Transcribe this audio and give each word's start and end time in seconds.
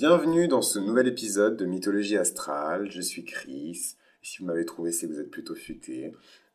Bienvenue 0.00 0.48
dans 0.48 0.62
ce 0.62 0.78
nouvel 0.78 1.08
épisode 1.08 1.58
de 1.58 1.66
Mythologie 1.66 2.16
Astrale. 2.16 2.90
Je 2.90 3.02
suis 3.02 3.22
Chris. 3.22 3.96
Si 4.22 4.38
vous 4.38 4.46
m'avez 4.46 4.64
trouvé, 4.64 4.92
c'est 4.92 5.06
que 5.06 5.12
vous 5.12 5.20
êtes 5.20 5.30
plutôt 5.30 5.54
futé. 5.54 6.14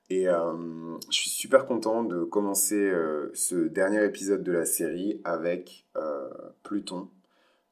Et 0.10 0.28
euh, 0.28 0.97
je 1.12 1.15
suis 1.15 1.29
super 1.29 1.68
content 1.68 2.04
de 2.04 2.23
commencer 2.23 2.73
euh, 2.73 3.29
ce 3.36 3.68
dernier 3.68 4.04
épisode 4.04 4.42
de 4.42 4.52
la 4.52 4.66
série 4.66 5.21
avec 5.23 5.86
euh, 5.96 6.28
Pluton. 6.63 7.08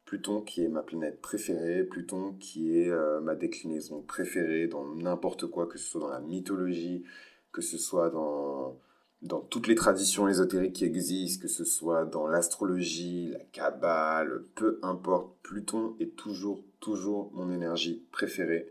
Pluton 0.06 0.42
qui 0.42 0.64
est 0.64 0.68
ma 0.68 0.84
planète 0.84 1.20
préférée, 1.22 1.84
Pluton 1.84 2.36
qui 2.40 2.78
est 2.78 2.92
ma 3.24 3.34
déclinaison 3.34 4.04
préférée 4.04 4.68
dans 4.68 4.86
n'importe 4.94 5.48
quoi, 5.48 5.66
que 5.66 5.80
ce 5.80 5.90
soit 5.90 6.02
dans 6.02 6.10
la 6.10 6.20
mythologie, 6.20 7.04
que 7.52 7.64
ce 7.64 7.80
soit 7.80 8.12
dans 8.12 8.78
dans 9.24 9.40
toutes 9.40 9.68
les 9.68 9.76
traditions 9.76 10.28
ésotériques 10.28 10.74
qui 10.74 10.86
existent, 10.86 11.42
que 11.42 11.48
ce 11.48 11.64
soit 11.64 12.06
dans 12.06 12.28
l'astrologie, 12.28 13.30
la 13.30 13.40
kabbale, 13.40 14.44
peu 14.54 14.80
importe, 14.84 15.34
Pluton 15.42 15.96
est 16.02 16.16
toujours, 16.18 16.62
toujours 16.82 17.32
mon 17.34 17.50
énergie 17.50 18.04
préférée. 18.12 18.70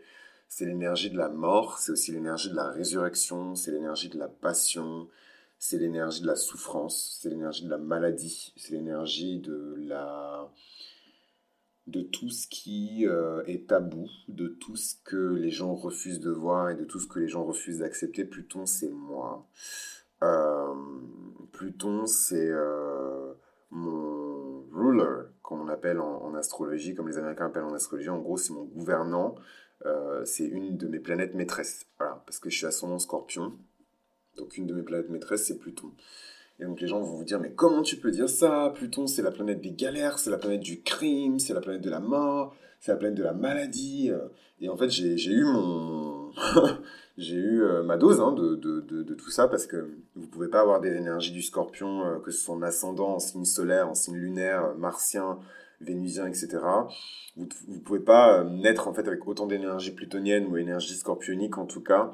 C'est 0.48 0.66
l'énergie 0.66 1.10
de 1.10 1.16
la 1.16 1.30
mort, 1.30 1.78
c'est 1.78 1.92
aussi 1.92 2.12
l'énergie 2.12 2.50
de 2.50 2.54
la 2.54 2.68
résurrection, 2.68 3.54
c'est 3.54 3.70
l'énergie 3.70 4.10
de 4.10 4.18
la 4.18 4.28
passion, 4.28 5.08
c'est 5.58 5.78
l'énergie 5.78 6.20
de 6.20 6.26
la 6.26 6.36
souffrance, 6.36 7.18
c'est 7.22 7.30
l'énergie 7.30 7.64
de 7.64 7.70
la 7.70 7.78
maladie, 7.78 8.52
c'est 8.56 8.72
l'énergie 8.72 9.38
de 9.38 9.76
la 9.78 10.52
de 11.88 12.02
tout 12.02 12.28
ce 12.28 12.46
qui 12.46 13.06
euh, 13.06 13.42
est 13.46 13.68
tabou, 13.68 14.08
de 14.28 14.46
tout 14.46 14.76
ce 14.76 14.94
que 15.04 15.34
les 15.34 15.50
gens 15.50 15.74
refusent 15.74 16.20
de 16.20 16.30
voir 16.30 16.70
et 16.70 16.76
de 16.76 16.84
tout 16.84 17.00
ce 17.00 17.08
que 17.08 17.18
les 17.18 17.26
gens 17.26 17.44
refusent 17.44 17.78
d'accepter. 17.78 18.24
Pluton, 18.24 18.66
c'est 18.66 18.90
moi. 18.90 19.48
Euh, 20.22 20.74
Pluton, 21.52 22.06
c'est 22.06 22.48
euh, 22.48 23.34
mon 23.70 24.64
ruler, 24.72 25.26
comme 25.42 25.60
on 25.60 25.68
appelle 25.68 26.00
en, 26.00 26.34
astrologie, 26.34 26.94
comme 26.94 27.08
les 27.08 27.18
Américains 27.18 27.46
appellent 27.46 27.64
en 27.64 27.74
astrologie. 27.74 28.08
En 28.08 28.18
gros, 28.18 28.36
c'est 28.36 28.52
mon 28.52 28.64
gouvernant. 28.64 29.34
Euh, 29.84 30.24
c'est 30.24 30.46
une 30.46 30.76
de 30.76 30.86
mes 30.86 31.00
planètes 31.00 31.34
maîtresses. 31.34 31.86
Voilà, 31.98 32.22
parce 32.26 32.38
que 32.38 32.50
je 32.50 32.56
suis 32.56 32.66
ascendant 32.66 32.98
scorpion. 32.98 33.52
Donc, 34.36 34.56
une 34.56 34.66
de 34.66 34.74
mes 34.74 34.82
planètes 34.82 35.10
maîtresses, 35.10 35.46
c'est 35.46 35.58
Pluton. 35.58 35.90
Et 36.58 36.64
donc, 36.64 36.80
les 36.80 36.86
gens 36.86 37.00
vont 37.00 37.16
vous 37.16 37.24
dire, 37.24 37.40
mais 37.40 37.52
comment 37.52 37.82
tu 37.82 37.96
peux 37.96 38.10
dire 38.10 38.28
ça? 38.28 38.72
Pluton, 38.74 39.06
c'est 39.06 39.22
la 39.22 39.30
planète 39.30 39.60
des 39.60 39.72
galères, 39.72 40.18
c'est 40.18 40.30
la 40.30 40.38
planète 40.38 40.60
du 40.60 40.82
crime, 40.82 41.38
c'est 41.38 41.54
la 41.54 41.60
planète 41.60 41.82
de 41.82 41.90
la 41.90 42.00
mort, 42.00 42.54
c'est 42.80 42.92
la 42.92 42.98
planète 42.98 43.18
de 43.18 43.22
la 43.24 43.32
maladie. 43.32 44.10
Et 44.60 44.68
en 44.68 44.76
fait, 44.76 44.88
j'ai 44.88 45.32
eu 45.32 45.44
mon. 45.44 46.32
j'ai 47.18 47.36
eu 47.36 47.62
euh, 47.62 47.82
ma 47.82 47.98
dose 47.98 48.20
hein, 48.20 48.32
de, 48.32 48.54
de, 48.54 48.80
de, 48.80 49.14
tout 49.14 49.30
ça 49.30 49.46
parce 49.46 49.66
que 49.66 49.90
vous 50.16 50.26
pouvez 50.26 50.48
pas 50.48 50.60
avoir 50.60 50.80
des 50.80 50.94
énergies 50.94 51.32
du 51.32 51.42
scorpion, 51.42 52.06
euh, 52.06 52.18
que 52.18 52.30
ce 52.30 52.38
soit 52.38 52.54
en 52.54 52.62
ascendant, 52.62 53.16
en 53.16 53.18
signe 53.18 53.44
solaire, 53.44 53.88
en 53.88 53.94
signe 53.94 54.16
lunaire, 54.16 54.64
euh, 54.64 54.74
martien, 54.74 55.38
vénusien, 55.82 56.26
etc. 56.26 56.58
Vous 57.36 57.48
ne 57.68 57.78
pouvez 57.80 58.00
pas 58.00 58.44
naître 58.44 58.88
en 58.88 58.94
fait 58.94 59.06
avec 59.06 59.26
autant 59.26 59.46
d'énergie 59.46 59.90
plutonienne 59.90 60.46
ou 60.46 60.56
énergie 60.56 60.94
scorpionique 60.94 61.58
en 61.58 61.66
tout 61.66 61.82
cas 61.82 62.12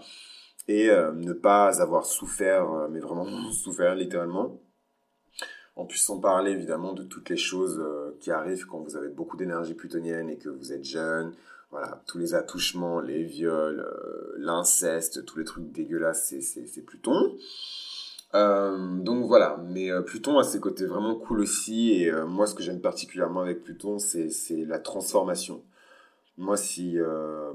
et 0.69 0.88
ne 0.88 1.32
pas 1.32 1.80
avoir 1.80 2.04
souffert, 2.04 2.88
mais 2.91 3.00
vraiment 3.00 3.26
souffert 3.52 3.94
littéralement. 3.94 4.60
En 5.76 5.86
plus, 5.86 5.98
sans 5.98 6.20
parler 6.20 6.50
évidemment 6.50 6.92
de 6.92 7.04
toutes 7.04 7.30
les 7.30 7.38
choses 7.38 7.82
qui 8.20 8.30
arrivent 8.30 8.66
quand 8.66 8.80
vous 8.80 8.96
avez 8.96 9.08
beaucoup 9.08 9.38
d'énergie 9.38 9.74
plutonienne 9.74 10.28
et 10.28 10.36
que 10.36 10.50
vous 10.50 10.72
êtes 10.72 10.84
jeune, 10.84 11.32
voilà, 11.70 12.02
tous 12.06 12.19
les 12.19 12.34
attouchements, 12.34 13.00
les 13.00 13.24
viols, 13.24 13.80
euh, 13.80 14.34
l'inceste, 14.38 15.24
tous 15.27 15.38
les 15.38 15.44
trucs 15.44 15.70
dégueulasses, 15.70 16.34
c'est 16.41 16.83
Pluton. 16.83 17.36
Euh, 18.34 18.98
donc 18.98 19.27
voilà, 19.27 19.62
mais 19.69 19.91
euh, 19.91 20.02
Pluton 20.02 20.38
a 20.38 20.44
ses 20.44 20.60
côtés 20.60 20.86
vraiment 20.86 21.14
cool 21.14 21.41
aussi, 21.41 22.02
et 22.02 22.12
moi 22.27 22.47
ce 22.47 22.55
que 22.55 22.62
j'aime 22.62 22.80
particulièrement 22.80 23.41
avec 23.41 23.62
Pluton, 23.64 23.98
c'est 23.98 24.30
la 24.66 24.78
transformation. 24.78 25.62
Moi, 26.38 26.56
si... 26.56 26.97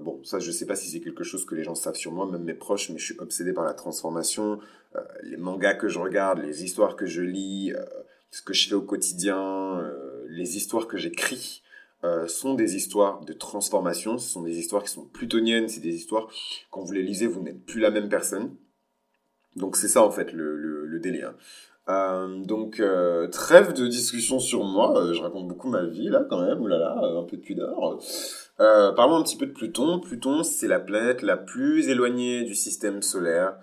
bon, 0.02 0.22
ça, 0.25 0.39
je 0.39 0.52
sais 0.52 0.66
pas 0.66 0.75
si 0.75 0.89
c'est 0.89 1.00
quelque 1.00 1.23
chose 1.23 1.45
que 1.45 1.55
les 1.55 1.64
gens 1.64 1.73
savent 1.73 1.95
sur 1.95 2.11
moi, 2.11 2.30
même 2.30 2.44
mes 2.44 2.53
proches, 2.53 2.89
mais 2.89 3.00
je 3.00 3.05
suis 3.05 3.20
obsédé 3.20 3.53
par 3.53 3.64
la 3.64 3.73
transformation. 3.73 4.60
les 5.23 5.37
mangas 5.37 5.76
que 5.76 5.87
je 5.87 5.99
regarde, 5.99 6.39
les 6.39 6.66
histoires 6.66 6.98
que 6.98 7.05
je 7.05 7.21
lis, 7.21 7.71
ce 8.30 8.42
que 8.42 8.54
je 8.54 8.67
fais 8.67 8.76
au 8.76 8.82
quotidien, 8.82 9.89
les 10.27 10.58
histoires 10.58 10.87
que 10.87 10.98
j'écris, 10.98 11.64
euh, 12.03 12.27
sont 12.27 12.53
des 12.53 12.75
histoires 12.75 13.21
de 13.21 13.33
transformation, 13.33 14.17
ce 14.17 14.30
sont 14.30 14.41
des 14.41 14.58
histoires 14.58 14.83
qui 14.83 14.89
sont 14.89 15.05
plutoniennes, 15.05 15.69
c'est 15.69 15.80
des 15.80 15.95
histoires, 15.95 16.27
quand 16.69 16.81
vous 16.81 16.91
les 16.91 17.03
lisez, 17.03 17.27
vous 17.27 17.41
n'êtes 17.41 17.65
plus 17.65 17.80
la 17.80 17.91
même 17.91 18.09
personne. 18.09 18.55
Donc 19.55 19.77
c'est 19.77 19.87
ça 19.87 20.03
en 20.03 20.11
fait 20.11 20.33
le, 20.33 20.58
le. 20.58 20.73
Euh, 21.89 22.45
donc 22.45 22.80
euh, 22.80 23.27
trêve 23.27 23.73
de 23.73 23.87
discussion 23.87 24.39
sur 24.39 24.63
moi, 24.63 25.11
je 25.13 25.21
raconte 25.21 25.47
beaucoup 25.47 25.69
ma 25.69 25.83
vie 25.83 26.08
là 26.08 26.25
quand 26.30 26.42
même, 26.42 26.61
oulala, 26.61 26.97
un 26.97 27.23
peu 27.23 27.37
de 27.37 27.42
pudeur. 27.42 27.99
parlons 28.58 29.17
un 29.17 29.23
petit 29.23 29.37
peu 29.37 29.45
de 29.45 29.52
Pluton. 29.52 29.99
Pluton 29.99 30.43
c'est 30.43 30.67
la 30.67 30.80
planète 30.80 31.21
la 31.21 31.37
plus 31.37 31.89
éloignée 31.89 32.43
du 32.43 32.55
système 32.55 33.02
solaire. 33.02 33.55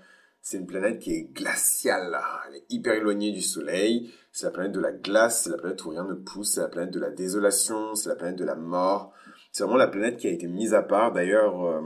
C'est 0.42 0.56
une 0.56 0.66
planète 0.66 0.98
qui 0.98 1.12
est 1.12 1.28
glaciale, 1.34 2.18
elle 2.48 2.56
est 2.56 2.64
hyper 2.70 2.94
éloignée 2.94 3.32
du 3.32 3.42
Soleil. 3.42 4.10
C'est 4.32 4.46
la 4.46 4.52
planète 4.52 4.72
de 4.72 4.80
la 4.80 4.92
glace, 4.92 5.44
c'est 5.44 5.50
la 5.50 5.58
planète 5.58 5.84
où 5.84 5.90
rien 5.90 6.04
ne 6.04 6.14
pousse, 6.14 6.54
c'est 6.54 6.60
la 6.60 6.68
planète 6.68 6.92
de 6.92 7.00
la 7.00 7.10
désolation, 7.10 7.94
c'est 7.94 8.08
la 8.08 8.16
planète 8.16 8.38
de 8.38 8.44
la 8.44 8.54
mort. 8.54 9.12
C'est 9.52 9.64
vraiment 9.64 9.78
la 9.78 9.88
planète 9.88 10.16
qui 10.16 10.28
a 10.28 10.30
été 10.30 10.46
mise 10.46 10.72
à 10.72 10.82
part. 10.82 11.12
D'ailleurs, 11.12 11.64
euh, 11.64 11.80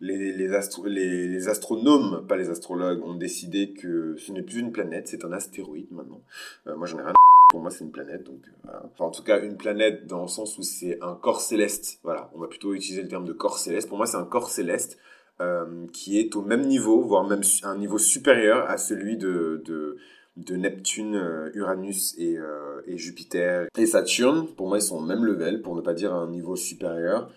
les, 0.00 0.54
astronomes, 0.54 2.26
pas 2.28 2.36
les 2.36 2.50
astrologues, 2.50 3.02
ont 3.04 3.14
décidé 3.14 3.72
que 3.72 4.16
ce 4.16 4.32
n'est 4.32 4.42
plus 4.42 4.60
une 4.60 4.72
planète, 4.72 5.08
c'est 5.08 5.24
un 5.24 5.32
astéroïde 5.32 5.90
maintenant. 5.90 6.20
Euh, 6.66 6.76
moi, 6.76 6.86
j'en 6.86 6.98
ai 6.98 7.02
rien 7.02 7.14
pour 7.50 7.60
moi, 7.60 7.70
c'est 7.70 7.84
une 7.84 7.90
planète. 7.90 8.24
Donc, 8.24 8.42
euh, 8.66 8.72
Enfin, 8.92 9.06
en 9.06 9.10
tout 9.10 9.22
cas, 9.22 9.40
une 9.40 9.56
planète 9.56 10.06
dans 10.06 10.22
le 10.22 10.28
sens 10.28 10.58
où 10.58 10.62
c'est 10.62 11.02
un 11.02 11.14
corps 11.14 11.40
céleste. 11.40 11.98
Voilà, 12.04 12.30
on 12.34 12.40
va 12.40 12.46
plutôt 12.46 12.74
utiliser 12.74 13.02
le 13.02 13.08
terme 13.08 13.24
de 13.24 13.32
corps 13.32 13.58
céleste. 13.58 13.88
Pour 13.88 13.96
moi, 13.96 14.06
c'est 14.06 14.18
un 14.18 14.26
corps 14.26 14.50
céleste 14.50 14.98
euh, 15.40 15.86
qui 15.92 16.18
est 16.18 16.34
au 16.34 16.42
même 16.42 16.66
niveau, 16.66 17.00
voire 17.00 17.22
même 17.22 17.42
un 17.62 17.76
niveau 17.76 17.98
supérieur 17.98 18.68
à 18.68 18.76
celui 18.76 19.16
de, 19.16 19.62
de, 19.64 20.56
Neptune, 20.56 21.14
euh, 21.14 21.50
Uranus 21.54 22.16
et, 22.18 22.36
euh, 22.36 22.82
et, 22.88 22.98
Jupiter 22.98 23.68
et 23.76 23.86
Saturne. 23.86 24.48
Pour 24.56 24.66
moi, 24.66 24.78
ils 24.78 24.82
sont 24.82 24.96
au 24.96 25.04
même 25.04 25.24
level, 25.24 25.62
pour 25.62 25.76
ne 25.76 25.80
pas 25.80 25.94
dire 25.94 26.12
un 26.12 26.28
niveau 26.28 26.56
supérieur. 26.56 27.30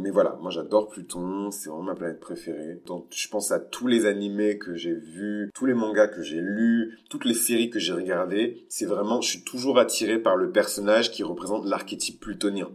Mais 0.00 0.10
voilà, 0.10 0.38
moi 0.40 0.52
j'adore 0.52 0.88
Pluton, 0.88 1.50
c'est 1.50 1.68
vraiment 1.68 1.82
ma 1.82 1.96
planète 1.96 2.20
préférée. 2.20 2.80
Donc 2.86 3.06
je 3.10 3.28
pense 3.28 3.50
à 3.50 3.58
tous 3.58 3.88
les 3.88 4.06
animés 4.06 4.56
que 4.56 4.76
j'ai 4.76 4.94
vus, 4.94 5.50
tous 5.52 5.66
les 5.66 5.74
mangas 5.74 6.06
que 6.06 6.22
j'ai 6.22 6.40
lus, 6.40 6.96
toutes 7.10 7.24
les 7.24 7.34
séries 7.34 7.68
que 7.68 7.80
j'ai 7.80 7.92
regardées. 7.92 8.64
C'est 8.68 8.86
vraiment, 8.86 9.20
je 9.20 9.30
suis 9.30 9.42
toujours 9.42 9.80
attiré 9.80 10.20
par 10.20 10.36
le 10.36 10.52
personnage 10.52 11.10
qui 11.10 11.24
représente 11.24 11.66
l'archétype 11.66 12.20
plutonien. 12.20 12.68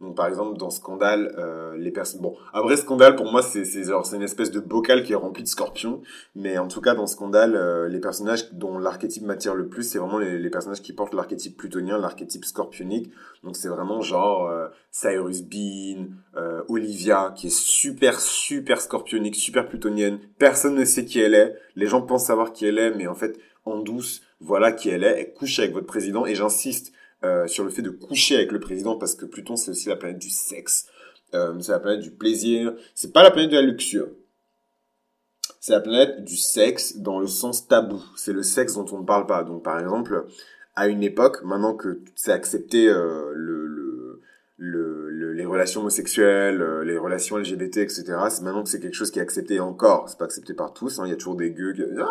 Donc 0.00 0.14
par 0.14 0.28
exemple 0.28 0.56
dans 0.56 0.70
Scandale, 0.70 1.34
euh, 1.38 1.76
les 1.76 1.90
personnes. 1.90 2.20
Bon, 2.20 2.36
après 2.52 2.76
Scandale 2.76 3.16
pour 3.16 3.32
moi 3.32 3.42
c'est 3.42 3.64
c'est 3.64 3.82
c'est 3.82 4.16
une 4.16 4.22
espèce 4.22 4.52
de 4.52 4.60
bocal 4.60 5.02
qui 5.02 5.12
est 5.12 5.16
rempli 5.16 5.42
de 5.42 5.48
scorpions, 5.48 6.02
mais 6.36 6.56
en 6.58 6.68
tout 6.68 6.80
cas 6.80 6.94
dans 6.94 7.08
Scandale, 7.08 7.56
euh, 7.56 7.88
les 7.88 7.98
personnages 7.98 8.52
dont 8.52 8.78
l'archétype 8.78 9.24
m'attire 9.24 9.56
le 9.56 9.66
plus, 9.68 9.82
c'est 9.82 9.98
vraiment 9.98 10.18
les, 10.18 10.38
les, 10.38 10.50
personnages 10.50 10.82
qui 10.82 10.92
portent 10.92 11.14
l'archétype 11.14 11.56
plutonien, 11.56 11.98
l'archétype 11.98 12.44
scorpionique. 12.44 13.10
Donc 13.42 13.56
c'est 13.56 13.68
vraiment 13.68 14.00
genre 14.00 14.46
euh, 14.46 14.68
Cyrus 14.92 15.42
Bean, 15.42 16.06
euh, 16.36 16.62
Olivia 16.68 17.32
qui 17.36 17.48
est 17.48 17.56
super 17.56 18.20
super 18.20 18.80
scorpionique, 18.80 19.34
super 19.34 19.68
plutonienne. 19.68 20.20
Personne 20.38 20.76
ne 20.76 20.84
sait 20.84 21.06
qui 21.06 21.18
elle 21.18 21.34
est. 21.34 21.56
Les 21.74 21.86
gens 21.86 22.02
pensent 22.02 22.26
savoir 22.26 22.52
qui 22.52 22.66
elle 22.66 22.78
est, 22.78 22.94
mais 22.94 23.08
en 23.08 23.14
fait 23.16 23.36
en 23.64 23.80
douce, 23.80 24.22
voilà 24.40 24.70
qui 24.70 24.90
elle 24.90 25.02
est. 25.02 25.20
Elle 25.20 25.34
couche 25.34 25.58
avec 25.58 25.72
votre 25.72 25.86
président 25.86 26.24
et 26.24 26.36
j'insiste 26.36 26.92
euh, 27.24 27.46
sur 27.46 27.64
le 27.64 27.70
fait 27.70 27.82
de 27.82 27.90
coucher 27.90 28.36
avec 28.36 28.52
le 28.52 28.60
président 28.60 28.96
parce 28.96 29.14
que 29.14 29.24
Pluton 29.24 29.56
c'est 29.56 29.70
aussi 29.70 29.88
la 29.88 29.96
planète 29.96 30.18
du 30.18 30.30
sexe, 30.30 30.86
euh, 31.34 31.58
c'est 31.60 31.72
la 31.72 31.80
planète 31.80 32.00
du 32.00 32.10
plaisir, 32.10 32.74
c'est 32.94 33.12
pas 33.12 33.22
la 33.22 33.30
planète 33.30 33.50
de 33.50 33.56
la 33.56 33.62
luxure. 33.62 34.08
C'est 35.60 35.72
la 35.72 35.80
planète 35.80 36.24
du 36.24 36.36
sexe 36.36 36.98
dans 36.98 37.18
le 37.18 37.26
sens 37.26 37.66
tabou. 37.66 38.02
C'est 38.16 38.32
le 38.32 38.42
sexe 38.42 38.74
dont 38.74 38.86
on 38.92 39.00
ne 39.00 39.04
parle 39.04 39.26
pas. 39.26 39.42
Donc 39.42 39.64
par 39.64 39.78
exemple, 39.78 40.26
à 40.76 40.88
une 40.88 41.02
époque, 41.02 41.42
maintenant 41.42 41.74
que 41.74 42.00
c'est 42.14 42.32
accepté 42.32 42.88
euh, 42.88 43.32
le, 43.34 43.66
le, 43.66 44.20
les 44.58 44.87
relations 45.48 45.80
homosexuelles, 45.80 46.62
euh, 46.62 46.84
les 46.84 46.96
relations 46.96 47.36
LGBT, 47.36 47.78
etc. 47.78 48.04
C'est 48.30 48.42
maintenant 48.42 48.62
que 48.62 48.68
c'est 48.68 48.80
quelque 48.80 48.94
chose 48.94 49.10
qui 49.10 49.18
est 49.18 49.22
accepté 49.22 49.60
encore. 49.60 50.08
C'est 50.08 50.18
pas 50.18 50.26
accepté 50.26 50.54
par 50.54 50.72
tous. 50.72 50.98
Hein. 50.98 51.04
Il 51.06 51.10
y 51.10 51.12
a 51.12 51.16
toujours 51.16 51.36
des 51.36 51.50
gueux 51.50 51.72
qui 51.72 51.82
ah, 52.00 52.06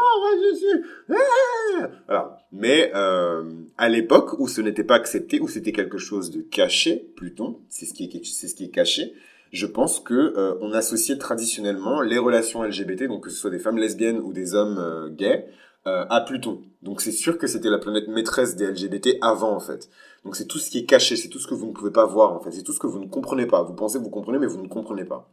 voilà. 2.07 2.39
Mais 2.51 2.91
euh, 2.95 3.43
à 3.77 3.89
l'époque 3.89 4.39
où 4.39 4.47
ce 4.47 4.61
n'était 4.61 4.83
pas 4.83 4.95
accepté, 4.95 5.39
où 5.39 5.47
c'était 5.47 5.71
quelque 5.71 5.97
chose 5.97 6.31
de 6.31 6.41
caché, 6.41 7.11
Pluton, 7.15 7.59
c'est 7.69 7.85
ce 7.85 7.93
qui 7.93 8.03
est 8.05 8.25
c'est 8.25 8.47
ce 8.47 8.55
qui 8.55 8.65
est 8.65 8.71
caché. 8.71 9.13
Je 9.51 9.65
pense 9.65 10.01
que 10.01 10.13
euh, 10.13 10.55
on 10.59 10.73
associait 10.73 11.17
traditionnellement 11.17 12.01
les 12.01 12.17
relations 12.17 12.63
LGBT, 12.63 13.03
donc 13.07 13.23
que 13.23 13.29
ce 13.29 13.37
soit 13.37 13.49
des 13.49 13.59
femmes 13.59 13.77
lesbiennes 13.77 14.19
ou 14.19 14.33
des 14.33 14.55
hommes 14.55 15.15
gays, 15.15 15.47
à 15.87 16.21
Pluton. 16.21 16.61
Donc 16.81 17.01
c'est 17.01 17.11
sûr 17.11 17.37
que 17.37 17.47
c'était 17.47 17.69
la 17.69 17.77
planète 17.77 18.07
maîtresse 18.07 18.55
des 18.55 18.67
LGBT 18.67 19.17
avant 19.21 19.53
en 19.53 19.59
fait. 19.59 19.89
Donc 20.25 20.35
c'est 20.35 20.45
tout 20.45 20.59
ce 20.59 20.69
qui 20.69 20.79
est 20.79 20.85
caché, 20.85 21.15
c'est 21.15 21.29
tout 21.29 21.39
ce 21.39 21.47
que 21.47 21.53
vous 21.53 21.67
ne 21.67 21.71
pouvez 21.71 21.91
pas 21.91 22.05
voir 22.05 22.33
en 22.33 22.39
fait, 22.39 22.51
c'est 22.51 22.63
tout 22.63 22.73
ce 22.73 22.79
que 22.79 22.87
vous 22.87 22.99
ne 22.99 23.07
comprenez 23.07 23.45
pas. 23.45 23.63
Vous 23.63 23.73
pensez 23.73 23.97
que 23.97 24.03
vous 24.03 24.09
comprenez, 24.09 24.37
mais 24.37 24.47
vous 24.47 24.61
ne 24.61 24.67
comprenez 24.67 25.05
pas. 25.05 25.29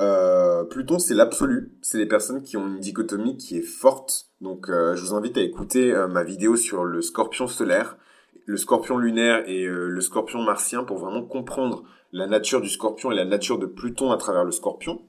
Euh, 0.00 0.64
Pluton, 0.64 0.98
c'est 0.98 1.14
l'absolu. 1.14 1.72
C'est 1.82 1.98
les 1.98 2.06
personnes 2.06 2.42
qui 2.42 2.56
ont 2.56 2.66
une 2.66 2.80
dichotomie 2.80 3.36
qui 3.36 3.56
est 3.58 3.62
forte. 3.62 4.28
Donc, 4.40 4.68
euh, 4.68 4.94
je 4.94 5.02
vous 5.02 5.14
invite 5.14 5.38
à 5.38 5.40
écouter 5.40 5.92
euh, 5.92 6.06
ma 6.06 6.22
vidéo 6.22 6.56
sur 6.56 6.84
le 6.84 7.00
Scorpion 7.00 7.46
solaire. 7.46 7.96
le 8.44 8.56
scorpion 8.56 8.98
lunaire 8.98 9.42
et 9.48 9.64
euh, 9.64 9.88
le 9.88 10.00
scorpion 10.00 10.40
martien 10.40 10.84
pour 10.84 10.98
vraiment 10.98 11.22
comprendre 11.22 11.82
la 12.12 12.28
nature 12.28 12.60
du 12.60 12.68
scorpion 12.68 13.10
et 13.10 13.16
la 13.16 13.24
nature 13.24 13.58
de 13.58 13.66
Pluton 13.66 14.12
à 14.12 14.16
travers 14.18 14.44
le 14.44 14.52
scorpion. 14.52 15.02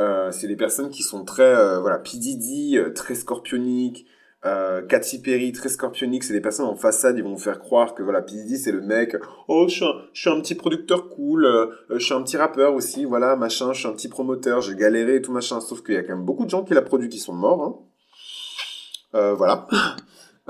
Euh, 0.00 0.30
c'est 0.30 0.46
les 0.46 0.56
personnes 0.56 0.90
qui 0.90 1.02
sont 1.02 1.24
très, 1.24 1.42
euh, 1.42 1.80
voilà, 1.80 1.98
Pididi, 1.98 2.78
très 2.94 3.14
scorpioniques, 3.14 4.06
euh, 4.46 4.82
Katy 4.82 5.20
Perry, 5.20 5.50
très 5.50 5.68
scorpionique, 5.68 6.22
c'est 6.22 6.32
des 6.32 6.40
personnes 6.40 6.66
en 6.66 6.76
façade, 6.76 7.18
ils 7.18 7.24
vont 7.24 7.34
vous 7.34 7.42
faire 7.42 7.58
croire 7.58 7.94
que 7.94 8.04
voilà, 8.04 8.22
P. 8.22 8.34
c'est 8.56 8.70
le 8.70 8.80
mec, 8.80 9.16
oh, 9.48 9.66
je 9.68 9.84
suis, 10.12 10.30
un, 10.30 10.40
petit 10.40 10.54
producteur 10.54 11.08
cool, 11.08 11.44
euh, 11.44 11.66
je 11.90 11.98
suis 11.98 12.14
un 12.14 12.22
petit 12.22 12.36
rappeur 12.36 12.74
aussi, 12.74 13.04
voilà, 13.04 13.34
machin, 13.34 13.72
je 13.72 13.80
suis 13.80 13.88
un 13.88 13.92
petit 13.92 14.08
promoteur, 14.08 14.60
j'ai 14.60 14.76
galéré 14.76 15.16
et 15.16 15.22
tout 15.22 15.32
machin, 15.32 15.60
sauf 15.60 15.82
qu'il 15.82 15.96
y 15.96 15.98
a 15.98 16.02
quand 16.04 16.14
même 16.14 16.24
beaucoup 16.24 16.44
de 16.44 16.50
gens 16.50 16.62
qui 16.62 16.72
l'a 16.74 16.82
produit 16.82 17.08
qui 17.08 17.18
sont 17.18 17.34
morts, 17.34 17.62
hein. 17.62 17.76
Euh, 19.14 19.34
voilà. 19.34 19.66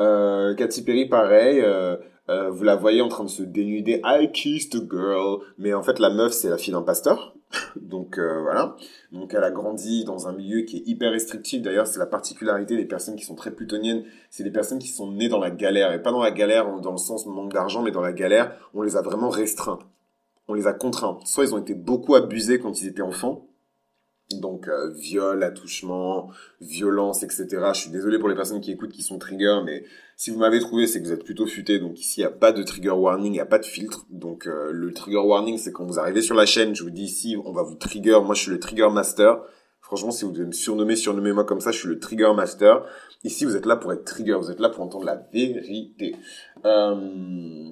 Euh, 0.01 0.55
Katy 0.55 0.85
Perry, 0.85 1.09
pareil, 1.09 1.61
euh, 1.61 1.97
euh, 2.29 2.51
vous 2.51 2.63
la 2.63 2.77
voyez 2.77 3.01
en 3.03 3.09
train 3.09 3.25
de 3.25 3.29
se 3.29 3.43
dénuder, 3.43 4.01
I 4.05 4.31
kissed 4.31 4.77
a 4.77 4.79
girl, 4.79 5.41
mais 5.59 5.75
en 5.75 5.83
fait 5.83 5.99
la 5.99 6.09
meuf 6.09 6.31
c'est 6.31 6.49
la 6.49 6.57
fille 6.57 6.73
d'un 6.73 6.83
pasteur, 6.83 7.35
donc 7.77 8.19
euh, 8.19 8.41
voilà. 8.43 8.77
Donc 9.13 9.35
elle 9.35 9.45
a 9.45 9.51
grandi 9.51 10.05
dans 10.05 10.29
un 10.29 10.33
milieu 10.33 10.63
qui 10.63 10.79
est 10.79 10.83
hyper 10.87 11.13
restrictif. 11.13 11.63
D'ailleurs, 11.63 11.87
c'est 11.87 11.99
la 11.99 12.07
particularité 12.07 12.77
des 12.77 12.85
personnes 12.85 13.17
qui 13.17 13.25
sont 13.25 13.35
très 13.35 13.51
plutoniennes, 13.51 14.05
c'est 14.31 14.45
des 14.45 14.51
personnes 14.51 14.79
qui 14.79 14.89
sont 14.89 15.11
nées 15.11 15.29
dans 15.29 15.41
la 15.41 15.51
galère 15.51 15.93
et 15.93 16.03
pas 16.03 16.11
dans 16.11 16.23
la 16.23 16.31
galère 16.31 16.81
dans 16.81 16.93
le 16.93 16.99
sens 16.99 17.27
manque 17.27 17.53
d'argent, 17.53 17.83
mais 17.83 17.91
dans 17.91 18.01
la 18.01 18.13
galère, 18.13 18.55
on 18.75 18.83
les 18.83 18.97
a 18.97 19.03
vraiment 19.03 19.31
restreints. 19.31 19.81
On 20.47 20.55
les 20.55 20.67
a 20.67 20.73
contraints. 20.73 21.19
Soit 21.25 21.45
ils 21.45 21.55
ont 21.55 21.59
été 21.59 21.75
beaucoup 21.75 22.15
abusés 22.15 22.59
quand 22.59 22.81
ils 22.81 22.89
étaient 22.89 23.03
enfants, 23.03 23.48
donc 24.37 24.69
euh, 24.69 24.91
viol, 24.93 25.43
attouchement, 25.43 26.31
violence, 26.61 27.23
etc. 27.23 27.47
Je 27.73 27.81
suis 27.81 27.91
désolé 27.91 28.19
pour 28.19 28.29
les 28.29 28.35
personnes 28.35 28.61
qui 28.61 28.73
écoutent 28.73 28.93
qui 28.93 29.03
sont 29.03 29.19
trigger, 29.19 29.61
mais 29.65 29.85
si 30.17 30.31
vous 30.31 30.39
m'avez 30.39 30.61
trouvé, 30.61 30.87
c'est 30.87 31.01
que 31.01 31.07
vous 31.07 31.13
êtes 31.13 31.25
plutôt 31.25 31.47
futé. 31.47 31.79
Donc 31.79 31.99
ici, 31.99 32.21
il 32.21 32.25
n'y 32.25 32.27
a 32.27 32.31
pas 32.31 32.53
de 32.53 32.63
trigger 32.63 32.91
warning, 32.91 33.29
il 33.29 33.37
n'y 33.37 33.41
a 33.41 33.47
pas 33.47 33.59
de 33.59 33.65
filtre. 33.65 34.07
Donc 34.11 34.47
euh, 34.47 34.71
le 34.73 34.93
trigger 34.93 35.19
warning, 35.19 35.57
c'est 35.57 35.73
quand 35.73 35.87
vous 35.87 35.99
arrivez 35.99 36.23
sur 36.23 36.35
la 36.35 36.47
chaîne, 36.47 36.75
je 36.75 36.83
vous 36.83 36.91
dis 36.91 37.05
ici, 37.05 37.37
on 37.45 37.53
va 37.53 37.63
vous 37.63 37.77
trigger. 37.77 38.19
Moi, 38.25 38.35
je 38.35 38.43
suis 38.43 38.51
le 38.51 38.61
trigger 38.61 38.89
master. 38.93 39.41
Franchement, 39.89 40.11
si 40.11 40.27
vous 40.27 40.33
devez 40.33 40.45
me 40.45 40.53
surnommer, 40.53 40.97
surnommez-moi 40.97 41.45
comme 41.45 41.61
ça, 41.61 41.71
je 41.71 41.79
suis 41.79 41.89
le 41.89 41.99
trigger 41.99 42.33
master. 42.37 42.85
Ici, 43.25 43.47
vous 43.47 43.57
êtes 43.57 43.65
là 43.65 43.75
pour 43.75 43.91
être 43.91 44.05
trigger, 44.05 44.35
vous 44.35 44.51
êtes 44.51 44.61
là 44.61 44.69
pour 44.69 44.85
entendre 44.85 45.07
la 45.07 45.17
vérité. 45.33 46.15
Euh, 46.67 46.95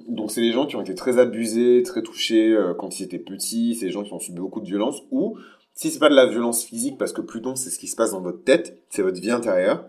donc, 0.07 0.31
c'est 0.31 0.41
les 0.41 0.51
gens 0.51 0.65
qui 0.65 0.75
ont 0.75 0.81
été 0.81 0.95
très 0.95 1.19
abusés, 1.19 1.83
très 1.83 2.01
touchés 2.01 2.53
euh, 2.53 2.73
quand 2.73 2.99
ils 2.99 3.03
étaient 3.03 3.19
petits, 3.19 3.75
c'est 3.75 3.85
les 3.85 3.91
gens 3.91 4.03
qui 4.03 4.13
ont 4.13 4.19
subi 4.19 4.39
beaucoup 4.39 4.61
de 4.61 4.65
violence, 4.65 5.03
ou 5.11 5.37
si 5.77 5.91
c'est 5.91 5.99
pas 5.99 6.09
de 6.09 6.15
la 6.15 6.25
violence 6.25 6.65
physique, 6.65 6.97
parce 6.97 7.13
que 7.13 7.21
Pluton, 7.21 7.55
c'est 7.55 7.69
ce 7.69 7.77
qui 7.77 7.87
se 7.87 7.95
passe 7.95 8.11
dans 8.11 8.21
votre 8.21 8.43
tête, 8.43 8.81
c'est 8.89 9.03
votre 9.03 9.21
vie 9.21 9.29
intérieure, 9.29 9.85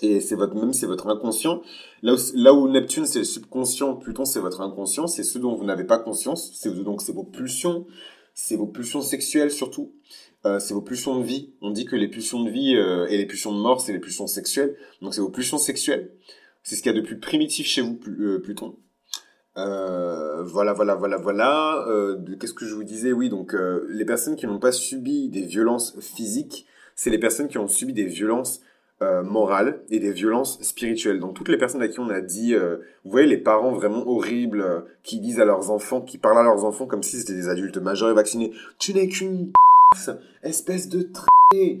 et 0.00 0.20
c'est 0.20 0.36
votre 0.36 0.54
même 0.54 0.72
c'est 0.72 0.86
votre 0.86 1.08
inconscient. 1.08 1.60
Là 2.02 2.14
où, 2.14 2.16
là 2.34 2.54
où 2.54 2.68
Neptune 2.68 3.04
c'est 3.04 3.18
le 3.18 3.24
subconscient, 3.24 3.96
Pluton 3.96 4.24
c'est 4.24 4.38
votre 4.38 4.60
inconscient, 4.60 5.08
c'est 5.08 5.24
ce 5.24 5.38
dont 5.40 5.56
vous 5.56 5.64
n'avez 5.64 5.84
pas 5.84 5.98
conscience. 5.98 6.52
C'est 6.54 6.72
donc 6.84 7.02
c'est 7.02 7.12
vos 7.12 7.24
pulsions, 7.24 7.84
c'est 8.32 8.56
vos 8.56 8.66
pulsions 8.66 9.02
sexuelles 9.02 9.50
surtout. 9.50 9.92
Euh, 10.44 10.60
c'est 10.60 10.72
vos 10.72 10.82
pulsions 10.82 11.18
de 11.18 11.24
vie. 11.24 11.52
On 11.60 11.70
dit 11.70 11.84
que 11.84 11.96
les 11.96 12.08
pulsions 12.08 12.42
de 12.42 12.50
vie 12.50 12.76
euh, 12.76 13.06
et 13.08 13.16
les 13.16 13.26
pulsions 13.26 13.52
de 13.52 13.60
mort, 13.60 13.80
c'est 13.80 13.92
les 13.92 14.00
pulsions 14.00 14.28
sexuelles. 14.28 14.76
Donc 15.00 15.14
c'est 15.14 15.20
vos 15.20 15.30
pulsions 15.30 15.58
sexuelles. 15.58 16.12
C'est 16.62 16.76
ce 16.76 16.82
qu'il 16.82 16.92
y 16.92 16.96
a 16.96 17.00
de 17.00 17.04
plus 17.04 17.18
primitif 17.18 17.66
chez 17.66 17.82
vous, 17.82 17.98
euh, 18.06 18.40
Pluton. 18.40 18.76
Euh, 19.56 20.42
voilà, 20.44 20.72
voilà, 20.72 20.94
voilà, 20.94 21.16
voilà. 21.16 21.84
Euh, 21.88 22.18
Qu'est-ce 22.38 22.54
que 22.54 22.64
je 22.64 22.74
vous 22.74 22.84
disais? 22.84 23.12
Oui, 23.12 23.28
donc 23.28 23.54
euh, 23.54 23.86
les 23.88 24.04
personnes 24.04 24.36
qui 24.36 24.46
n'ont 24.46 24.58
pas 24.58 24.72
subi 24.72 25.28
des 25.28 25.42
violences 25.42 25.98
physiques, 26.00 26.66
c'est 26.94 27.10
les 27.10 27.18
personnes 27.18 27.48
qui 27.48 27.58
ont 27.58 27.68
subi 27.68 27.92
des 27.92 28.06
violences 28.06 28.62
morales 29.24 29.80
et 29.90 29.98
des 29.98 30.12
violences 30.12 30.62
spirituelles. 30.62 31.18
Donc 31.18 31.34
toutes 31.34 31.48
les 31.48 31.58
personnes 31.58 31.82
à 31.82 31.88
qui 31.88 31.98
on 31.98 32.08
a 32.08 32.20
dit, 32.20 32.54
vous 32.54 33.10
voyez 33.10 33.26
les 33.26 33.36
parents 33.36 33.72
vraiment 33.72 34.06
horribles 34.06 34.84
qui 35.02 35.18
disent 35.18 35.40
à 35.40 35.44
leurs 35.44 35.72
enfants, 35.72 36.02
qui 36.02 36.18
parlent 36.18 36.38
à 36.38 36.44
leurs 36.44 36.64
enfants 36.64 36.86
comme 36.86 37.02
si 37.02 37.18
c'était 37.18 37.34
des 37.34 37.48
adultes 37.48 37.78
majeurs 37.78 38.10
et 38.10 38.14
vaccinés, 38.14 38.52
tu 38.78 38.94
n'es 38.94 39.08
qu'une 39.08 39.50
espèce 40.44 40.88
de 40.88 41.02
trait. 41.02 41.80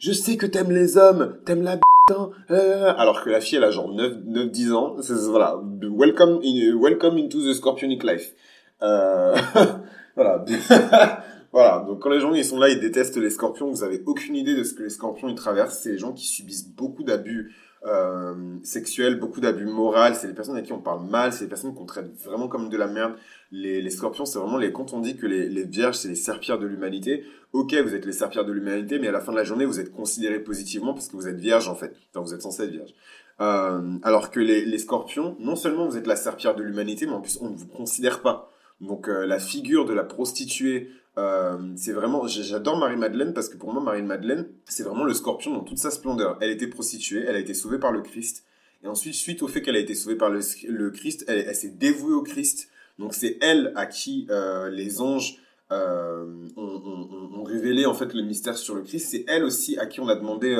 je 0.00 0.10
sais 0.12 0.36
que 0.36 0.46
t'aimes 0.46 0.72
les 0.72 0.96
hommes, 0.96 1.36
t'aimes 1.44 1.62
la 1.62 1.78
euh, 2.08 2.94
alors 2.96 3.24
que 3.24 3.30
la 3.30 3.40
fille, 3.40 3.58
elle 3.58 3.64
a 3.64 3.72
genre 3.72 3.92
9, 3.92 4.18
9 4.26 4.50
10 4.52 4.72
ans. 4.74 4.96
Voilà. 5.28 5.60
Welcome, 5.82 6.38
in, 6.44 6.76
welcome 6.76 7.18
into 7.18 7.40
the 7.42 7.52
Scorpionic 7.52 8.04
life. 8.04 8.32
Euh, 8.80 9.36
voilà. 10.14 10.44
voilà. 11.52 11.84
Donc 11.84 12.00
quand 12.00 12.10
les 12.10 12.20
gens 12.20 12.32
ils 12.32 12.44
sont 12.44 12.60
là, 12.60 12.68
ils 12.68 12.78
détestent 12.78 13.16
les 13.16 13.30
scorpions, 13.30 13.68
vous 13.68 13.82
avez 13.82 14.04
aucune 14.06 14.36
idée 14.36 14.54
de 14.54 14.62
ce 14.62 14.74
que 14.74 14.84
les 14.84 14.90
scorpions 14.90 15.28
ils 15.28 15.34
traversent. 15.34 15.80
C'est 15.80 15.92
les 15.92 15.98
gens 15.98 16.12
qui 16.12 16.26
subissent 16.26 16.68
beaucoup 16.68 17.02
d'abus 17.02 17.52
euh, 17.86 18.34
sexuels, 18.62 19.18
beaucoup 19.18 19.40
d'abus 19.40 19.64
moraux. 19.64 20.12
C'est 20.14 20.26
les 20.26 20.34
personnes 20.34 20.56
à 20.56 20.62
qui 20.62 20.72
on 20.72 20.80
parle 20.80 21.06
mal, 21.08 21.32
c'est 21.32 21.44
les 21.44 21.48
personnes 21.48 21.74
qu'on 21.74 21.86
traite 21.86 22.10
vraiment 22.24 22.48
comme 22.48 22.68
de 22.68 22.76
la 22.76 22.86
merde. 22.86 23.14
Les, 23.52 23.80
les 23.80 23.90
scorpions, 23.90 24.24
c'est 24.24 24.38
vraiment 24.38 24.58
les 24.58 24.72
quand 24.72 24.92
on 24.92 25.00
dit 25.00 25.16
que 25.16 25.26
les, 25.26 25.48
les 25.48 25.64
vierges, 25.64 25.96
c'est 25.96 26.08
les 26.08 26.16
serpillères 26.16 26.58
de 26.58 26.66
l'humanité. 26.66 27.24
Ok, 27.52 27.74
vous 27.74 27.94
êtes 27.94 28.04
les 28.04 28.12
serpillères 28.12 28.44
de 28.44 28.52
l'humanité, 28.52 28.98
mais 28.98 29.08
à 29.08 29.12
la 29.12 29.20
fin 29.20 29.32
de 29.32 29.36
la 29.36 29.44
journée, 29.44 29.64
vous 29.64 29.80
êtes 29.80 29.92
considérés 29.92 30.40
positivement 30.40 30.92
parce 30.92 31.08
que 31.08 31.16
vous 31.16 31.28
êtes 31.28 31.38
vierge 31.38 31.68
en 31.68 31.74
fait. 31.74 31.94
Enfin, 32.10 32.20
vous 32.24 32.34
êtes 32.34 32.42
censé 32.42 32.64
être 32.64 32.72
vierge. 32.72 32.94
Euh, 33.40 33.98
alors 34.02 34.30
que 34.30 34.40
les, 34.40 34.64
les 34.64 34.78
scorpions, 34.78 35.36
non 35.38 35.56
seulement 35.56 35.86
vous 35.86 35.96
êtes 35.96 36.06
la 36.06 36.16
serpillère 36.16 36.56
de 36.56 36.62
l'humanité, 36.62 37.06
mais 37.06 37.12
en 37.12 37.20
plus 37.20 37.38
on 37.40 37.50
ne 37.50 37.56
vous 37.56 37.68
considère 37.68 38.20
pas. 38.20 38.50
Donc 38.80 39.08
euh, 39.08 39.26
la 39.26 39.38
figure 39.38 39.84
de 39.84 39.94
la 39.94 40.04
prostituée 40.04 40.90
euh, 41.18 41.58
c'est 41.76 41.92
vraiment, 41.92 42.26
j'adore 42.26 42.76
Marie-Madeleine 42.78 43.32
parce 43.32 43.48
que 43.48 43.56
pour 43.56 43.72
moi, 43.72 43.82
Marie-Madeleine, 43.82 44.48
c'est 44.66 44.82
vraiment 44.82 45.04
le 45.04 45.14
scorpion 45.14 45.52
dans 45.52 45.64
toute 45.64 45.78
sa 45.78 45.90
splendeur. 45.90 46.36
Elle 46.40 46.50
était 46.50 46.66
prostituée, 46.66 47.24
elle 47.26 47.36
a 47.36 47.38
été 47.38 47.54
sauvée 47.54 47.78
par 47.78 47.92
le 47.92 48.02
Christ. 48.02 48.44
Et 48.84 48.88
ensuite, 48.88 49.14
suite 49.14 49.42
au 49.42 49.48
fait 49.48 49.62
qu'elle 49.62 49.76
a 49.76 49.80
été 49.80 49.94
sauvée 49.94 50.16
par 50.16 50.28
le, 50.28 50.90
Christ, 50.90 51.24
elle, 51.28 51.54
s'est 51.54 51.70
dévouée 51.70 52.12
au 52.12 52.22
Christ. 52.22 52.68
Donc 52.98 53.14
c'est 53.14 53.38
elle 53.40 53.72
à 53.76 53.86
qui 53.86 54.26
euh, 54.30 54.70
les 54.70 55.00
anges 55.00 55.38
euh, 55.72 56.26
ont, 56.56 57.42
révélé 57.44 57.86
en 57.86 57.94
fait 57.94 58.12
le 58.12 58.22
mystère 58.22 58.56
sur 58.58 58.74
le 58.74 58.82
Christ. 58.82 59.08
C'est 59.10 59.24
elle 59.28 59.44
aussi 59.44 59.78
à 59.78 59.86
qui 59.86 60.00
on 60.00 60.08
a 60.08 60.14
demandé, 60.14 60.54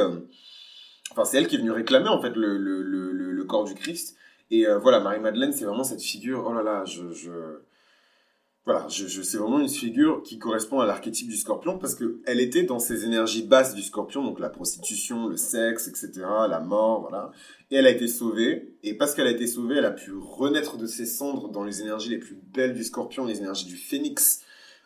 enfin 1.11 1.25
c'est 1.25 1.37
elle 1.37 1.49
qui 1.49 1.57
est 1.57 1.59
venue 1.59 1.71
réclamer 1.71 2.09
en 2.09 2.21
fait 2.21 2.33
le, 2.35 3.45
corps 3.47 3.65
du 3.65 3.75
Christ. 3.75 4.17
Et 4.51 4.67
voilà, 4.81 5.01
Marie-Madeleine, 5.01 5.53
c'est 5.53 5.65
vraiment 5.65 5.85
cette 5.85 6.03
figure, 6.03 6.47
oh 6.49 6.55
là 6.55 6.63
là, 6.63 6.85
je 6.85 7.59
voilà, 8.67 8.89
je, 8.89 9.07
je 9.07 9.23
c'est 9.23 9.39
vraiment 9.39 9.61
une 9.61 9.69
figure 9.69 10.25
qui 10.25 10.41
correspond 10.41 10.81
à 10.81 10.87
l'archétype 10.87 11.29
du 11.29 11.37
scorpion 11.37 11.79
parce 11.79 11.95
que 11.95 12.21
elle 12.27 12.41
était 12.41 12.65
dans 12.65 12.81
ces 12.81 13.05
énergies 13.05 13.45
basses 13.45 13.77
du 13.77 13.83
scorpion, 13.83 14.25
donc 14.25 14.41
la 14.41 14.49
prostitution, 14.49 15.29
le 15.29 15.37
sexe, 15.37 15.87
etc., 15.87 16.27
la 16.49 16.59
mort, 16.59 17.03
voilà. 17.03 17.31
Et 17.71 17.77
elle 17.77 17.87
a 17.87 17.91
été 17.91 18.09
sauvée. 18.09 18.75
Et 18.83 18.95
parce 18.95 19.15
qu'elle 19.15 19.29
a 19.29 19.31
été 19.31 19.47
sauvée, 19.47 19.77
elle 19.77 19.85
a 19.85 19.93
pu 19.93 20.13
renaître 20.21 20.79
de 20.79 20.89
ses 20.89 21.07
cendres 21.07 21.49
dans 21.49 21.63
les 21.63 21.81
énergies 21.81 22.11
les 22.11 22.19
plus 22.19 22.35
belles 22.35 22.75
du 22.75 22.83
scorpion, 22.83 23.25
les 23.25 23.39
énergies 23.39 23.67
du 23.67 23.77
phénix. 23.77 24.43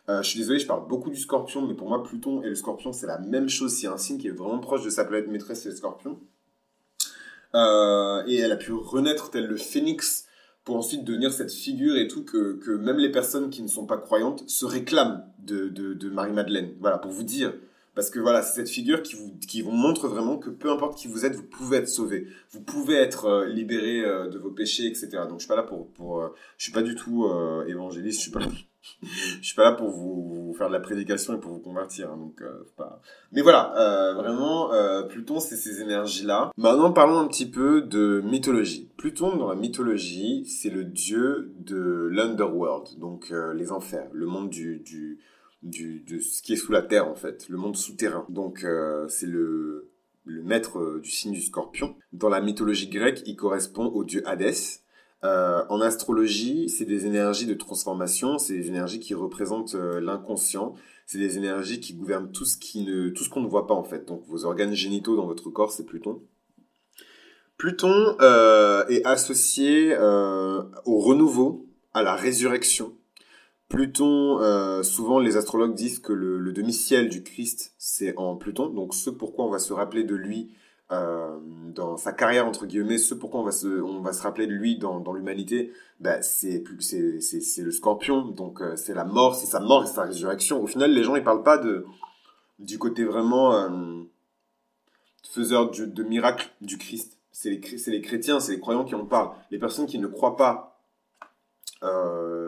Euh, 0.09 0.21
je 0.21 0.29
suis 0.29 0.37
désolé, 0.37 0.59
je 0.59 0.67
parle 0.67 0.87
beaucoup 0.87 1.09
du 1.09 1.19
scorpion, 1.19 1.65
mais 1.67 1.73
pour 1.73 1.89
moi, 1.89 2.03
Pluton 2.03 2.43
et 2.43 2.49
le 2.49 2.55
scorpion, 2.55 2.93
c'est 2.93 3.07
la 3.07 3.17
même 3.17 3.49
chose. 3.49 3.73
C'est 3.73 3.87
un 3.87 3.97
signe 3.97 4.19
qui 4.19 4.27
est 4.27 4.31
vraiment 4.31 4.59
proche 4.59 4.83
de 4.83 4.91
sa 4.91 5.05
planète 5.05 5.27
maîtresse, 5.27 5.63
c'est 5.63 5.69
le 5.69 5.75
scorpion. 5.75 6.19
Euh, 7.55 8.23
et 8.27 8.35
elle 8.35 8.51
a 8.51 8.57
pu 8.57 8.73
renaître 8.73 9.31
tel 9.31 9.47
le 9.47 9.57
phénix 9.57 10.27
pour 10.63 10.75
ensuite 10.75 11.03
devenir 11.03 11.31
cette 11.31 11.51
figure 11.51 11.97
et 11.97 12.07
tout 12.07 12.23
que, 12.23 12.53
que 12.53 12.71
même 12.71 12.97
les 12.97 13.11
personnes 13.11 13.49
qui 13.49 13.61
ne 13.61 13.67
sont 13.67 13.85
pas 13.85 13.97
croyantes 13.97 14.43
se 14.47 14.65
réclament 14.65 15.23
de, 15.39 15.69
de, 15.69 15.93
de 15.93 16.09
Marie-Madeleine. 16.09 16.73
Voilà, 16.79 16.97
pour 16.97 17.11
vous 17.11 17.23
dire. 17.23 17.53
Parce 17.93 18.09
que 18.09 18.19
voilà, 18.19 18.41
c'est 18.41 18.61
cette 18.61 18.69
figure 18.69 19.03
qui 19.03 19.15
vous, 19.15 19.37
qui 19.47 19.61
vous 19.61 19.71
montre 19.71 20.07
vraiment 20.07 20.37
que 20.37 20.49
peu 20.49 20.71
importe 20.71 20.97
qui 20.97 21.07
vous 21.09 21.25
êtes, 21.25 21.35
vous 21.35 21.43
pouvez 21.43 21.77
être 21.77 21.89
sauvé. 21.89 22.27
Vous 22.51 22.61
pouvez 22.61 22.95
être 22.95 23.25
euh, 23.25 23.45
libéré 23.45 23.99
euh, 23.99 24.29
de 24.29 24.37
vos 24.37 24.51
péchés, 24.51 24.85
etc. 24.85 25.09
Donc 25.27 25.39
je 25.39 25.39
suis 25.39 25.47
pas 25.49 25.57
là 25.57 25.63
pour, 25.63 25.91
pour 25.91 26.21
euh, 26.21 26.29
je 26.57 26.63
suis 26.63 26.71
pas 26.71 26.83
du 26.83 26.95
tout 26.95 27.29
évangéliste, 27.67 28.19
je 28.19 28.29
suis 28.29 28.31
suis 29.41 29.55
pas 29.55 29.63
là 29.63 29.73
pour 29.73 29.89
vous, 29.89 30.21
faire 30.53 30.67
de 30.67 30.73
la 30.73 30.79
prédication 30.79 31.35
et 31.35 31.39
pour 31.39 31.51
vous 31.51 31.59
convertir. 31.59 32.11
Hein, 32.11 32.17
donc, 32.17 32.41
euh. 32.41 32.63
Mais 33.31 33.41
voilà, 33.41 33.73
euh, 33.77 34.13
vraiment, 34.13 34.73
euh, 34.73 35.03
Pluton, 35.03 35.39
c'est 35.39 35.55
ces 35.55 35.81
énergies-là. 35.81 36.51
Maintenant, 36.57 36.91
parlons 36.91 37.19
un 37.19 37.27
petit 37.27 37.49
peu 37.49 37.81
de 37.81 38.21
mythologie. 38.21 38.89
Pluton, 38.97 39.37
dans 39.37 39.49
la 39.49 39.55
mythologie, 39.55 40.45
c'est 40.45 40.69
le 40.69 40.83
dieu 40.83 41.53
de 41.59 42.09
l'underworld, 42.11 42.99
donc 42.99 43.33
les 43.55 43.71
enfers, 43.71 44.07
le 44.11 44.25
monde 44.25 44.49
du, 44.49 44.79
du, 44.79 45.19
du, 45.63 46.01
de 46.01 46.19
ce 46.19 46.41
qui 46.41 46.53
est 46.53 46.57
sous 46.57 46.71
la 46.71 46.81
terre, 46.81 47.07
en 47.07 47.15
fait, 47.15 47.47
le 47.49 47.57
monde 47.57 47.75
souterrain. 47.75 48.25
Donc, 48.29 48.65
c'est 49.07 49.27
le, 49.27 49.89
le 50.25 50.43
maître 50.43 50.99
du 50.99 51.09
signe 51.09 51.33
du 51.33 51.41
scorpion. 51.41 51.95
Dans 52.13 52.29
la 52.29 52.41
mythologie 52.41 52.89
grecque, 52.89 53.23
il 53.25 53.35
correspond 53.35 53.85
au 53.85 54.03
dieu 54.03 54.21
Hadès, 54.27 54.80
euh, 55.23 55.63
en 55.69 55.81
astrologie, 55.81 56.67
c'est 56.69 56.85
des 56.85 57.05
énergies 57.05 57.45
de 57.45 57.53
transformation, 57.53 58.39
c'est 58.39 58.53
des 58.53 58.69
énergies 58.69 58.99
qui 58.99 59.13
représentent 59.13 59.75
euh, 59.75 60.01
l'inconscient, 60.01 60.73
c'est 61.05 61.19
des 61.19 61.37
énergies 61.37 61.79
qui 61.79 61.93
gouvernent 61.93 62.31
tout 62.31 62.45
ce 62.45 62.57
qui 62.57 62.83
ne, 62.83 63.09
tout 63.09 63.23
qu'on 63.29 63.41
ne 63.41 63.47
voit 63.47 63.67
pas 63.67 63.75
en 63.75 63.83
fait. 63.83 64.07
Donc 64.07 64.23
vos 64.27 64.45
organes 64.45 64.73
génitaux 64.73 65.15
dans 65.15 65.27
votre 65.27 65.49
corps, 65.51 65.71
c'est 65.71 65.85
Pluton. 65.85 66.23
Pluton 67.57 68.15
euh, 68.21 68.83
est 68.87 69.05
associé 69.05 69.95
au 69.95 70.97
renouveau, 70.97 71.67
à 71.93 72.01
la 72.01 72.15
résurrection. 72.15 72.95
Pluton, 73.69 74.81
souvent 74.83 75.19
les 75.19 75.37
astrologues 75.37 75.75
disent 75.75 75.99
que 75.99 76.13
le, 76.13 76.39
le 76.39 76.51
demi-ciel 76.51 77.09
du 77.09 77.21
Christ, 77.21 77.75
c'est 77.77 78.17
en 78.17 78.35
Pluton. 78.35 78.69
Donc 78.69 78.95
ce 78.95 79.11
pourquoi 79.11 79.45
on 79.45 79.51
va 79.51 79.59
se 79.59 79.73
rappeler 79.73 80.03
de 80.03 80.15
lui 80.15 80.51
euh, 80.91 81.37
dans 81.73 81.95
sa 81.95 82.11
carrière, 82.11 82.45
entre 82.45 82.65
guillemets, 82.65 82.97
ce 82.97 83.13
pourquoi 83.13 83.39
on 83.39 83.43
va 83.43 83.51
se, 83.51 83.67
on 83.67 84.01
va 84.01 84.11
se 84.11 84.21
rappeler 84.23 84.45
de 84.45 84.51
lui 84.51 84.77
dans, 84.77 85.13
l'humanité, 85.13 85.71
bah, 86.01 86.21
c'est, 86.21 86.63
le 86.65 87.71
scorpion, 87.71 88.25
donc 88.25 88.61
euh, 88.61 88.75
c'est 88.75 88.93
la 88.93 89.05
mort, 89.05 89.35
c'est 89.35 89.45
sa 89.45 89.61
mort 89.61 89.85
et 89.85 89.87
sa 89.87 90.03
résurrection. 90.03 90.61
Au 90.61 90.67
final, 90.67 90.91
les 90.91 91.03
gens, 91.03 91.15
ils 91.15 91.23
parlent 91.23 91.43
pas 91.43 91.57
de, 91.57 91.85
du 92.59 92.77
côté 92.77 93.05
vraiment 93.05 93.53
euh, 93.55 93.69
faiseur 95.23 95.71
de, 95.71 96.03
miracles 96.03 96.49
du 96.59 96.77
Christ. 96.77 97.17
C'est 97.31 97.49
les, 97.49 97.61
les 97.87 98.01
chrétiens, 98.01 98.41
c'est 98.41 98.51
les 98.51 98.59
croyants 98.59 98.83
qui 98.83 98.95
en 98.95 99.05
parlent. 99.05 99.31
Les 99.49 99.59
personnes 99.59 99.85
qui 99.85 99.97
ne 99.99 100.07
croient 100.07 100.35
pas 100.35 100.67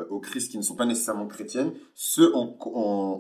au 0.10 0.20
Christ, 0.20 0.52
qui 0.52 0.58
ne 0.58 0.64
sont 0.64 0.76
pas 0.76 0.86
nécessairement 0.86 1.26
chrétiennes, 1.26 1.74
ceux, 1.96 2.32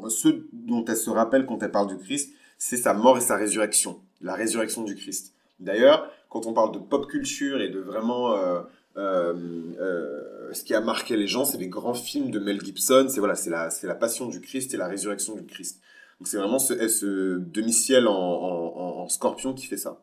ceux 0.10 0.48
dont 0.51 0.86
elles 0.86 0.96
se 0.96 1.10
rappellent 1.10 1.48
quand 1.48 1.63
elles 1.63 1.72
parlent 1.72 1.88
du 1.88 1.98
Christ, 1.98 2.36
c'est 2.65 2.77
sa 2.77 2.93
mort 2.93 3.17
et 3.17 3.22
sa 3.22 3.36
résurrection 3.36 4.00
la 4.22 4.36
résurrection 4.36 4.84
du 4.84 4.96
Christ. 4.96 5.34
D'ailleurs, 5.60 6.10
quand 6.29 6.46
on 6.46 6.53
parle 6.53 6.74
de 6.74 6.79
pop 6.79 7.08
culture 7.08 7.60
et 7.60 7.67
de 7.67 7.79
vraiment 7.79 8.38
euh, 8.38 8.62
euh, 8.96 9.34
euh, 9.82 10.53
ce 10.53 10.63
qui 10.63 10.74
a 10.74 10.79
marqué 10.79 11.17
les 11.17 11.27
gens, 11.27 11.43
c'est 11.43 11.58
les 11.58 11.67
grands 11.67 11.93
films 11.93 12.32
de 12.32 12.39
Mel 12.39 12.63
Gibson. 12.63 13.08
C'est 13.10 13.20
voilà, 13.20 13.36
c'est 13.36 13.50
la, 13.50 13.67
la 13.84 13.96
passion 13.96 14.27
du 14.27 14.39
Christ 14.39 14.74
et 14.74 14.77
la 14.77 14.88
résurrection 14.88 15.36
du 15.36 15.46
Christ. 15.46 15.82
Donc 16.20 16.29
c'est 16.29 16.38
vraiment 16.38 16.58
ce, 16.58 17.38
demi-ciel 17.38 18.08
en, 18.08 19.10
scorpion 19.10 19.53
qui 19.53 19.65
fait 19.65 19.75
ça. 19.75 20.01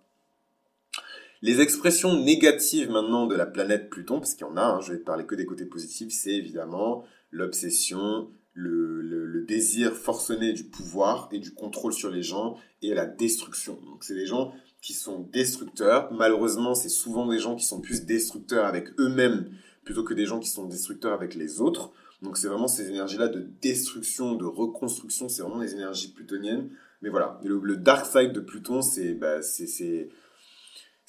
Les 1.41 1.63
expressions 1.63 2.21
négatives 2.21 2.91
maintenant 2.91 3.27
de 3.27 3.35
la 3.35 3.47
planète 3.47 3.89
Pluton, 3.89 4.21
parce 4.21 4.35
qu'il 4.35 4.47
y 4.47 4.51
en 4.51 4.59
a, 4.59 4.63
hein, 4.63 4.81
je 4.83 4.93
vais 4.93 4.99
parler 4.99 5.25
que 5.25 5.35
des 5.35 5.47
côtés 5.47 5.65
positifs, 5.65 6.13
c'est 6.13 6.35
évidemment 6.35 7.05
l'obsession, 7.31 8.29
le, 8.55 9.45
désir 9.47 9.95
forcené 9.95 10.53
du 10.53 10.63
pouvoir 10.63 11.29
et 11.33 11.41
du 11.41 11.53
contrôle 11.53 11.93
sur 11.93 12.09
les 12.09 12.23
gens 12.23 12.57
et 12.83 12.95
la 12.95 13.07
destruction. 13.07 13.79
Donc 13.85 14.05
c'est 14.05 14.15
des 14.15 14.27
gens 14.27 14.55
qui 14.81 14.93
sont 14.93 15.29
destructeurs. 15.33 16.13
Malheureusement, 16.13 16.77
c'est 16.77 16.89
souvent 16.89 17.27
des 17.27 17.41
gens 17.41 17.57
qui 17.57 17.65
sont 17.65 17.81
plus 17.81 18.05
destructeurs 18.05 18.65
avec 18.65 18.89
eux-mêmes 19.01 19.51
plutôt 19.85 20.05
que 20.05 20.15
des 20.15 20.27
gens 20.27 20.39
qui 20.39 20.49
sont 20.49 20.67
destructeurs 20.67 21.13
avec 21.13 21.35
les 21.35 21.61
autres. 21.61 21.91
Donc 22.23 22.37
c'est 22.37 22.47
vraiment 22.47 22.69
ces 22.69 22.89
énergies-là 22.89 23.29
de 23.29 23.41
destruction, 23.61 24.35
de 24.35 24.45
reconstruction, 24.45 25.29
c'est 25.29 25.43
vraiment 25.43 25.59
des 25.59 25.75
énergies 25.75 26.13
plutoniennes. 26.13 26.71
Mais 27.03 27.09
voilà, 27.09 27.41
le, 27.43 27.77
dark 27.77 28.07
side 28.07 28.33
de 28.33 28.41
Pluton, 28.41 28.83
c'est 28.83 29.15
bah, 29.15 29.43
c'est 29.43 30.11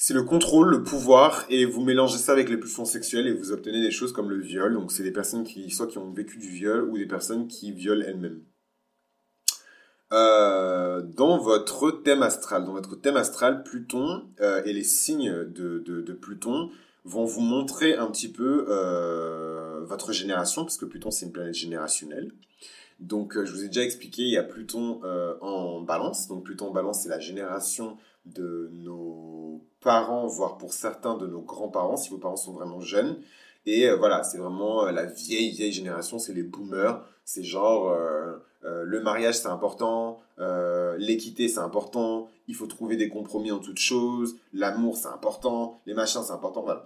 le 0.10 0.24
contrôle, 0.24 0.72
le 0.72 0.84
pouvoir, 0.84 1.46
et 1.50 1.64
vous 1.66 1.84
mélangez 1.84 2.18
ça 2.18 2.32
avec 2.32 2.50
les 2.50 2.58
pulsions 2.58 2.86
sexuelles 2.86 3.28
et 3.28 3.34
vous 3.34 3.52
obtenez 3.52 3.82
des 3.82 3.92
choses 3.92 4.14
comme 4.14 4.32
le 4.32 4.42
viol. 4.42 4.74
Donc 4.74 4.92
c'est 4.92 5.04
des 5.04 5.12
personnes 5.12 5.44
qui, 5.44 5.70
soit 5.70 5.86
qui 5.86 6.00
ont 6.00 6.12
vécu 6.12 6.40
du 6.40 6.50
viol 6.50 6.90
ou 6.90 6.98
des 6.98 7.06
personnes 7.06 7.48
qui 7.48 7.72
violent 7.72 8.04
elles-mêmes. 8.06 8.42
Euh, 10.12 11.02
dans 11.04 11.38
votre 11.38 11.92
thème 11.92 12.24
astral, 12.24 12.66
dans 12.66 12.74
votre 12.74 12.96
thème 12.96 13.16
astral, 13.16 13.64
Pluton 13.64 14.24
euh, 14.42 14.64
et 14.66 14.74
les 14.74 14.84
signes 14.84 15.46
de, 15.46 15.80
de, 15.80 16.14
Pluton 16.14 16.70
vont 17.06 17.24
vous 17.24 17.42
montrer 17.42 17.96
un 17.96 18.08
petit 18.08 18.30
peu 18.30 18.66
euh, 18.68 19.82
votre 19.86 20.12
génération, 20.12 20.64
parce 20.64 20.78
que 20.78 20.86
Pluton 20.86 21.12
c'est 21.12 21.28
une 21.28 21.32
planète 21.32 21.54
générationnelle. 21.54 22.32
Donc 23.00 23.34
je 23.42 23.52
vous 23.52 23.64
ai 23.64 23.68
déjà 23.68 23.84
expliqué, 23.84 24.24
il 24.24 24.32
y 24.32 24.38
a 24.38 24.44
Pluton 24.44 25.02
en 25.42 25.82
balance. 25.82 26.28
Donc 26.28 26.44
Pluton 26.44 26.68
en 26.68 26.72
balance 26.72 27.04
c'est 27.04 27.10
la 27.10 27.20
génération 27.20 27.98
de 28.26 28.70
nos 28.74 29.62
parents, 29.82 30.28
voire 30.28 30.58
pour 30.58 30.74
certains 30.74 31.16
de 31.18 31.28
nos 31.28 31.42
grands-parents, 31.42 31.98
si 31.98 32.10
vos 32.10 32.18
parents 32.18 32.38
sont 32.38 32.54
vraiment 32.54 32.80
jeunes. 32.80 33.18
Et 33.66 33.88
euh, 33.88 33.96
voilà, 33.96 34.24
c'est 34.24 34.38
vraiment 34.38 34.86
euh, 34.86 34.92
la 34.92 35.06
vieille, 35.06 35.52
vieille 35.52 35.72
génération, 35.72 36.20
c'est 36.20 36.34
les 36.34 36.44
boomers. 36.44 37.04
C'est 37.26 37.44
genre, 37.44 37.92
euh, 37.92 38.38
le 38.64 39.02
mariage 39.02 39.40
c'est 39.40 39.48
important, 39.48 40.20
l'équité 40.98 41.48
c'est 41.48 41.60
important, 41.60 42.30
il 42.48 42.56
faut 42.56 42.68
trouver 42.68 42.98
des 42.98 43.10
compromis 43.10 43.52
en 43.52 43.60
toutes 43.60 43.80
choses, 43.80 44.36
l'amour 44.54 44.98
c'est 44.98 45.08
important, 45.08 45.80
les 45.86 45.94
machins 45.94 46.22
c'est 46.24 46.34
important, 46.34 46.62
voilà. 46.64 46.84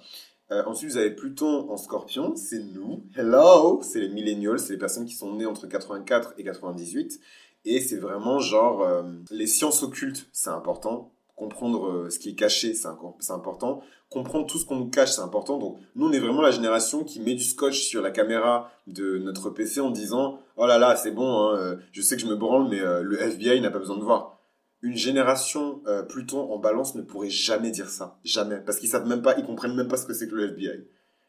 ensuite, 0.67 0.91
vous 0.91 0.97
avez 0.97 1.11
Pluton 1.11 1.69
en 1.69 1.77
scorpion, 1.77 2.35
c'est 2.35 2.59
nous. 2.59 3.03
Hello, 3.15 3.81
c'est 3.81 3.99
les 3.99 4.09
millennials, 4.09 4.59
c'est 4.59 4.73
les 4.73 4.79
personnes 4.79 5.05
qui 5.05 5.15
sont 5.15 5.33
nées 5.33 5.45
entre 5.45 5.67
84 5.67 6.33
et 6.37 6.43
98. 6.43 7.19
Et 7.65 7.81
c'est 7.81 7.97
vraiment 7.97 8.39
genre, 8.39 8.85
les 9.31 9.47
sciences 9.47 9.81
occultes, 9.83 10.27
c'est 10.31 10.51
important 10.51 11.14
comprendre 11.35 11.87
euh, 11.89 12.09
ce 12.09 12.19
qui 12.19 12.29
est 12.29 12.35
caché, 12.35 12.73
c'est 12.73 12.87
important. 13.31 13.81
Comprendre 14.09 14.47
tout 14.47 14.57
ce 14.57 14.65
qu'on 14.65 14.77
nous 14.77 14.89
cache, 14.89 15.11
c'est 15.11 15.21
important. 15.21 15.57
Donc, 15.57 15.77
nous, 15.95 16.07
on 16.07 16.11
est 16.11 16.19
vraiment 16.19 16.41
la 16.41 16.51
génération 16.51 17.03
qui 17.03 17.19
met 17.19 17.33
du 17.33 17.43
scotch 17.43 17.81
sur 17.81 18.01
la 18.01 18.11
caméra 18.11 18.71
de 18.87 19.17
notre 19.17 19.49
PC 19.49 19.81
en 19.81 19.89
disant 19.89 20.39
Oh 20.57 20.65
là 20.65 20.77
là, 20.77 20.95
c'est 20.95 21.11
bon, 21.11 21.49
hein, 21.49 21.57
euh, 21.57 21.75
je 21.91 22.01
sais 22.01 22.15
que 22.15 22.21
je 22.21 22.27
me 22.27 22.35
branle, 22.35 22.69
mais 22.69 22.79
euh, 22.79 23.01
le 23.01 23.21
FBI 23.21 23.59
n'a 23.61 23.71
pas 23.71 23.79
besoin 23.79 23.97
de 23.97 24.03
voir. 24.03 24.39
Une 24.81 24.95
génération 24.95 25.81
Pluton 26.09 26.51
en 26.51 26.59
balance 26.59 26.93
ne 26.93 27.01
pourrait 27.01 27.31
jamais 27.31 27.71
dire 27.71 27.89
ça. 27.89 28.19
Jamais. 28.23 28.57
Parce 28.57 28.77
qu'ils 28.77 28.89
savent 28.89 29.07
même 29.07 29.23
pas, 29.23 29.35
ils 29.35 29.43
comprennent 29.43 29.73
même 29.73 29.87
pas 29.87 29.97
ce 29.97 30.05
que 30.05 30.13
c'est 30.13 30.27
que 30.27 30.35
le 30.35 30.49
FBI 30.49 30.85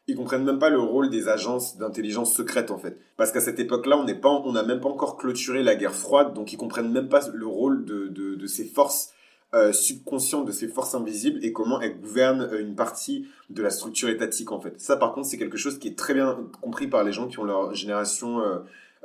ils 0.09 0.15
comprennent 0.15 0.45
même 0.45 0.59
pas 0.59 0.69
le 0.69 0.79
rôle 0.79 1.09
des 1.09 1.27
agences 1.27 1.77
d'intelligence 1.77 2.33
secrète 2.33 2.71
en 2.71 2.77
fait. 2.77 2.97
Parce 3.17 3.31
qu'à 3.31 3.41
cette 3.41 3.59
époque-là, 3.59 3.97
on 3.97 4.05
n'a 4.53 4.63
même 4.63 4.79
pas 4.79 4.89
encore 4.89 5.17
clôturé 5.17 5.63
la 5.63 5.75
guerre 5.75 5.93
froide, 5.93 6.33
donc 6.33 6.53
ils 6.53 6.57
comprennent 6.57 6.91
même 6.91 7.09
pas 7.09 7.27
le 7.33 7.45
rôle 7.45 7.83
de, 7.83 8.07
de 8.07 8.47
ces 8.47 8.63
forces 8.63 9.11
euh, 9.53 9.71
subconscient 9.71 10.43
de 10.43 10.51
ces 10.51 10.67
forces 10.67 10.93
invisibles 10.93 11.39
et 11.41 11.53
comment 11.53 11.79
elles 11.79 11.97
gouvernent 12.01 12.41
euh, 12.41 12.59
une 12.59 12.75
partie 12.75 13.29
de 13.49 13.61
la 13.61 13.69
structure 13.69 14.09
étatique 14.09 14.51
en 14.51 14.59
fait. 14.59 14.77
Ça 14.77 14.97
par 14.97 15.13
contre 15.13 15.25
c'est 15.29 15.37
quelque 15.37 15.55
chose 15.55 15.79
qui 15.79 15.87
est 15.87 15.97
très 15.97 16.13
bien 16.13 16.49
compris 16.61 16.87
par 16.87 17.05
les 17.05 17.13
gens 17.13 17.29
qui 17.29 17.39
ont 17.39 17.45
leur 17.45 17.73
génération 17.73 18.41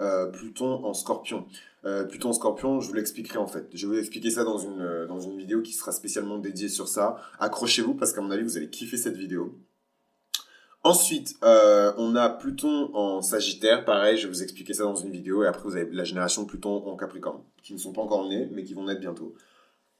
euh, 0.00 0.26
Pluton 0.26 0.84
en 0.84 0.94
scorpion. 0.94 1.46
Pluton 2.08 2.30
en 2.30 2.32
scorpion, 2.32 2.80
je 2.80 2.88
vous 2.88 2.94
l'expliquerai 2.94 3.38
en 3.38 3.46
fait. 3.46 3.68
Je 3.72 3.86
vais 3.86 3.94
vous 3.94 3.98
expliquer 4.00 4.30
ça 4.30 4.42
dans 4.42 4.58
une, 4.58 5.06
dans 5.06 5.20
une 5.20 5.38
vidéo 5.38 5.62
qui 5.62 5.72
sera 5.72 5.92
spécialement 5.92 6.38
dédiée 6.38 6.68
sur 6.68 6.88
ça. 6.88 7.18
Accrochez-vous 7.38 7.94
parce 7.94 8.12
qu'à 8.12 8.20
mon 8.20 8.32
avis 8.32 8.42
vous 8.42 8.56
allez 8.56 8.68
kiffer 8.68 8.96
cette 8.96 9.16
vidéo. 9.16 9.56
Ensuite, 10.82 11.36
on 11.42 12.16
a 12.16 12.28
Pluton 12.30 12.90
en 12.94 13.22
Sagittaire. 13.22 13.84
Pareil, 13.84 14.16
je 14.16 14.26
vais 14.26 14.32
vous 14.32 14.42
expliquer 14.42 14.74
ça 14.74 14.82
dans 14.82 14.96
une 14.96 15.12
vidéo. 15.12 15.44
Et 15.44 15.46
après, 15.46 15.62
vous 15.62 15.76
avez 15.76 15.88
la 15.92 16.02
génération 16.02 16.44
Pluton 16.46 16.84
en 16.88 16.96
Capricorne, 16.96 17.42
qui 17.62 17.74
ne 17.74 17.78
sont 17.78 17.92
pas 17.92 18.02
encore 18.02 18.28
nés, 18.28 18.48
mais 18.50 18.64
qui 18.64 18.74
vont 18.74 18.84
naître 18.84 19.00
bientôt 19.00 19.36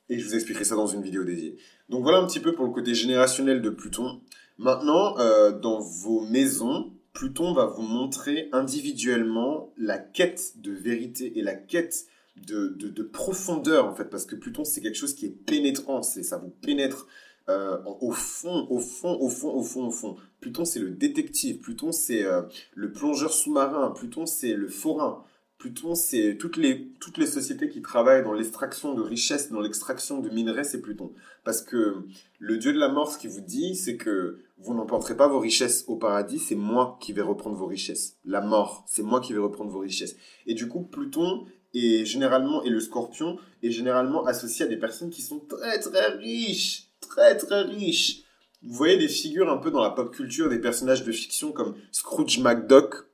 et 0.09 0.19
je 0.19 0.27
vous 0.27 0.35
expliquerai 0.35 0.65
ça 0.65 0.77
dans 0.77 0.87
une 0.87 1.03
vidéo 1.03 1.25
dédiée. 1.25 1.57
Donc 1.89 2.03
voilà 2.03 2.19
un 2.19 2.27
petit 2.27 2.41
peu 2.41 2.55
pour 2.55 2.65
le 2.65 2.73
côté 2.73 2.95
générationnel 2.95 3.63
de 3.63 3.71
Pluton. 3.71 4.21
Maintenant, 4.59 5.19
euh, 5.19 5.53
dans 5.53 5.81
vos 5.81 6.21
maisons, 6.21 6.93
Pluton 7.13 7.53
va 7.53 7.67
vous 7.67 7.83
montrer 7.83 8.49
individuellement 8.53 9.73
la 9.77 9.99
quête 9.99 10.61
de 10.61 10.73
vérité 10.73 11.39
et 11.39 11.43
la 11.43 11.55
quête 11.55 12.07
de, 12.37 12.69
de, 12.69 13.03
profondeur, 13.03 13.87
en 13.87 13.95
fait, 13.95 14.07
parce 14.07 14.25
que 14.25 14.35
Pluton, 14.35 14.65
c'est 14.65 14.81
quelque 14.81 14.97
chose 14.97 15.15
qui 15.15 15.27
est 15.27 15.45
pénétrant, 15.47 16.03
c'est, 16.03 16.23
ça 16.23 16.39
vous 16.39 16.49
pénètre 16.49 17.07
euh, 17.49 17.77
au 18.01 18.13
fond, 18.13 18.67
au 18.71 18.79
fond, 18.79 19.19
au 19.21 19.29
fond, 19.29 19.51
au 19.51 19.63
fond, 19.63 19.87
au 19.87 19.91
fond. 19.91 20.17
Pluton, 20.41 20.65
c'est 20.65 20.79
le 20.81 20.91
détective, 20.91 21.59
Pluton, 21.59 21.93
c'est 21.93 22.25
euh, 22.25 22.43
le 22.75 22.93
plongeur 22.93 23.33
sous-marin, 23.33 23.91
Pluton, 23.91 24.27
c'est 24.27 24.55
le 24.55 24.69
forain. 24.69 25.25
Pluton, 25.63 25.95
c'est 25.95 26.39
toutes 26.41 26.57
les, 26.57 26.89
toutes 26.99 27.19
les 27.19 27.27
sociétés 27.27 27.69
qui 27.69 27.83
travaillent 27.83 28.25
dans 28.25 28.33
l'extraction 28.33 28.95
de 28.95 29.01
richesses, 29.01 29.49
dans 29.53 29.61
l'extraction 29.61 30.19
de 30.19 30.29
minerais, 30.29 30.65
c'est 30.65 30.81
Pluton. 30.81 31.13
Parce 31.45 31.63
que 31.63 31.99
le 32.41 32.59
dieu 32.59 32.73
de 32.73 32.81
la 32.81 32.89
mort, 32.89 33.13
ce 33.13 33.17
qu'il 33.17 33.31
vous 33.31 33.43
dit, 33.43 33.77
c'est 33.77 33.97
que 33.97 34.41
vous 34.59 34.75
n'emporterez 34.75 35.17
pas 35.17 35.29
vos 35.29 35.39
richesses 35.39 35.85
au 35.87 35.95
paradis, 35.95 36.41
c'est 36.41 36.57
moi 36.57 36.99
qui 37.01 37.13
vais 37.13 37.23
reprendre 37.23 37.55
vos 37.55 37.67
richesses. 37.67 38.17
La 38.25 38.41
mort, 38.41 38.85
c'est 38.89 39.05
moi 39.05 39.21
qui 39.21 39.35
vais 39.35 39.39
reprendre 39.39 39.71
vos 39.71 39.79
richesses. 39.79 40.17
Et 40.47 40.55
du 40.55 40.67
coup, 40.67 40.83
Pluton 40.83 41.47
est 41.75 42.05
généralement, 42.07 42.65
et 42.65 42.69
le 42.69 42.81
scorpion, 42.81 43.39
est 43.63 43.71
généralement 43.71 44.25
associé 44.27 44.65
à 44.65 44.69
des 44.69 44.79
personnes 44.79 45.11
qui 45.11 45.23
sont 45.23 45.39
très 45.39 45.79
très 45.79 46.09
riches. 46.17 46.89
Très 47.01 47.37
très 47.37 47.63
riches. 47.63 48.25
Vous 48.65 48.75
voyez 48.75 48.97
des 48.97 49.07
figures 49.07 49.49
un 49.49 49.59
peu 49.59 49.71
dans 49.71 49.83
la 49.83 49.91
pop 49.91 50.13
culture, 50.13 50.49
des 50.49 50.59
personnages 50.59 51.05
de 51.05 51.13
fiction 51.13 51.53
comme 51.53 51.77
Scrooge 51.93 52.41
McDuck, 52.41 53.12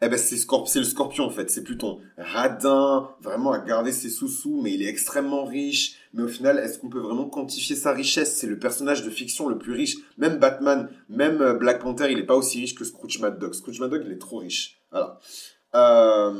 eh 0.00 0.08
ben 0.08 0.16
c'est 0.16 0.36
le 0.78 0.84
scorpion 0.84 1.24
en 1.24 1.30
fait, 1.30 1.50
c'est 1.50 1.64
Pluton. 1.64 2.00
Radin, 2.16 3.10
vraiment 3.20 3.50
à 3.52 3.58
garder 3.58 3.90
ses 3.90 4.10
sous-sous, 4.10 4.60
mais 4.62 4.72
il 4.72 4.82
est 4.82 4.88
extrêmement 4.88 5.44
riche. 5.44 5.96
Mais 6.14 6.22
au 6.22 6.28
final, 6.28 6.58
est-ce 6.58 6.78
qu'on 6.78 6.88
peut 6.88 7.00
vraiment 7.00 7.28
quantifier 7.28 7.74
sa 7.74 7.92
richesse? 7.92 8.36
C'est 8.36 8.46
le 8.46 8.58
personnage 8.58 9.04
de 9.04 9.10
fiction 9.10 9.48
le 9.48 9.58
plus 9.58 9.72
riche. 9.72 9.96
Même 10.16 10.38
Batman, 10.38 10.88
même 11.08 11.42
euh, 11.42 11.54
Black 11.54 11.80
Panther, 11.80 12.10
il 12.10 12.16
n'est 12.16 12.26
pas 12.26 12.36
aussi 12.36 12.60
riche 12.60 12.76
que 12.76 12.84
Scrooge 12.84 13.18
McDuck. 13.20 13.54
Scrooge 13.56 13.80
McDuck, 13.80 14.02
il 14.06 14.12
est 14.12 14.18
trop 14.18 14.38
riche. 14.38 14.80
Voilà. 14.92 15.18
Euh, 15.74 16.32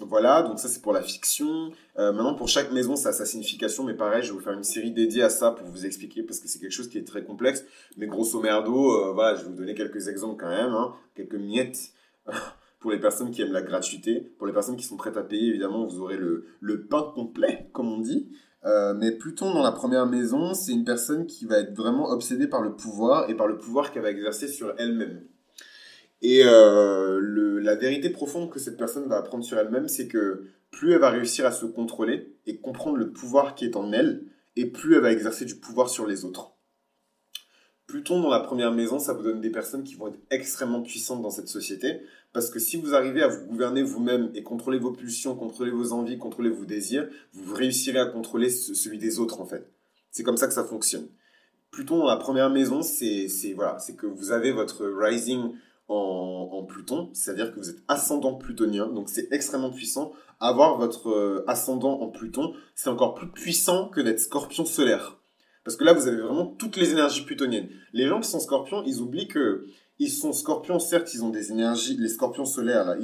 voilà, 0.00 0.42
donc 0.42 0.58
ça 0.58 0.68
c'est 0.68 0.80
pour 0.80 0.94
la 0.94 1.02
fiction. 1.02 1.70
Euh, 1.98 2.12
maintenant 2.12 2.34
pour 2.34 2.48
chaque 2.48 2.72
maison 2.72 2.96
ça 2.96 3.10
a 3.10 3.12
sa 3.12 3.24
signification, 3.24 3.84
mais 3.84 3.94
pareil, 3.94 4.22
je 4.22 4.28
vais 4.28 4.34
vous 4.34 4.42
faire 4.42 4.52
une 4.52 4.64
série 4.64 4.90
dédiée 4.90 5.22
à 5.22 5.30
ça 5.30 5.52
pour 5.52 5.68
vous 5.68 5.86
expliquer 5.86 6.24
parce 6.24 6.40
que 6.40 6.48
c'est 6.48 6.58
quelque 6.58 6.72
chose 6.72 6.88
qui 6.88 6.98
est 6.98 7.06
très 7.06 7.22
complexe. 7.22 7.64
Mais 7.96 8.08
grosso 8.08 8.40
merdo, 8.40 9.14
voilà, 9.14 9.36
je 9.36 9.42
vais 9.42 9.50
vous 9.50 9.56
donner 9.56 9.74
quelques 9.74 10.08
exemples 10.08 10.42
quand 10.42 10.50
même, 10.50 10.72
hein, 10.72 10.94
quelques 11.14 11.36
miettes. 11.36 11.92
pour 12.80 12.90
les 12.90 13.00
personnes 13.00 13.30
qui 13.30 13.42
aiment 13.42 13.52
la 13.52 13.62
gratuité, 13.62 14.20
pour 14.38 14.46
les 14.46 14.52
personnes 14.52 14.76
qui 14.76 14.84
sont 14.84 14.96
prêtes 14.96 15.16
à 15.16 15.22
payer, 15.22 15.48
évidemment, 15.48 15.86
vous 15.86 16.00
aurez 16.00 16.16
le, 16.16 16.86
pain 16.88 17.12
complet, 17.14 17.68
comme 17.72 17.90
on 17.90 17.98
dit. 17.98 18.28
Euh, 18.64 18.94
mais 18.94 19.12
Pluton 19.12 19.52
dans 19.52 19.62
la 19.62 19.72
première 19.72 20.06
maison, 20.06 20.54
c'est 20.54 20.72
une 20.72 20.84
personne 20.84 21.26
qui 21.26 21.46
va 21.46 21.58
être 21.58 21.74
vraiment 21.74 22.10
obsédée 22.10 22.48
par 22.48 22.62
le 22.62 22.74
pouvoir 22.74 23.30
et 23.30 23.34
par 23.34 23.46
le 23.46 23.58
pouvoir 23.58 23.92
qu'elle 23.92 24.02
va 24.02 24.10
exercer 24.10 24.48
sur 24.48 24.74
elle-même. 24.78 25.22
Et 26.22 26.42
euh, 26.44 27.20
la 27.60 27.76
vérité 27.76 28.10
profonde 28.10 28.50
que 28.50 28.58
cette 28.58 28.76
personne 28.76 29.06
va 29.08 29.18
apprendre 29.18 29.44
sur 29.44 29.58
elle-même, 29.58 29.88
c'est 29.88 30.08
que 30.08 30.46
plus 30.70 30.92
elle 30.92 31.00
va 31.00 31.10
réussir 31.10 31.46
à 31.46 31.52
se 31.52 31.66
contrôler 31.66 32.34
et 32.46 32.58
comprendre 32.58 32.96
le 32.96 33.10
pouvoir 33.10 33.54
qui 33.54 33.64
est 33.64 33.76
en 33.76 33.92
elle, 33.92 34.24
et 34.56 34.66
plus 34.66 34.94
elle 34.94 35.02
va 35.02 35.12
exercer 35.12 35.44
du 35.44 35.56
pouvoir 35.56 35.88
sur 35.88 36.06
les 36.06 36.24
autres. 36.24 36.55
Pluton 37.86 38.20
dans 38.20 38.30
la 38.30 38.40
première 38.40 38.72
maison, 38.72 38.98
ça 38.98 39.12
vous 39.12 39.22
donne 39.22 39.40
des 39.40 39.50
personnes 39.50 39.84
qui 39.84 39.94
vont 39.94 40.08
être 40.08 40.18
extrêmement 40.30 40.82
puissantes 40.82 41.22
dans 41.22 41.30
cette 41.30 41.48
société. 41.48 42.00
Parce 42.32 42.50
que 42.50 42.58
si 42.58 42.76
vous 42.76 42.94
arrivez 42.94 43.22
à 43.22 43.28
vous 43.28 43.46
gouverner 43.46 43.82
vous-même 43.82 44.30
et 44.34 44.42
contrôler 44.42 44.78
vos 44.78 44.90
pulsions, 44.90 45.36
contrôler 45.36 45.70
vos 45.70 45.92
envies, 45.92 46.18
contrôler 46.18 46.50
vos 46.50 46.64
désirs, 46.64 47.08
vous 47.32 47.54
réussirez 47.54 48.00
à 48.00 48.06
contrôler 48.06 48.50
celui 48.50 48.98
des 48.98 49.20
autres 49.20 49.40
en 49.40 49.46
fait. 49.46 49.70
C'est 50.10 50.24
comme 50.24 50.36
ça 50.36 50.48
que 50.48 50.52
ça 50.52 50.64
fonctionne. 50.64 51.06
Pluton 51.70 51.98
dans 51.98 52.06
la 52.06 52.16
première 52.16 52.50
maison, 52.50 52.82
c'est 52.82 53.28
voilà, 53.54 53.78
c'est 53.78 53.96
que 53.96 54.06
vous 54.06 54.32
avez 54.32 54.50
votre 54.50 54.84
rising 54.86 55.52
en, 55.88 56.48
en 56.52 56.64
Pluton, 56.64 57.10
c'est-à-dire 57.12 57.52
que 57.52 57.60
vous 57.60 57.70
êtes 57.70 57.82
ascendant 57.86 58.34
plutonien, 58.34 58.86
donc 58.88 59.08
c'est 59.08 59.28
extrêmement 59.30 59.70
puissant. 59.70 60.12
Avoir 60.40 60.76
votre 60.78 61.10
euh, 61.10 61.44
ascendant 61.46 62.00
en 62.00 62.08
Pluton, 62.08 62.54
c'est 62.74 62.90
encore 62.90 63.14
plus 63.14 63.30
puissant 63.30 63.88
que 63.88 64.00
d'être 64.00 64.20
scorpion 64.20 64.64
solaire. 64.64 65.18
Parce 65.66 65.76
que 65.76 65.82
là, 65.82 65.94
vous 65.94 66.06
avez 66.06 66.20
vraiment 66.20 66.46
toutes 66.46 66.76
les 66.76 66.92
énergies 66.92 67.22
plutoniennes. 67.22 67.68
Les 67.92 68.06
gens 68.06 68.20
qui 68.20 68.30
sont 68.30 68.38
scorpions, 68.38 68.84
ils 68.86 69.00
oublient 69.00 69.26
que 69.26 69.66
ils 69.98 70.10
sont 70.10 70.32
scorpions, 70.32 70.78
certes, 70.78 71.12
ils 71.12 71.24
ont 71.24 71.30
des 71.30 71.50
énergies, 71.50 71.96
les 71.96 72.08
scorpions 72.08 72.44
solaires, 72.44 72.84
là, 72.84 72.96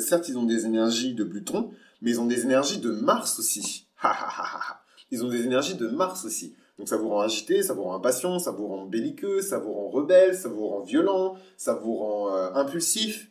certes, 0.00 0.28
ils 0.28 0.36
ont 0.36 0.44
des 0.44 0.66
énergies 0.66 1.14
de 1.14 1.24
Pluton, 1.24 1.70
mais 2.02 2.10
ils 2.10 2.20
ont 2.20 2.26
des 2.26 2.42
énergies 2.42 2.78
de 2.78 2.90
Mars 2.90 3.38
aussi. 3.38 3.86
ils 5.10 5.24
ont 5.24 5.28
des 5.28 5.46
énergies 5.46 5.76
de 5.76 5.86
Mars 5.86 6.26
aussi. 6.26 6.54
Donc 6.76 6.88
ça 6.88 6.98
vous 6.98 7.08
rend 7.08 7.20
agité, 7.20 7.62
ça 7.62 7.72
vous 7.72 7.84
rend 7.84 7.94
impatient, 7.94 8.38
ça 8.38 8.50
vous 8.50 8.66
rend 8.66 8.84
belliqueux, 8.84 9.40
ça 9.40 9.58
vous 9.58 9.72
rend 9.72 9.88
rebelle, 9.88 10.34
ça 10.34 10.50
vous 10.50 10.68
rend 10.68 10.82
violent, 10.82 11.36
ça 11.56 11.72
vous 11.72 11.96
rend 11.96 12.34
euh, 12.34 12.52
impulsif. 12.52 13.30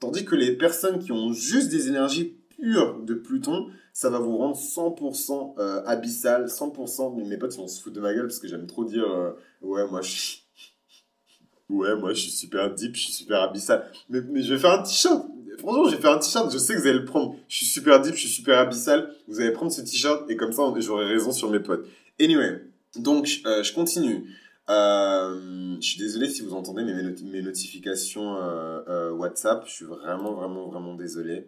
Tandis 0.00 0.24
que 0.24 0.34
les 0.34 0.56
personnes 0.56 0.98
qui 0.98 1.12
ont 1.12 1.34
juste 1.34 1.68
des 1.68 1.88
énergies 1.88 2.38
pures 2.56 3.00
de 3.02 3.12
Pluton, 3.12 3.66
ça 3.94 4.10
va 4.10 4.18
vous 4.18 4.36
rendre 4.36 4.56
100% 4.56 5.54
euh, 5.58 5.82
abyssal, 5.86 6.46
100%. 6.46 7.14
Mes 7.28 7.36
potes 7.38 7.56
vont 7.56 7.68
se 7.68 7.80
foutre 7.80 7.94
de 7.94 8.00
ma 8.00 8.12
gueule 8.12 8.26
parce 8.26 8.40
que 8.40 8.48
j'aime 8.48 8.66
trop 8.66 8.84
dire 8.84 9.08
euh, 9.08 9.30
ouais 9.62 9.86
moi 9.88 10.02
je 10.02 10.38
ouais 11.70 11.94
moi 11.94 12.12
je 12.12 12.22
suis 12.22 12.32
super 12.32 12.74
deep, 12.74 12.96
je 12.96 13.02
suis 13.02 13.12
super 13.12 13.42
abyssal. 13.42 13.88
Mais, 14.10 14.20
je 14.42 14.52
vais 14.52 14.58
faire 14.58 14.72
un 14.72 14.82
t-shirt. 14.82 15.24
Franchement, 15.58 15.88
je 15.88 15.94
vais 15.94 16.02
faire 16.02 16.10
un 16.10 16.18
t-shirt, 16.18 16.52
je 16.52 16.58
sais 16.58 16.74
que 16.74 16.80
vous 16.80 16.88
allez 16.88 16.98
le 16.98 17.04
prendre. 17.04 17.36
Je 17.46 17.58
suis 17.58 17.66
super 17.66 18.00
deep, 18.02 18.14
je 18.14 18.20
suis 18.20 18.28
super 18.28 18.58
abyssal. 18.58 19.14
Vous 19.28 19.40
allez 19.40 19.52
prendre 19.52 19.70
ce 19.70 19.80
t-shirt 19.80 20.28
et 20.28 20.36
comme 20.36 20.52
ça 20.52 20.64
j'aurai 20.78 21.06
raison 21.06 21.30
sur 21.30 21.48
mes 21.48 21.60
potes. 21.60 21.86
Anyway, 22.20 22.64
donc 22.96 23.42
euh, 23.46 23.62
je 23.62 23.72
continue. 23.72 24.26
je 24.68 25.78
suis 25.80 26.00
désolé 26.00 26.28
si 26.28 26.42
vous 26.42 26.54
entendez 26.54 26.82
mes 26.82 27.42
notifications 27.42 28.38
WhatsApp. 29.12 29.64
Je 29.68 29.72
suis 29.72 29.84
vraiment, 29.84 30.32
vraiment, 30.32 30.66
vraiment 30.66 30.94
désolé. 30.94 31.46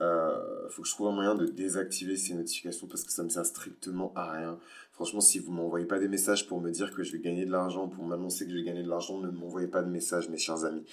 Euh, 0.00 0.68
faut 0.68 0.82
que 0.82 0.88
je 0.88 0.92
trouve 0.94 1.08
un 1.08 1.12
moyen 1.12 1.34
de 1.34 1.46
désactiver 1.46 2.16
ces 2.16 2.34
notifications 2.34 2.86
parce 2.86 3.02
que 3.02 3.12
ça 3.12 3.22
me 3.22 3.28
sert 3.28 3.46
strictement 3.46 4.12
à 4.14 4.30
rien. 4.32 4.58
Franchement, 4.92 5.20
si 5.20 5.38
vous 5.38 5.52
m'envoyez 5.52 5.86
pas 5.86 5.98
des 5.98 6.08
messages 6.08 6.46
pour 6.46 6.60
me 6.60 6.70
dire 6.70 6.92
que 6.94 7.02
je 7.02 7.12
vais 7.12 7.18
gagner 7.18 7.46
de 7.46 7.50
l'argent, 7.50 7.88
pour 7.88 8.04
m'annoncer 8.04 8.44
que 8.44 8.50
je 8.50 8.56
vais 8.56 8.62
gagner 8.62 8.82
de 8.82 8.88
l'argent, 8.88 9.18
ne 9.18 9.30
m'envoyez 9.30 9.68
pas 9.68 9.82
de 9.82 9.90
messages, 9.90 10.28
mes 10.28 10.38
chers 10.38 10.64
amis. 10.64 10.84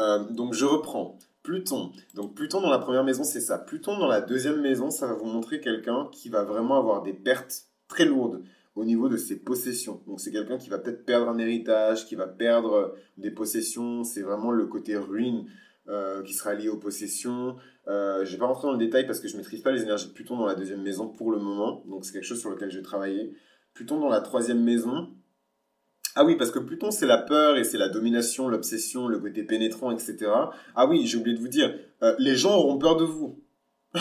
Euh, 0.00 0.24
donc 0.30 0.54
je 0.54 0.64
reprends. 0.64 1.18
Pluton. 1.42 1.92
Donc 2.14 2.34
Pluton 2.34 2.60
dans 2.60 2.68
la 2.68 2.78
première 2.78 3.04
maison, 3.04 3.24
c'est 3.24 3.40
ça. 3.40 3.56
Pluton 3.56 3.98
dans 3.98 4.06
la 4.06 4.20
deuxième 4.20 4.60
maison, 4.60 4.90
ça 4.90 5.06
va 5.06 5.14
vous 5.14 5.24
montrer 5.24 5.60
quelqu'un 5.60 6.08
qui 6.12 6.28
va 6.28 6.44
vraiment 6.44 6.78
avoir 6.78 7.02
des 7.02 7.14
pertes 7.14 7.68
très 7.88 8.04
lourdes 8.04 8.42
au 8.74 8.84
niveau 8.84 9.08
de 9.08 9.16
ses 9.16 9.36
possessions. 9.36 10.02
Donc 10.06 10.20
c'est 10.20 10.30
quelqu'un 10.30 10.58
qui 10.58 10.68
va 10.68 10.78
peut-être 10.78 11.06
perdre 11.06 11.28
un 11.28 11.38
héritage, 11.38 12.06
qui 12.06 12.16
va 12.16 12.26
perdre 12.26 12.94
des 13.16 13.30
possessions. 13.30 14.04
C'est 14.04 14.20
vraiment 14.20 14.50
le 14.50 14.66
côté 14.66 14.96
ruine 14.98 15.46
euh, 15.88 16.22
qui 16.22 16.34
sera 16.34 16.52
lié 16.52 16.68
aux 16.68 16.76
possessions. 16.76 17.56
Euh, 17.88 18.24
je 18.24 18.32
vais 18.32 18.38
pas 18.38 18.46
rentrer 18.46 18.66
dans 18.66 18.72
le 18.72 18.78
détail 18.78 19.06
parce 19.06 19.20
que 19.20 19.28
je 19.28 19.36
maîtrise 19.36 19.62
pas 19.62 19.72
les 19.72 19.82
énergies 19.82 20.08
de 20.08 20.12
Pluton 20.12 20.36
dans 20.36 20.46
la 20.46 20.54
deuxième 20.54 20.82
maison 20.82 21.08
pour 21.08 21.30
le 21.30 21.38
moment. 21.38 21.82
Donc 21.86 22.04
c'est 22.04 22.12
quelque 22.12 22.26
chose 22.26 22.40
sur 22.40 22.50
lequel 22.50 22.70
je 22.70 22.78
vais 22.78 22.82
travailler. 22.82 23.34
Pluton 23.74 23.98
dans 23.98 24.08
la 24.08 24.20
troisième 24.20 24.62
maison. 24.62 25.08
Ah 26.14 26.24
oui, 26.24 26.36
parce 26.36 26.50
que 26.50 26.58
Pluton, 26.58 26.90
c'est 26.90 27.06
la 27.06 27.18
peur 27.18 27.56
et 27.56 27.64
c'est 27.64 27.78
la 27.78 27.88
domination, 27.88 28.48
l'obsession, 28.48 29.08
le 29.08 29.18
côté 29.18 29.44
pénétrant, 29.44 29.90
etc. 29.92 30.16
Ah 30.74 30.86
oui, 30.86 31.06
j'ai 31.06 31.16
oublié 31.16 31.36
de 31.36 31.40
vous 31.40 31.48
dire, 31.48 31.72
euh, 32.02 32.14
les 32.18 32.34
gens 32.34 32.56
auront 32.56 32.78
peur 32.78 32.96
de 32.96 33.04
vous. 33.04 33.40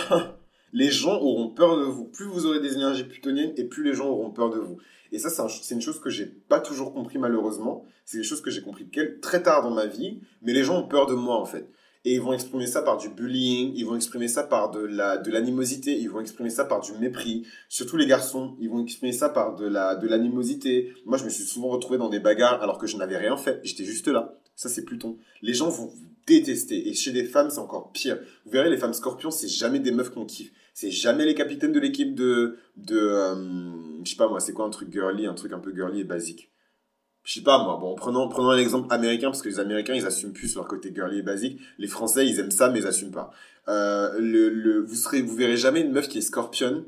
les 0.74 0.90
gens 0.90 1.22
auront 1.22 1.50
peur 1.50 1.78
de 1.78 1.84
vous. 1.84 2.06
Plus 2.06 2.26
vous 2.26 2.46
aurez 2.46 2.60
des 2.60 2.74
énergies 2.74 3.04
plutoniennes 3.04 3.54
et 3.56 3.66
plus 3.66 3.84
les 3.84 3.94
gens 3.94 4.08
auront 4.08 4.32
peur 4.32 4.50
de 4.50 4.60
vous. 4.60 4.78
Et 5.12 5.20
ça, 5.20 5.30
c'est 5.30 5.76
une 5.76 5.82
chose 5.82 6.00
que 6.00 6.10
j'ai 6.10 6.26
pas 6.26 6.60
toujours 6.60 6.94
compris 6.94 7.20
malheureusement. 7.20 7.86
C'est 8.04 8.18
quelque 8.18 8.28
chose 8.28 8.42
que 8.42 8.52
j'ai 8.52 8.62
compris 8.62 8.90
très 9.22 9.44
tard 9.44 9.64
dans 9.64 9.72
ma 9.72 9.86
vie. 9.86 10.20
Mais 10.42 10.54
les 10.54 10.64
gens 10.64 10.80
ont 10.80 10.88
peur 10.88 11.06
de 11.06 11.14
moi 11.14 11.40
en 11.40 11.46
fait. 11.46 11.70
Et 12.08 12.14
ils 12.14 12.22
vont 12.22 12.32
exprimer 12.32 12.68
ça 12.68 12.84
par 12.84 12.96
du 12.96 13.10
bullying, 13.10 13.74
ils 13.76 13.86
vont 13.86 13.98
exprimer 13.98 14.30
ça 14.30 14.44
par 14.44 14.72
de 14.72 14.80
la 14.80 15.18
de 15.18 15.30
l'animosité, 15.30 15.92
ils 16.00 16.10
vont 16.10 16.22
exprimer 16.22 16.50
ça 16.50 16.64
par 16.64 16.80
du 16.80 16.94
mépris. 16.94 17.46
Surtout 17.68 17.98
les 17.98 18.08
garçons, 18.08 18.56
ils 18.62 18.70
vont 18.70 18.82
exprimer 18.82 19.12
ça 19.12 19.28
par 19.28 19.58
de 19.58 19.68
la 19.68 19.98
de 19.98 20.08
l'animosité. 20.08 20.94
Moi, 21.06 21.18
je 21.18 21.26
me 21.26 21.30
suis 21.30 21.44
souvent 21.44 21.68
retrouvé 21.68 21.98
dans 21.98 22.08
des 22.08 22.22
bagarres 22.22 22.64
alors 22.64 22.78
que 22.78 22.88
je 22.88 22.96
n'avais 22.96 23.18
rien 23.18 23.36
fait. 23.36 23.60
J'étais 23.66 23.84
juste 23.84 24.08
là. 24.08 24.40
Ça, 24.56 24.70
c'est 24.70 24.86
Pluton. 24.86 25.18
Les 25.42 25.54
gens 25.54 25.68
vont 25.68 25.88
vous 25.88 26.08
détester. 26.26 26.88
Et 26.88 26.94
chez 26.94 27.12
les 27.12 27.26
femmes, 27.26 27.50
c'est 27.50 27.60
encore 27.60 27.92
pire. 27.92 28.18
Vous 28.46 28.52
verrez, 28.52 28.70
les 28.70 28.78
femmes 28.78 28.94
scorpions, 28.94 29.30
c'est 29.30 29.50
jamais 29.50 29.80
des 29.80 29.92
meufs 29.92 30.12
qu'on 30.12 30.26
kiffe. 30.26 30.54
C'est 30.74 30.92
jamais 30.92 31.26
les 31.26 31.36
capitaines 31.36 31.74
de 31.74 31.80
l'équipe 31.82 32.16
de 32.16 32.58
de 32.78 32.98
euh, 32.98 33.36
je 34.06 34.10
sais 34.12 34.16
pas 34.16 34.30
moi, 34.30 34.40
c'est 34.40 34.54
quoi 34.54 34.64
un 34.64 34.70
truc 34.70 34.94
girly, 34.94 35.26
un 35.26 35.34
truc 35.34 35.52
un 35.52 35.60
peu 35.60 35.76
girly 35.76 36.00
et 36.00 36.06
basique? 36.06 36.52
Je 37.28 37.34
sais 37.34 37.42
pas 37.42 37.62
moi, 37.62 37.78
bon, 37.78 37.94
prenons, 37.94 38.30
prenons 38.30 38.52
un 38.52 38.58
exemple 38.58 38.88
américain, 38.90 39.28
parce 39.28 39.42
que 39.42 39.50
les 39.50 39.60
Américains, 39.60 39.94
ils 39.94 40.06
assument 40.06 40.32
plus 40.32 40.56
leur 40.56 40.66
côté 40.66 40.94
girly 40.96 41.20
et 41.20 41.22
basique. 41.22 41.60
Les 41.78 41.90
Français, 41.90 42.26
ils 42.26 42.40
aiment 42.40 42.52
ça, 42.52 42.70
mais 42.70 42.80
ils 42.80 42.88
assument 42.88 43.12
pas. 43.12 43.32
Euh, 43.68 44.18
le, 44.18 44.48
le, 44.48 44.80
vous 44.80 44.96
serez, 44.96 45.22
vous 45.22 45.36
verrez 45.36 45.58
jamais 45.58 45.82
une 45.82 45.92
meuf 45.92 46.08
qui 46.08 46.20
est 46.20 46.22
scorpion 46.22 46.86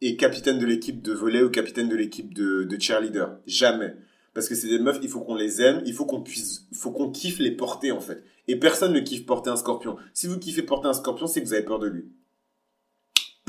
et 0.00 0.16
capitaine 0.16 0.60
de 0.60 0.64
l'équipe 0.64 1.02
de 1.02 1.12
volley 1.12 1.42
ou 1.42 1.50
capitaine 1.50 1.88
de 1.88 1.96
l'équipe 1.96 2.32
de, 2.32 2.62
de 2.62 2.80
cheerleader. 2.80 3.38
Jamais. 3.46 3.96
Parce 4.32 4.48
que 4.48 4.54
c'est 4.54 4.68
des 4.68 4.78
meufs, 4.78 5.00
il 5.02 5.08
faut 5.08 5.22
qu'on 5.22 5.34
les 5.34 5.60
aime, 5.60 5.82
il 5.84 5.92
faut 5.92 6.04
qu'on 6.04 6.22
puisse, 6.22 6.68
il 6.70 6.78
faut 6.78 6.92
qu'on 6.92 7.10
kiffe 7.10 7.40
les 7.40 7.50
porter, 7.50 7.90
en 7.90 7.98
fait. 7.98 8.22
Et 8.46 8.54
personne 8.60 8.92
ne 8.92 9.00
kiffe 9.00 9.26
porter 9.26 9.50
un 9.50 9.56
scorpion. 9.56 9.96
Si 10.14 10.28
vous 10.28 10.38
kiffez 10.38 10.62
porter 10.62 10.86
un 10.86 10.92
scorpion, 10.92 11.26
c'est 11.26 11.42
que 11.42 11.48
vous 11.48 11.54
avez 11.54 11.64
peur 11.64 11.80
de 11.80 11.88
lui. 11.88 12.04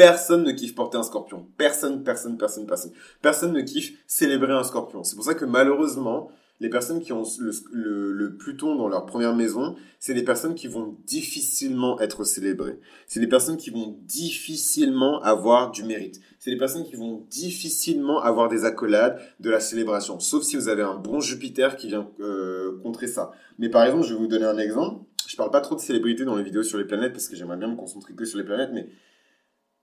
Personne 0.02 0.44
ne 0.44 0.52
kiffe 0.52 0.74
porter 0.74 0.98
un 0.98 1.04
scorpion. 1.04 1.46
Personne, 1.58 2.04
personne, 2.04 2.36
personne, 2.36 2.66
personne. 2.66 2.92
Personne 3.22 3.54
ne 3.54 3.62
kiffe 3.62 3.94
célébrer 4.08 4.52
un 4.52 4.64
scorpion. 4.64 5.04
C'est 5.04 5.16
pour 5.16 5.24
ça 5.24 5.36
que 5.36 5.46
malheureusement, 5.46 6.32
les 6.60 6.70
personnes 6.70 7.02
qui 7.02 7.14
ont 7.14 7.22
le, 7.72 8.36
Pluton 8.36 8.76
dans 8.76 8.88
leur 8.88 9.06
première 9.06 9.36
maison, 9.36 9.76
c'est 10.00 10.16
des 10.16 10.24
personnes 10.24 10.56
qui 10.56 10.68
vont 10.68 10.98
difficilement 11.06 12.00
être 12.00 12.24
célébrées. 12.24 12.80
C'est 13.06 13.20
des 13.20 13.28
personnes 13.28 13.58
qui 13.58 13.70
vont 13.70 13.96
difficilement 14.02 15.22
avoir 15.22 15.70
du 15.70 15.84
mérite. 15.84 16.20
C'est 16.40 16.50
des 16.50 16.58
personnes 16.58 16.84
qui 16.84 16.96
vont 16.96 17.24
difficilement 17.30 18.24
avoir 18.24 18.50
des 18.50 18.66
accolades 18.66 19.22
de 19.40 19.52
la 19.52 19.60
célébration. 19.60 20.20
Sauf 20.20 20.42
si 20.42 20.56
vous 20.56 20.68
avez 20.68 20.82
un 20.82 20.96
bon 20.96 21.20
Jupiter 21.20 21.78
qui 21.78 21.90
vient 21.90 22.10
euh, 22.22 22.80
contrer 22.82 23.06
ça. 23.06 23.32
Mais 23.60 23.70
par 23.70 23.86
exemple, 23.86 24.08
je 24.08 24.16
vais 24.16 24.20
vous 24.20 24.28
donner 24.28 24.46
un 24.46 24.58
exemple. 24.58 25.06
Je 25.28 25.36
parle 25.36 25.52
pas 25.52 25.62
trop 25.62 25.76
de 25.76 25.80
célébrités 25.80 26.26
dans 26.26 26.36
les 26.36 26.44
vidéos 26.44 26.64
sur 26.64 26.80
les 26.80 26.86
planètes 26.86 27.14
parce 27.14 27.28
que 27.28 27.36
j'aimerais 27.36 27.58
bien 27.58 27.68
me 27.68 27.76
concentrer 27.76 28.16
que 28.16 28.26
sur 28.26 28.40
les 28.40 28.44
planètes, 28.44 28.72
mais 28.74 28.88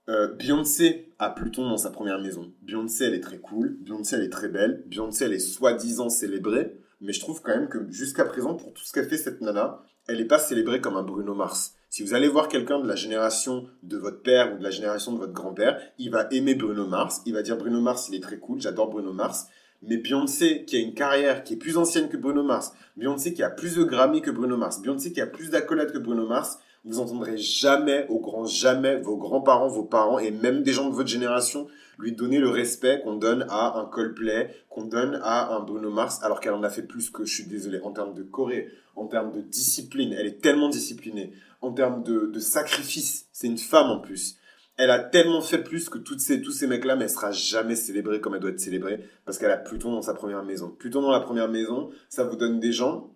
euh, 0.09 0.27
Beyoncé 0.27 1.13
a 1.19 1.29
Pluton 1.29 1.69
dans 1.69 1.77
sa 1.77 1.91
première 1.91 2.19
maison. 2.19 2.51
Beyoncé, 2.63 3.05
elle 3.05 3.13
est 3.13 3.19
très 3.19 3.37
cool. 3.37 3.77
Beyoncé, 3.81 4.15
elle 4.15 4.23
est 4.23 4.29
très 4.29 4.49
belle. 4.49 4.83
Beyoncé, 4.87 5.25
elle 5.25 5.33
est 5.33 5.39
soi-disant 5.39 6.09
célébrée. 6.09 6.75
Mais 6.99 7.13
je 7.13 7.19
trouve 7.19 7.41
quand 7.41 7.55
même 7.55 7.69
que 7.69 7.89
jusqu'à 7.91 8.25
présent, 8.25 8.55
pour 8.55 8.73
tout 8.73 8.83
ce 8.83 8.91
qu'a 8.91 9.03
fait 9.03 9.17
cette 9.17 9.39
nana, 9.41 9.83
elle 10.07 10.17
n'est 10.17 10.25
pas 10.25 10.39
célébrée 10.39 10.81
comme 10.81 10.97
un 10.97 11.03
Bruno 11.03 11.35
Mars. 11.35 11.75
Si 11.89 12.03
vous 12.03 12.13
allez 12.13 12.27
voir 12.27 12.47
quelqu'un 12.47 12.79
de 12.79 12.87
la 12.87 12.95
génération 12.95 13.67
de 13.83 13.97
votre 13.97 14.21
père 14.21 14.53
ou 14.53 14.57
de 14.57 14.63
la 14.63 14.71
génération 14.71 15.13
de 15.13 15.19
votre 15.19 15.33
grand-père, 15.33 15.79
il 15.97 16.09
va 16.09 16.27
aimer 16.31 16.55
Bruno 16.55 16.87
Mars. 16.87 17.21
Il 17.25 17.33
va 17.33 17.41
dire 17.41 17.57
Bruno 17.57 17.79
Mars, 17.79 18.09
il 18.09 18.15
est 18.15 18.23
très 18.23 18.37
cool, 18.37 18.59
j'adore 18.59 18.89
Bruno 18.89 19.13
Mars. 19.13 19.47
Mais 19.81 19.97
Beyoncé, 19.97 20.65
qui 20.65 20.75
a 20.75 20.79
une 20.79 20.93
carrière 20.93 21.43
qui 21.43 21.53
est 21.53 21.57
plus 21.57 21.77
ancienne 21.77 22.09
que 22.09 22.17
Bruno 22.17 22.43
Mars, 22.43 22.73
Beyoncé 22.97 23.33
qui 23.33 23.43
a 23.43 23.49
plus 23.49 23.75
de 23.75 23.83
Grammy 23.83 24.21
que 24.21 24.31
Bruno 24.31 24.57
Mars, 24.57 24.81
Beyoncé 24.81 25.13
qui 25.13 25.21
a 25.21 25.27
plus 25.27 25.51
d'accolades 25.51 25.93
que 25.93 25.99
Bruno 25.99 26.27
Mars, 26.27 26.59
vous 26.85 26.99
entendrez 26.99 27.37
jamais, 27.37 28.05
au 28.09 28.19
grand 28.19 28.45
jamais, 28.45 28.97
vos 28.97 29.17
grands-parents, 29.17 29.67
vos 29.67 29.83
parents 29.83 30.19
et 30.19 30.31
même 30.31 30.63
des 30.63 30.73
gens 30.73 30.89
de 30.89 30.95
votre 30.95 31.09
génération 31.09 31.67
lui 31.99 32.13
donner 32.13 32.39
le 32.39 32.49
respect 32.49 33.01
qu'on 33.03 33.15
donne 33.15 33.45
à 33.49 33.77
un 33.77 33.85
Coldplay, 33.85 34.55
qu'on 34.69 34.85
donne 34.85 35.19
à 35.21 35.53
un 35.53 35.59
Bruno 35.59 35.91
Mars, 35.91 36.19
alors 36.23 36.39
qu'elle 36.39 36.53
en 36.53 36.63
a 36.63 36.69
fait 36.69 36.83
plus 36.83 37.09
que, 37.09 37.25
je 37.25 37.33
suis 37.33 37.45
désolé, 37.45 37.79
en 37.81 37.91
termes 37.91 38.13
de 38.13 38.23
Corée, 38.23 38.69
en 38.95 39.05
termes 39.05 39.33
de 39.33 39.41
discipline, 39.41 40.13
elle 40.17 40.25
est 40.25 40.41
tellement 40.41 40.69
disciplinée, 40.69 41.33
en 41.61 41.73
termes 41.73 42.03
de, 42.03 42.27
de 42.27 42.39
sacrifice, 42.39 43.27
c'est 43.33 43.47
une 43.47 43.57
femme 43.57 43.89
en 43.89 43.99
plus. 43.99 44.37
Elle 44.77 44.91
a 44.91 44.99
tellement 44.99 45.41
fait 45.41 45.61
plus 45.61 45.89
que 45.89 45.97
toutes 45.97 46.21
ces, 46.21 46.41
tous 46.41 46.53
ces 46.53 46.65
mecs-là, 46.65 46.95
mais 46.95 47.03
elle 47.03 47.09
sera 47.09 47.31
jamais 47.31 47.75
célébrée 47.75 48.21
comme 48.21 48.33
elle 48.35 48.39
doit 48.39 48.51
être 48.51 48.61
célébrée, 48.61 49.01
parce 49.25 49.37
qu'elle 49.37 49.51
a 49.51 49.57
Pluton 49.57 49.91
dans 49.91 50.01
sa 50.01 50.13
première 50.13 50.43
maison. 50.43 50.73
Pluton 50.79 51.01
dans 51.01 51.11
la 51.11 51.19
première 51.19 51.49
maison, 51.49 51.89
ça 52.07 52.23
vous 52.23 52.37
donne 52.37 52.61
des 52.61 52.71
gens 52.71 53.13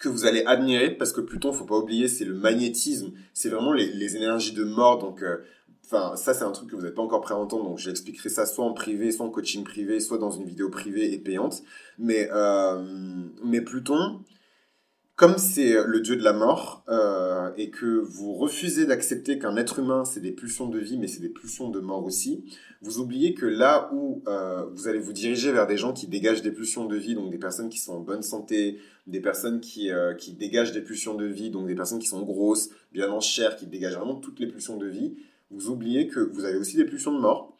que 0.00 0.08
vous 0.08 0.24
allez 0.24 0.42
admirer 0.46 0.90
parce 0.90 1.12
que 1.12 1.20
Pluton, 1.20 1.52
faut 1.52 1.66
pas 1.66 1.76
oublier, 1.76 2.08
c'est 2.08 2.24
le 2.24 2.34
magnétisme, 2.34 3.12
c'est 3.34 3.50
vraiment 3.50 3.74
les, 3.74 4.16
énergies 4.16 4.52
de 4.52 4.64
mort. 4.64 4.98
Donc, 4.98 5.22
euh, 5.22 5.36
enfin, 5.84 6.16
ça 6.16 6.32
c'est 6.32 6.42
un 6.42 6.50
truc 6.50 6.70
que 6.70 6.76
vous 6.76 6.82
n'êtes 6.82 6.94
pas 6.94 7.02
encore 7.02 7.20
prêt 7.20 7.34
à 7.34 7.36
entendre. 7.36 7.64
Donc, 7.64 7.78
j'expliquerai 7.78 8.30
ça 8.30 8.46
soit 8.46 8.64
en 8.64 8.72
privé, 8.72 9.12
soit 9.12 9.26
en 9.26 9.30
coaching 9.30 9.62
privé, 9.62 10.00
soit 10.00 10.16
dans 10.18 10.30
une 10.30 10.44
vidéo 10.44 10.70
privée 10.70 11.12
et 11.12 11.18
payante. 11.18 11.62
Mais, 11.98 12.28
euh, 12.32 12.82
mais 13.44 13.60
Pluton, 13.60 14.20
comme 15.20 15.36
c'est 15.36 15.76
le 15.86 16.00
dieu 16.00 16.16
de 16.16 16.24
la 16.24 16.32
mort 16.32 16.82
euh, 16.88 17.50
et 17.58 17.68
que 17.68 17.84
vous 17.84 18.32
refusez 18.32 18.86
d'accepter 18.86 19.38
qu'un 19.38 19.58
être 19.58 19.78
humain 19.78 20.06
c'est 20.06 20.20
des 20.20 20.32
pulsions 20.32 20.66
de 20.66 20.78
vie 20.78 20.96
mais 20.96 21.08
c'est 21.08 21.20
des 21.20 21.28
pulsions 21.28 21.68
de 21.68 21.78
mort 21.78 22.02
aussi, 22.06 22.42
vous 22.80 23.00
oubliez 23.00 23.34
que 23.34 23.44
là 23.44 23.90
où 23.92 24.22
euh, 24.26 24.64
vous 24.72 24.88
allez 24.88 24.98
vous 24.98 25.12
diriger 25.12 25.52
vers 25.52 25.66
des 25.66 25.76
gens 25.76 25.92
qui 25.92 26.06
dégagent 26.06 26.40
des 26.40 26.52
pulsions 26.52 26.86
de 26.86 26.96
vie, 26.96 27.14
donc 27.14 27.30
des 27.30 27.36
personnes 27.36 27.68
qui 27.68 27.76
sont 27.76 27.92
en 27.96 28.00
bonne 28.00 28.22
santé, 28.22 28.78
des 29.06 29.20
personnes 29.20 29.60
qui, 29.60 29.90
euh, 29.90 30.14
qui 30.14 30.32
dégagent 30.32 30.72
des 30.72 30.80
pulsions 30.80 31.14
de 31.14 31.26
vie, 31.26 31.50
donc 31.50 31.66
des 31.66 31.74
personnes 31.74 31.98
qui 31.98 32.08
sont 32.08 32.22
grosses, 32.22 32.70
bien 32.90 33.10
en 33.10 33.20
chair, 33.20 33.56
qui 33.56 33.66
dégagent 33.66 33.96
vraiment 33.96 34.14
toutes 34.14 34.40
les 34.40 34.46
pulsions 34.46 34.78
de 34.78 34.86
vie, 34.86 35.16
vous 35.50 35.68
oubliez 35.68 36.08
que 36.08 36.20
vous 36.20 36.46
avez 36.46 36.56
aussi 36.56 36.78
des 36.78 36.86
pulsions 36.86 37.14
de 37.14 37.20
mort. 37.20 37.54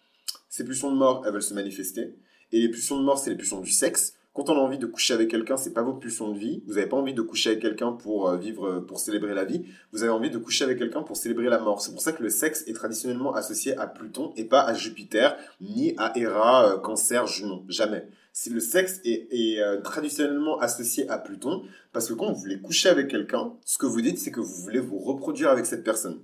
Ces 0.49 0.65
pulsions 0.65 0.91
de 0.91 0.97
mort, 0.97 1.25
elles 1.27 1.33
veulent 1.35 1.43
se 1.43 1.53
manifester. 1.53 2.15
Et 2.53 2.61
les 2.63 2.71
pulsions 2.71 2.99
de 2.99 3.05
mort, 3.05 3.19
c'est 3.19 3.29
les 3.29 3.37
pulsions 3.37 3.61
du 3.61 3.71
sexe. 3.71 4.15
Quand 4.33 4.49
on 4.49 4.55
a 4.55 4.61
envie 4.61 4.79
de 4.79 4.87
coucher 4.87 5.13
avec 5.13 5.29
quelqu'un, 5.29 5.57
c'est 5.57 5.73
pas 5.73 5.83
vos 5.83 5.95
pulsions 5.95 6.31
de 6.31 6.39
vie. 6.39 6.63
Vous 6.69 6.75
n'avez 6.75 6.87
pas 6.87 6.97
envie 6.97 7.15
de 7.15 7.21
coucher 7.21 7.51
avec 7.51 7.63
quelqu'un 7.63 7.93
pour 7.93 8.29
euh, 8.29 8.37
vivre, 8.37 8.69
euh, 8.69 8.81
pour 8.81 9.01
célébrer 9.01 9.35
la 9.35 9.45
vie. 9.45 9.65
Vous 9.91 10.05
avez 10.05 10.13
envie 10.13 10.31
de 10.31 10.39
coucher 10.39 10.63
avec 10.63 10.79
quelqu'un 10.79 11.03
pour 11.03 11.17
célébrer 11.17 11.49
la 11.49 11.59
mort. 11.59 11.83
C'est 11.83 11.91
pour 11.91 12.01
ça 12.01 12.13
que 12.13 12.23
le 12.23 12.29
sexe 12.29 12.63
est 12.69 12.73
traditionnellement 12.73 13.35
associé 13.35 13.77
à 13.77 13.89
Pluton 13.89 14.33
et 14.37 14.45
pas 14.45 14.61
à 14.61 14.73
Jupiter, 14.73 15.37
ni 15.61 15.95
à 15.99 16.17
Héra, 16.17 16.75
euh, 16.75 16.79
Cancer, 16.79 17.27
Junon. 17.27 17.65
Jamais. 17.69 18.07
C'est 18.33 18.51
le 18.51 18.61
sexe 18.61 19.01
est, 19.05 19.27
est 19.33 19.83
traditionnellement 19.83 20.61
associé 20.61 21.09
à 21.09 21.19
Pluton 21.19 21.65
parce 21.93 22.07
que 22.07 22.15
quand 22.15 22.33
vous 22.33 22.39
voulez 22.39 22.61
coucher 22.61 22.89
avec 22.89 23.09
quelqu'un, 23.09 23.55
ce 23.65 23.77
que 23.79 23.87
vous 23.87 24.01
dites, 24.01 24.19
c'est 24.19 24.31
que 24.31 24.39
vous 24.39 24.63
voulez 24.63 24.79
vous 24.79 25.01
reproduire 25.01 25.51
avec 25.51 25.67
cette 25.67 25.83
personne. 25.83 26.23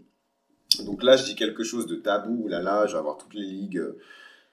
Donc 0.85 1.03
là, 1.03 1.17
je 1.17 1.25
dis 1.25 1.35
quelque 1.35 1.65
chose 1.65 1.87
de 1.89 1.97
tabou. 1.97 2.47
Là, 2.47 2.63
là, 2.63 2.87
je 2.87 2.93
vais 2.93 2.99
avoir 2.99 3.19
toutes 3.19 3.35
les 3.35 3.43
ligues, 3.43 3.83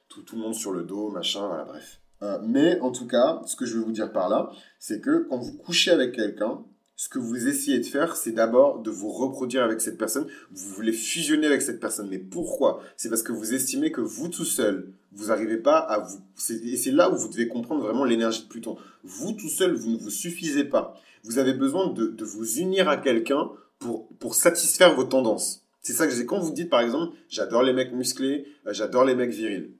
tout, 0.09 0.23
tout 0.23 0.35
le 0.35 0.41
monde 0.41 0.55
sur 0.55 0.71
le 0.71 0.81
dos, 0.81 1.11
machin, 1.11 1.47
voilà, 1.47 1.63
bref. 1.65 1.99
Euh, 2.23 2.39
mais 2.41 2.79
en 2.79 2.91
tout 2.91 3.05
cas, 3.05 3.41
ce 3.45 3.55
que 3.55 3.65
je 3.65 3.77
veux 3.77 3.83
vous 3.83 3.91
dire 3.91 4.11
par 4.11 4.29
là, 4.29 4.49
c'est 4.79 5.01
que 5.01 5.27
quand 5.29 5.37
vous 5.37 5.53
couchez 5.57 5.91
avec 5.91 6.13
quelqu'un, 6.13 6.63
ce 6.95 7.09
que 7.09 7.19
vous 7.19 7.47
essayez 7.47 7.79
de 7.79 7.85
faire, 7.85 8.15
c'est 8.15 8.31
d'abord 8.31 8.81
de 8.81 8.89
vous 8.89 9.09
reproduire 9.09 9.63
avec 9.63 9.81
cette 9.81 9.97
personne. 9.97 10.25
Vous 10.51 10.69
voulez 10.69 10.93
fusionner 10.93 11.47
avec 11.47 11.61
cette 11.61 11.79
personne. 11.79 12.07
Mais 12.09 12.19
pourquoi? 12.19 12.81
C'est 12.97 13.09
parce 13.09 13.23
que 13.23 13.33
vous 13.33 13.53
estimez 13.53 13.91
que 13.91 13.99
vous 13.99 14.29
tout 14.29 14.45
seul, 14.45 14.93
vous 15.11 15.27
n'arrivez 15.27 15.57
pas 15.57 15.79
à 15.79 15.99
vous... 15.99 16.19
Et 16.49 16.77
c'est 16.77 16.91
là 16.91 17.11
où 17.11 17.15
vous 17.17 17.27
devez 17.27 17.47
comprendre 17.47 17.81
vraiment 17.81 18.05
l'énergie 18.05 18.43
de 18.43 18.47
Pluton. 18.47 18.77
Vous 19.03 19.33
tout 19.33 19.49
seul, 19.49 19.73
vous 19.73 19.89
ne 19.89 19.97
vous 19.97 20.11
suffisez 20.11 20.63
pas. 20.63 20.95
Vous 21.23 21.39
avez 21.39 21.53
besoin 21.53 21.91
de, 21.91 22.07
de 22.07 22.25
vous 22.25 22.59
unir 22.59 22.87
à 22.87 22.97
quelqu'un 22.97 23.49
pour, 23.79 24.07
pour 24.19 24.35
satisfaire 24.35 24.95
vos 24.95 25.03
tendances. 25.03 25.63
C'est 25.81 25.93
ça 25.93 26.07
que 26.07 26.13
j'ai. 26.13 26.25
Quand 26.25 26.39
vous 26.39 26.51
dites 26.51 26.69
par 26.69 26.79
exemple, 26.79 27.13
j'adore 27.27 27.63
les 27.63 27.73
mecs 27.73 27.91
musclés, 27.91 28.47
euh, 28.65 28.73
j'adore 28.73 29.03
les 29.03 29.15
mecs 29.15 29.31
virils. 29.31 29.71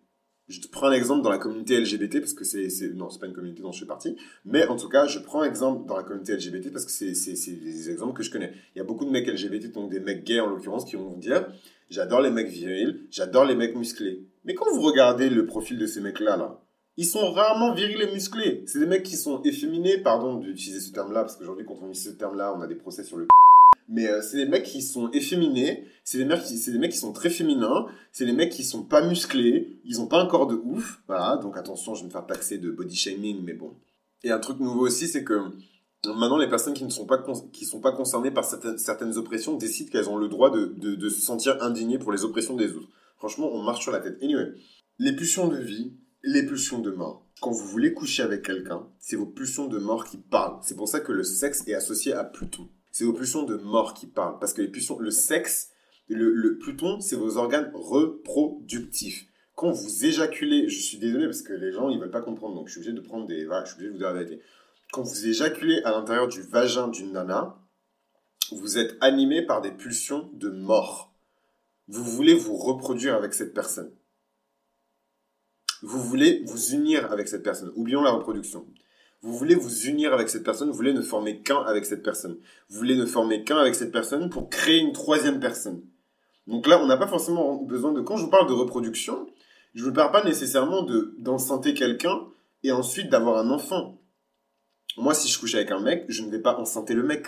Je 0.54 0.62
te 0.62 0.68
prends 0.68 0.86
un 0.86 0.92
exemple 0.92 1.24
dans 1.24 1.32
la 1.32 1.40
communauté 1.40 1.80
LGBT 1.80 2.20
parce 2.20 2.36
que 2.36 2.44
c'est, 2.44 2.70
non, 2.94 3.10
c'est 3.10 3.20
pas 3.20 3.26
une 3.26 3.34
communauté 3.34 3.64
dont 3.64 3.72
je 3.72 3.80
fais 3.80 3.88
partie, 3.88 4.16
mais 4.46 4.68
en 4.68 4.76
tout 4.76 4.88
cas, 4.88 5.08
je 5.08 5.18
prends 5.18 5.42
un 5.42 5.46
exemple 5.46 5.88
dans 5.88 5.98
la 5.98 6.04
communauté 6.04 6.36
LGBT 6.36 6.72
parce 6.72 6.86
que 6.86 6.92
c'est, 6.92 7.10
des 7.10 7.90
exemples 7.90 8.14
que 8.16 8.22
je 8.22 8.30
connais. 8.30 8.54
Il 8.76 8.78
y 8.78 8.82
a 8.82 8.84
beaucoup 8.84 9.06
de 9.06 9.10
mecs 9.10 9.26
LGBT, 9.26 9.72
donc 9.72 9.90
des 9.90 10.00
mecs 10.00 10.24
gays 10.24 10.42
en 10.42 10.46
l'occurrence, 10.46 10.86
qui 10.86 10.96
vont 10.96 11.18
dire 11.18 11.48
j'adore 11.90 12.22
les 12.22 12.30
mecs 12.30 12.50
virils, 12.50 13.00
j'adore 13.10 13.46
les 13.46 13.56
mecs 13.56 13.76
musclés. 13.76 14.22
Mais 14.46 14.54
quand 14.54 14.72
vous 14.72 14.82
regardez 14.82 15.28
le 15.28 15.48
profil 15.48 15.80
de 15.80 15.88
ces 15.88 16.02
mecs-là, 16.02 16.38
là, 16.38 16.60
ils 16.98 17.08
sont 17.08 17.32
rarement 17.32 17.74
virils 17.74 18.04
et 18.04 18.14
musclés. 18.14 18.62
C'est 18.68 18.78
des 18.78 18.86
mecs 18.86 19.02
qui 19.02 19.18
sont 19.18 19.42
efféminés, 19.42 19.98
pardon 19.98 20.36
d'utiliser 20.36 20.82
ce 20.82 20.92
terme-là, 20.92 21.22
parce 21.22 21.36
qu'aujourd'hui, 21.36 21.66
quand 21.66 21.80
on 21.82 21.90
utilise 21.90 22.12
ce 22.12 22.12
terme-là, 22.12 22.54
on 22.56 22.62
a 22.62 22.68
des 22.68 22.76
procès 22.76 23.04
sur 23.04 23.18
le 23.18 23.26
mais 23.88 24.08
euh, 24.08 24.22
c'est 24.22 24.38
des 24.38 24.46
mecs 24.46 24.64
qui 24.64 24.82
sont 24.82 25.10
efféminés, 25.12 25.86
c'est 26.04 26.18
des, 26.18 26.26
mecs 26.26 26.44
qui, 26.44 26.58
c'est 26.58 26.72
des 26.72 26.80
mecs 26.80 26.92
qui 26.92 26.98
sont 26.98 27.14
très 27.14 27.30
féminins, 27.30 27.86
c'est 28.12 28.26
des 28.26 28.34
mecs 28.34 28.52
qui 28.52 28.64
sont 28.64 28.84
pas 28.84 29.06
musclés, 29.06 29.80
ils 29.84 30.02
ont 30.02 30.08
pas 30.08 30.22
un 30.22 30.28
corps 30.28 30.48
de 30.48 30.56
ouf, 30.56 31.02
voilà, 31.08 31.38
donc 31.38 31.58
attention, 31.58 31.96
je 31.96 32.02
vais 32.02 32.08
me 32.08 32.12
faire 32.12 32.26
taxer 32.26 32.58
de 32.58 32.72
body 32.72 32.96
shaming, 32.96 33.44
mais 33.44 33.54
bon. 33.54 33.76
Et 34.24 34.32
un 34.32 34.40
truc 34.40 34.60
nouveau 34.60 34.86
aussi, 34.88 35.08
c'est 35.08 35.24
que 35.24 35.52
maintenant 36.06 36.38
les 36.38 36.50
personnes 36.50 36.74
qui 36.74 36.86
ne 36.86 36.90
sont 36.90 37.06
pas, 37.06 37.24
qui 37.52 37.66
sont 37.66 37.82
pas 37.82 37.92
concernées 37.92 38.32
par 38.32 38.46
certaines, 38.46 38.78
certaines 38.78 39.18
oppressions 39.18 39.56
décident 39.56 39.92
qu'elles 39.92 40.10
ont 40.10 40.18
le 40.18 40.28
droit 40.28 40.50
de, 40.50 40.66
de, 40.78 40.96
de 40.96 41.10
se 41.10 41.22
sentir 41.22 41.62
indignées 41.62 42.00
pour 42.00 42.12
les 42.12 42.24
oppressions 42.24 42.56
des 42.56 42.72
autres. 42.74 42.90
Franchement, 43.18 43.50
on 43.54 43.62
marche 43.62 43.84
sur 43.84 43.92
la 43.92 44.00
tête. 44.00 44.18
Anyway, 44.22 44.54
les 45.00 45.16
pulsions 45.16 45.48
de 45.48 45.58
vie, 45.58 45.94
les 46.24 46.46
pulsions 46.46 46.80
de 46.80 46.92
mort. 46.92 47.26
Quand 47.42 47.52
vous 47.52 47.66
voulez 47.66 47.94
coucher 47.94 48.24
avec 48.24 48.44
quelqu'un, 48.44 48.88
c'est 49.00 49.16
vos 49.16 49.26
pulsions 49.26 49.68
de 49.68 49.78
mort 49.78 50.06
qui 50.06 50.18
parlent. 50.18 50.60
C'est 50.62 50.76
pour 50.76 50.88
ça 50.88 51.00
que 51.00 51.12
le 51.12 51.24
sexe 51.24 51.68
est 51.68 51.74
associé 51.74 52.14
à 52.14 52.24
Pluton 52.24 52.70
c'est 52.94 53.04
vos 53.04 53.12
pulsions 53.12 53.44
de 53.44 53.58
mort 53.58 53.96
qui 53.96 54.06
parlent. 54.06 54.38
Parce 54.40 54.54
que 54.54 54.62
les 54.62 54.70
pulsions, 54.70 55.00
le 55.00 55.12
sexe, 55.12 55.72
le, 56.08 56.32
le 56.32 56.58
Pluton, 56.60 57.02
c'est 57.02 57.16
vos 57.16 57.38
organes 57.38 57.72
reproductifs. 57.74 59.28
Quand 59.56 59.72
vous 59.72 60.06
éjaculez, 60.06 60.70
je 60.70 60.80
suis 60.80 61.00
désolé 61.00 61.26
parce 61.26 61.42
que 61.42 61.54
les 61.54 61.72
gens, 61.72 61.90
ils 61.90 62.00
veulent 62.00 62.12
pas 62.12 62.22
comprendre, 62.22 62.56
donc 62.56 62.68
je 62.68 62.74
suis 62.74 62.80
obligé 62.80 62.94
de 62.94 63.02
prendre 63.02 63.26
des, 63.26 63.42
je 63.42 63.66
suis 63.66 63.76
obligé 63.76 63.88
de 63.88 63.92
vous 63.92 63.98
dire 63.98 64.08
la 64.08 64.14
vérité. 64.14 64.42
Quand 64.92 65.02
vous 65.02 65.28
éjaculez 65.28 65.82
à 65.84 65.92
l'intérieur 65.92 66.28
du 66.28 66.44
vagin 66.44 66.88
d'une 66.88 67.12
nana, 67.12 67.58
vous 68.52 68.78
êtes 68.78 68.96
animé 69.02 69.42
par 69.42 69.62
des 69.62 69.72
pulsions 69.72 70.30
de 70.34 70.50
mort. 70.50 71.14
Vous 71.88 72.04
voulez 72.04 72.36
vous 72.36 72.56
reproduire 72.56 73.16
avec 73.16 73.34
cette 73.34 73.56
personne. 73.56 73.92
Vous 75.82 76.02
voulez 76.02 76.44
vous 76.46 76.74
unir 76.74 77.12
avec 77.12 77.28
cette 77.28 77.44
personne. 77.44 77.72
Oublions 77.76 78.04
la 78.04 78.12
reproduction. 78.12 78.68
Vous 79.24 79.38
voulez 79.38 79.56
vous 79.56 79.88
unir 79.88 80.14
avec 80.14 80.28
cette 80.28 80.44
personne, 80.44 80.70
vous 80.70 80.76
voulez 80.76 80.94
ne 80.94 81.02
former 81.02 81.42
qu'un 81.42 81.62
avec 81.62 81.86
cette 81.86 82.04
personne. 82.04 82.38
Vous 82.70 82.78
voulez 82.78 82.98
ne 82.98 83.06
former 83.06 83.46
qu'un 83.46 83.58
avec 83.58 83.74
cette 83.74 83.94
personne 83.94 84.30
pour 84.30 84.50
créer 84.50 84.80
une 84.80 84.92
troisième 84.92 85.40
personne. 85.40 85.82
Donc 86.46 86.68
là, 86.68 86.84
on 86.84 86.88
n'a 86.88 86.98
pas 86.98 87.08
forcément 87.08 87.56
besoin 87.56 87.94
de... 87.94 88.02
Quand 88.02 88.18
je 88.18 88.26
vous 88.26 88.30
parle 88.30 88.50
de 88.50 88.54
reproduction, 88.54 89.26
je 89.74 89.84
ne 89.84 89.88
vous 89.88 89.94
parle 89.94 90.12
pas 90.12 90.26
nécessairement 90.26 90.84
de 90.84 91.72
quelqu'un 91.72 92.28
et 92.64 92.74
ensuite 92.74 93.10
d'avoir 93.10 93.38
un 93.38 93.50
enfant. 93.50 93.98
Moi, 94.98 95.14
si 95.14 95.30
je 95.30 95.40
couche 95.40 95.56
avec 95.56 95.72
un 95.72 95.80
mec, 95.80 96.04
je 96.10 96.24
ne 96.24 96.30
vais 96.30 96.42
pas 96.42 96.58
enceinter 96.58 96.94
le 96.94 97.04
mec. 97.04 97.28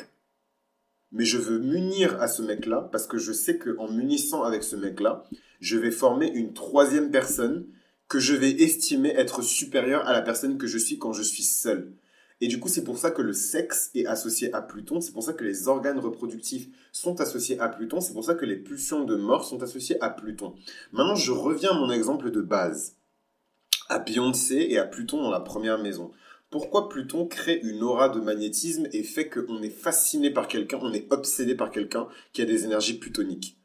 Mais 1.14 1.24
je 1.24 1.38
veux 1.38 1.60
m'unir 1.60 2.22
à 2.22 2.28
ce 2.28 2.42
mec-là 2.42 2.90
parce 2.92 3.08
que 3.08 3.18
je 3.18 3.32
sais 3.32 3.58
qu'en 3.58 3.90
m'unissant 3.90 4.44
avec 4.44 4.64
ce 4.64 4.76
mec-là, 4.76 5.24
je 5.62 5.78
vais 5.78 5.92
former 5.92 6.28
une 6.28 6.54
troisième 6.54 7.10
personne 7.10 7.68
que 8.08 8.20
je 8.20 8.36
vais 8.36 8.52
estimer 8.52 9.10
être 9.10 9.42
supérieur 9.42 10.06
à 10.08 10.14
la 10.14 10.22
personne 10.22 10.58
que 10.58 10.68
je 10.68 10.78
suis 10.78 11.00
quand 11.00 11.14
je 11.14 11.24
suis 11.24 11.44
seul. 11.44 11.94
Et 12.42 12.48
du 12.48 12.60
coup, 12.60 12.68
c'est 12.68 12.84
pour 12.84 12.98
ça 12.98 13.12
que 13.12 13.22
le 13.22 13.34
sexe 13.34 13.92
est 13.96 14.06
associé 14.06 14.54
à 14.54 14.62
Pluton, 14.62 15.00
c'est 15.00 15.14
pour 15.14 15.24
ça 15.24 15.34
que 15.34 15.46
les 15.46 15.68
organes 15.70 16.00
reproductifs 16.00 16.68
sont 16.92 17.22
associés 17.22 17.60
à 17.60 17.70
Pluton, 17.70 18.02
c'est 18.02 18.14
pour 18.14 18.26
ça 18.26 18.36
que 18.36 18.46
les 18.46 18.58
pulsions 18.58 19.06
de 19.06 19.16
mort 19.16 19.46
sont 19.46 19.64
associées 19.64 20.02
à 20.02 20.10
Pluton. 20.10 20.54
Maintenant, 20.92 21.16
je 21.16 21.32
reviens 21.32 21.72
à 21.72 21.80
mon 21.80 21.90
exemple 21.92 22.32
de 22.32 22.42
base, 22.42 22.98
à 23.88 24.00
Beyoncé 24.00 24.68
et 24.70 24.78
à 24.78 24.86
Pluton 24.86 25.22
dans 25.22 25.32
la 25.32 25.40
première 25.40 25.80
maison. 25.80 26.12
Pourquoi 26.50 26.90
Pluton 26.90 27.26
crée 27.26 27.60
une 27.64 27.84
aura 27.84 28.10
de 28.10 28.20
magnétisme 28.20 28.88
et 28.92 29.04
fait 29.04 29.30
qu'on 29.30 29.62
est 29.62 29.70
fasciné 29.70 30.30
par 30.30 30.48
quelqu'un, 30.48 30.80
on 30.82 30.94
est 30.94 31.12
obsédé 31.12 31.56
par 31.56 31.72
quelqu'un 31.72 32.08
qui 32.34 32.42
a 32.42 32.46
des 32.46 32.66
énergies 32.66 33.00
plutoniques? 33.00 33.58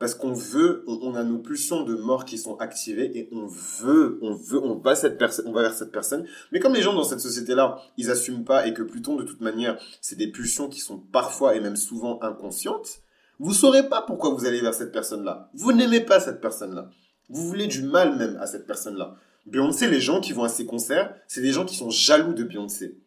Parce 0.00 0.14
qu'on 0.14 0.32
veut, 0.32 0.82
on, 0.86 1.14
a 1.14 1.22
nos 1.22 1.38
pulsions 1.38 1.84
de 1.84 1.94
mort 1.94 2.24
qui 2.24 2.38
sont 2.38 2.56
activées 2.56 3.18
et 3.18 3.28
on 3.32 3.46
veut, 3.46 4.18
on 4.22 4.32
veut, 4.32 4.58
on 4.58 4.76
va 4.76 4.94
cette 4.94 5.18
personne, 5.18 5.46
on 5.46 5.52
va 5.52 5.60
vers 5.60 5.74
cette 5.74 5.92
personne. 5.92 6.26
Mais 6.52 6.58
comme 6.58 6.72
les 6.72 6.80
gens 6.80 6.94
dans 6.94 7.04
cette 7.04 7.20
société-là, 7.20 7.76
ils 7.98 8.10
assument 8.10 8.42
pas 8.42 8.66
et 8.66 8.72
que 8.72 8.82
Pluton, 8.82 9.16
de 9.16 9.24
toute 9.24 9.42
manière, 9.42 9.78
c'est 10.00 10.16
des 10.16 10.28
pulsions 10.28 10.70
qui 10.70 10.80
sont 10.80 10.96
parfois 10.96 11.54
et 11.54 11.60
même 11.60 11.76
souvent 11.76 12.18
inconscientes, 12.22 13.02
vous 13.38 13.52
saurez 13.52 13.90
pas 13.90 14.00
pourquoi 14.00 14.30
vous 14.30 14.46
allez 14.46 14.62
vers 14.62 14.72
cette 14.72 14.90
personne-là. 14.90 15.50
Vous 15.52 15.74
n'aimez 15.74 16.00
pas 16.00 16.18
cette 16.18 16.40
personne-là. 16.40 16.88
Vous 17.28 17.46
voulez 17.46 17.66
du 17.66 17.82
mal 17.82 18.16
même 18.16 18.38
à 18.40 18.46
cette 18.46 18.66
personne-là. 18.66 19.16
Beyoncé, 19.44 19.86
les 19.86 20.00
gens 20.00 20.22
qui 20.22 20.32
vont 20.32 20.44
à 20.44 20.48
ses 20.48 20.64
concerts, 20.64 21.14
c'est 21.28 21.42
des 21.42 21.52
gens 21.52 21.66
qui 21.66 21.76
sont 21.76 21.90
jaloux 21.90 22.32
de 22.32 22.44
Beyoncé. 22.44 22.98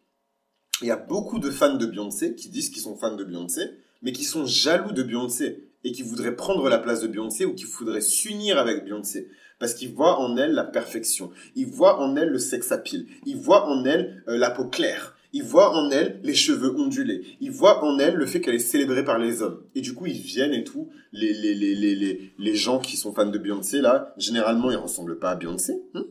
Il 0.80 0.86
y 0.86 0.92
a 0.92 0.96
beaucoup 0.96 1.40
de 1.40 1.50
fans 1.50 1.74
de 1.74 1.86
Beyoncé 1.86 2.36
qui 2.36 2.50
disent 2.50 2.70
qu'ils 2.70 2.82
sont 2.82 2.96
fans 2.96 3.16
de 3.16 3.24
Beyoncé, 3.24 3.62
mais 4.00 4.12
qui 4.12 4.22
sont 4.22 4.46
jaloux 4.46 4.92
de 4.92 5.02
Beyoncé 5.02 5.73
et 5.84 5.92
qui 5.92 6.02
voudraient 6.02 6.34
prendre 6.34 6.68
la 6.68 6.78
place 6.78 7.00
de 7.00 7.06
Beyoncé 7.06 7.44
ou 7.44 7.54
qui 7.54 7.64
voudraient 7.64 8.00
s'unir 8.00 8.58
avec 8.58 8.84
Beyoncé. 8.84 9.28
Parce 9.58 9.74
qu'ils 9.74 9.92
voient 9.92 10.18
en 10.18 10.36
elle 10.36 10.52
la 10.52 10.64
perfection. 10.64 11.30
Ils 11.54 11.66
voient 11.66 12.00
en 12.00 12.16
elle 12.16 12.30
le 12.30 12.38
sex 12.38 12.72
appeal. 12.72 13.06
Ils 13.24 13.36
voient 13.36 13.68
en 13.68 13.84
elle 13.84 14.24
euh, 14.28 14.36
la 14.36 14.50
peau 14.50 14.64
claire. 14.64 15.16
Ils 15.32 15.44
voient 15.44 15.76
en 15.76 15.90
elle 15.90 16.20
les 16.22 16.34
cheveux 16.34 16.74
ondulés. 16.76 17.24
Ils 17.40 17.50
voient 17.50 17.84
en 17.84 17.98
elle 17.98 18.14
le 18.14 18.26
fait 18.26 18.40
qu'elle 18.40 18.54
est 18.54 18.58
célébrée 18.58 19.04
par 19.04 19.18
les 19.18 19.42
hommes. 19.42 19.62
Et 19.74 19.80
du 19.80 19.94
coup, 19.94 20.06
ils 20.06 20.20
viennent 20.20 20.54
et 20.54 20.64
tout. 20.64 20.90
Les, 21.12 21.32
les, 21.32 21.54
les, 21.54 21.74
les, 21.74 22.32
les, 22.36 22.54
gens 22.54 22.78
qui 22.78 22.96
sont 22.96 23.12
fans 23.12 23.26
de 23.26 23.38
Beyoncé, 23.38 23.80
là, 23.80 24.14
généralement, 24.16 24.70
ils 24.70 24.76
ressemblent 24.76 25.18
pas 25.18 25.30
à 25.30 25.36
Beyoncé. 25.36 25.82
Hein 25.94 26.04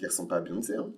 ils 0.00 0.06
ressemblent 0.06 0.28
pas 0.28 0.36
à 0.36 0.40
Beyoncé. 0.40 0.74
Hein 0.74 0.92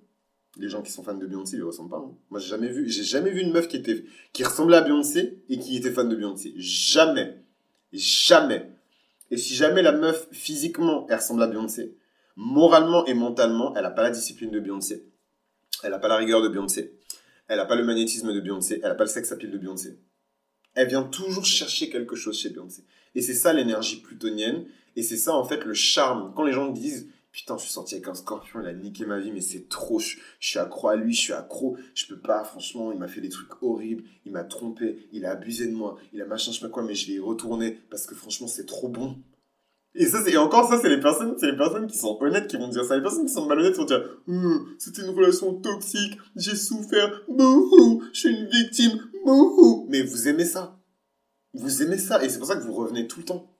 les 0.58 0.68
gens 0.68 0.82
qui 0.82 0.90
sont 0.90 1.02
fans 1.02 1.14
de 1.14 1.26
Beyoncé, 1.26 1.56
ils 1.56 1.62
ressemblent 1.62 1.90
pas. 1.90 1.98
Hein. 1.98 2.14
Moi, 2.30 2.40
j'ai 2.40 2.48
jamais 2.48 2.72
jamais 2.88 3.30
vu 3.30 3.40
une 3.40 3.52
meuf 3.52 3.68
qui 3.68 3.76
était, 3.76 4.04
qui 4.32 4.44
ressemblait 4.44 4.76
à 4.76 4.82
Beyoncé 4.82 5.42
et 5.48 5.58
qui 5.58 5.76
était 5.76 5.90
fan 5.90 6.08
de 6.08 6.16
Beyoncé. 6.16 6.54
Jamais. 6.56 7.44
Jamais. 7.92 8.70
Et 9.30 9.36
si 9.36 9.54
jamais 9.54 9.82
la 9.82 9.92
meuf, 9.92 10.28
physiquement, 10.32 11.06
elle 11.08 11.16
ressemble 11.16 11.42
à 11.42 11.46
Beyoncé, 11.46 11.96
moralement 12.36 13.04
et 13.06 13.14
mentalement, 13.14 13.74
elle 13.74 13.82
n'a 13.82 13.90
pas 13.90 14.02
la 14.02 14.10
discipline 14.10 14.50
de 14.50 14.60
Beyoncé. 14.60 15.06
Elle 15.82 15.90
n'a 15.90 15.98
pas 15.98 16.08
la 16.08 16.16
rigueur 16.16 16.42
de 16.42 16.48
Beyoncé. 16.48 16.98
Elle 17.48 17.58
n'a 17.58 17.64
pas 17.64 17.76
le 17.76 17.84
magnétisme 17.84 18.32
de 18.32 18.40
Beyoncé. 18.40 18.80
Elle 18.82 18.88
n'a 18.88 18.94
pas 18.94 19.04
le 19.04 19.10
sex 19.10 19.30
appeal 19.32 19.50
de 19.50 19.58
Beyoncé. 19.58 19.98
Elle 20.74 20.88
vient 20.88 21.02
toujours 21.02 21.44
chercher 21.44 21.90
quelque 21.90 22.16
chose 22.16 22.38
chez 22.38 22.50
Beyoncé. 22.50 22.84
Et 23.14 23.22
c'est 23.22 23.34
ça 23.34 23.52
l'énergie 23.52 24.00
plutonienne. 24.00 24.66
Et 24.94 25.02
c'est 25.02 25.16
ça, 25.16 25.34
en 25.34 25.44
fait, 25.44 25.64
le 25.64 25.74
charme. 25.74 26.32
Quand 26.34 26.44
les 26.44 26.52
gens 26.52 26.68
disent 26.68 27.08
putain, 27.36 27.58
je 27.58 27.64
suis 27.64 27.72
sorti 27.72 27.96
avec 27.96 28.08
un 28.08 28.14
scorpion, 28.14 28.62
il 28.62 28.66
a 28.66 28.72
niqué 28.72 29.04
ma 29.04 29.18
vie, 29.18 29.30
mais 29.30 29.42
c'est 29.42 29.68
trop, 29.68 29.98
je, 29.98 30.16
suis 30.40 30.58
accro 30.58 30.88
à 30.88 30.96
lui, 30.96 31.12
je 31.12 31.20
suis 31.20 31.32
accro, 31.34 31.76
je 31.94 32.06
peux 32.06 32.18
pas, 32.18 32.42
franchement, 32.44 32.92
il 32.92 32.98
m'a 32.98 33.08
fait 33.08 33.20
des 33.20 33.28
trucs 33.28 33.62
horribles, 33.62 34.04
il 34.24 34.32
m'a 34.32 34.42
trompé, 34.42 35.06
il 35.12 35.26
a 35.26 35.32
abusé 35.32 35.66
de 35.66 35.74
moi, 35.74 35.98
il 36.14 36.22
a 36.22 36.24
machin, 36.24 36.50
je 36.50 36.58
sais 36.58 36.64
pas 36.64 36.72
quoi, 36.72 36.82
mais 36.82 36.94
je 36.94 37.06
vais 37.08 37.12
y 37.12 37.18
retourner 37.18 37.78
parce 37.90 38.06
que 38.06 38.14
franchement, 38.14 38.48
c'est 38.48 38.64
trop 38.64 38.88
bon. 38.88 39.18
Et 39.94 40.06
ça, 40.06 40.26
et 40.26 40.38
encore 40.38 40.66
ça, 40.66 40.80
c'est 40.80 40.88
les 40.88 40.98
personnes, 40.98 41.36
les 41.42 41.56
personnes 41.56 41.86
qui 41.86 41.98
sont 41.98 42.16
honnêtes 42.22 42.48
qui 42.48 42.56
vont 42.56 42.68
dire 42.68 42.84
ça. 42.86 42.96
Les 42.96 43.02
personnes 43.02 43.26
qui 43.26 43.32
sont 43.32 43.44
malhonnêtes 43.44 43.76
vont 43.76 43.84
dire, 43.84 44.02
hum, 44.28 44.74
c'était 44.78 45.02
une 45.02 45.10
relation 45.10 45.52
toxique, 45.54 46.18
j'ai 46.36 46.56
souffert, 46.56 47.22
bouhou, 47.28 48.02
je 48.14 48.20
suis 48.20 48.28
une 48.30 48.48
victime, 48.48 48.98
bouhou. 49.26 49.86
Mais 49.90 50.00
vous 50.00 50.28
aimez 50.28 50.46
ça. 50.46 50.78
Vous 51.52 51.82
aimez 51.82 51.98
ça. 51.98 52.24
Et 52.24 52.30
c'est 52.30 52.38
pour 52.38 52.46
ça 52.46 52.56
que 52.56 52.62
vous 52.62 52.74
revenez 52.74 53.06
tout 53.06 53.20
le 53.20 53.26
temps. 53.26 53.50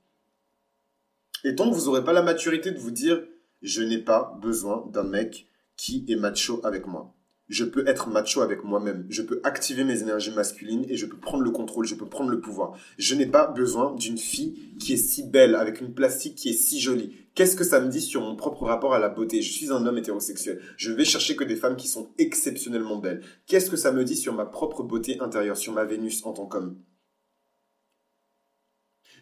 Et 1.45 1.55
tant 1.55 1.71
que 1.71 1.75
vous 1.75 1.85
n'aurez 1.87 2.05
pas 2.05 2.15
la 2.15 2.23
maturité 2.23 2.71
de 2.71 2.79
vous 2.79 2.91
dire, 2.91 3.23
je 3.63 3.83
n'ai 3.83 3.99
pas 3.99 4.39
besoin 4.41 4.87
d'un 4.93 5.05
mec 5.05 5.49
qui 5.77 6.05
est 6.09 6.17
macho 6.17 6.61
avec 6.65 6.87
moi. 6.87 7.17
Je 7.49 7.65
peux 7.65 7.87
être 7.87 8.09
macho 8.09 8.41
avec 8.41 8.65
moi-même. 8.65 9.07
Je 9.09 9.23
peux 9.23 9.41
activer 9.45 9.85
mes 9.85 10.03
énergies 10.03 10.33
masculines 10.33 10.85
et 10.89 10.97
je 10.97 11.07
peux 11.07 11.19
prendre 11.19 11.45
le 11.45 11.51
contrôle, 11.51 11.87
je 11.87 11.95
peux 11.95 12.09
prendre 12.09 12.31
le 12.31 12.41
pouvoir. 12.41 12.77
Je 12.99 13.15
n'ai 13.15 13.27
pas 13.27 13.47
besoin 13.47 13.95
d'une 13.95 14.19
fille 14.19 14.77
qui 14.81 14.95
est 14.95 14.97
si 14.97 15.23
belle, 15.23 15.55
avec 15.55 15.81
une 15.81 15.95
plastique 15.95 16.35
qui 16.35 16.49
est 16.49 16.55
si 16.55 16.81
jolie. 16.81 17.17
Qu'est-ce 17.37 17.55
que 17.55 17.65
ça 17.65 17.81
me 17.81 17.89
dit 17.89 18.01
sur 18.01 18.23
mon 18.23 18.35
propre 18.35 18.65
rapport 18.65 18.95
à 18.95 18.99
la 18.99 19.09
beauté? 19.09 19.43
Je 19.43 19.53
suis 19.53 19.71
un 19.71 19.87
homme 19.87 19.99
hétérosexuel. 19.99 20.61
Je 20.77 20.91
vais 20.91 21.05
chercher 21.05 21.37
que 21.37 21.45
des 21.45 21.55
femmes 21.55 21.77
qui 21.77 21.87
sont 21.87 22.11
exceptionnellement 22.19 22.97
belles. 22.97 23.23
Qu'est-ce 23.47 23.71
que 23.71 23.77
ça 23.77 23.93
me 23.93 24.05
dit 24.05 24.17
sur 24.17 24.35
ma 24.35 24.47
propre 24.47 24.83
beauté 24.83 25.21
intérieure, 25.21 25.57
sur 25.57 25.73
ma 25.73 25.85
Vénus 25.85 26.25
en 26.25 26.33
tant 26.33 26.47
qu'homme? 26.47 26.83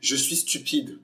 Je 0.00 0.16
suis 0.16 0.36
stupide 0.36 1.00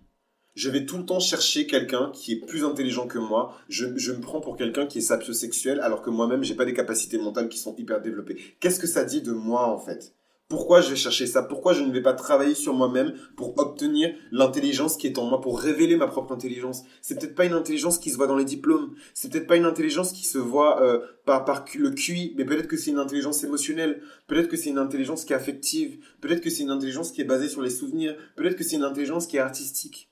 je 0.54 0.68
vais 0.68 0.84
tout 0.84 0.98
le 0.98 1.06
temps 1.06 1.20
chercher 1.20 1.66
quelqu'un 1.66 2.10
qui 2.12 2.32
est 2.32 2.46
plus 2.46 2.64
intelligent 2.64 3.06
que 3.06 3.18
moi. 3.18 3.56
Je, 3.68 3.86
me 3.86 4.20
prends 4.20 4.40
pour 4.40 4.56
quelqu'un 4.56 4.86
qui 4.86 4.98
est 4.98 5.02
sapiosexuel 5.02 5.80
alors 5.80 6.02
que 6.02 6.10
moi-même, 6.10 6.42
j'ai 6.42 6.54
pas 6.54 6.64
des 6.64 6.74
capacités 6.74 7.18
mentales 7.18 7.48
qui 7.48 7.58
sont 7.58 7.74
hyper 7.76 8.00
développées. 8.00 8.36
Qu'est-ce 8.60 8.80
que 8.80 8.86
ça 8.86 9.04
dit 9.04 9.22
de 9.22 9.32
moi, 9.32 9.66
en 9.66 9.78
fait? 9.78 10.14
Pourquoi 10.48 10.80
je 10.80 10.90
vais 10.90 10.96
chercher 10.96 11.28
ça? 11.28 11.44
Pourquoi 11.44 11.74
je 11.74 11.84
ne 11.84 11.92
vais 11.92 12.02
pas 12.02 12.12
travailler 12.12 12.56
sur 12.56 12.74
moi-même 12.74 13.14
pour 13.36 13.56
obtenir 13.60 14.12
l'intelligence 14.32 14.96
qui 14.96 15.06
est 15.06 15.16
en 15.16 15.26
moi, 15.26 15.40
pour 15.40 15.60
révéler 15.60 15.94
ma 15.94 16.08
propre 16.08 16.32
intelligence? 16.32 16.82
C'est 17.00 17.20
peut-être 17.20 17.36
pas 17.36 17.44
une 17.44 17.52
intelligence 17.52 17.98
qui 17.98 18.10
se 18.10 18.16
voit 18.16 18.26
dans 18.26 18.36
les 18.36 18.44
diplômes. 18.44 18.96
C'est 19.14 19.30
peut-être 19.30 19.46
pas 19.46 19.54
une 19.54 19.64
intelligence 19.64 20.10
qui 20.10 20.26
se 20.26 20.38
voit 20.38 20.82
euh, 20.82 20.98
par, 21.24 21.44
par 21.44 21.64
le 21.76 21.90
QI, 21.92 22.34
mais 22.36 22.44
peut-être 22.44 22.66
que 22.66 22.76
c'est 22.76 22.90
une 22.90 22.98
intelligence 22.98 23.44
émotionnelle. 23.44 24.02
Peut-être 24.26 24.48
que 24.48 24.56
c'est 24.56 24.70
une 24.70 24.78
intelligence 24.78 25.24
qui 25.24 25.32
est 25.32 25.36
affective. 25.36 26.04
Peut-être 26.20 26.40
que 26.40 26.50
c'est 26.50 26.64
une 26.64 26.70
intelligence 26.70 27.12
qui 27.12 27.20
est 27.20 27.24
basée 27.24 27.48
sur 27.48 27.62
les 27.62 27.70
souvenirs. 27.70 28.16
Peut-être 28.34 28.56
que 28.56 28.64
c'est 28.64 28.74
une 28.74 28.82
intelligence 28.82 29.28
qui 29.28 29.36
est 29.36 29.40
artistique 29.40 30.09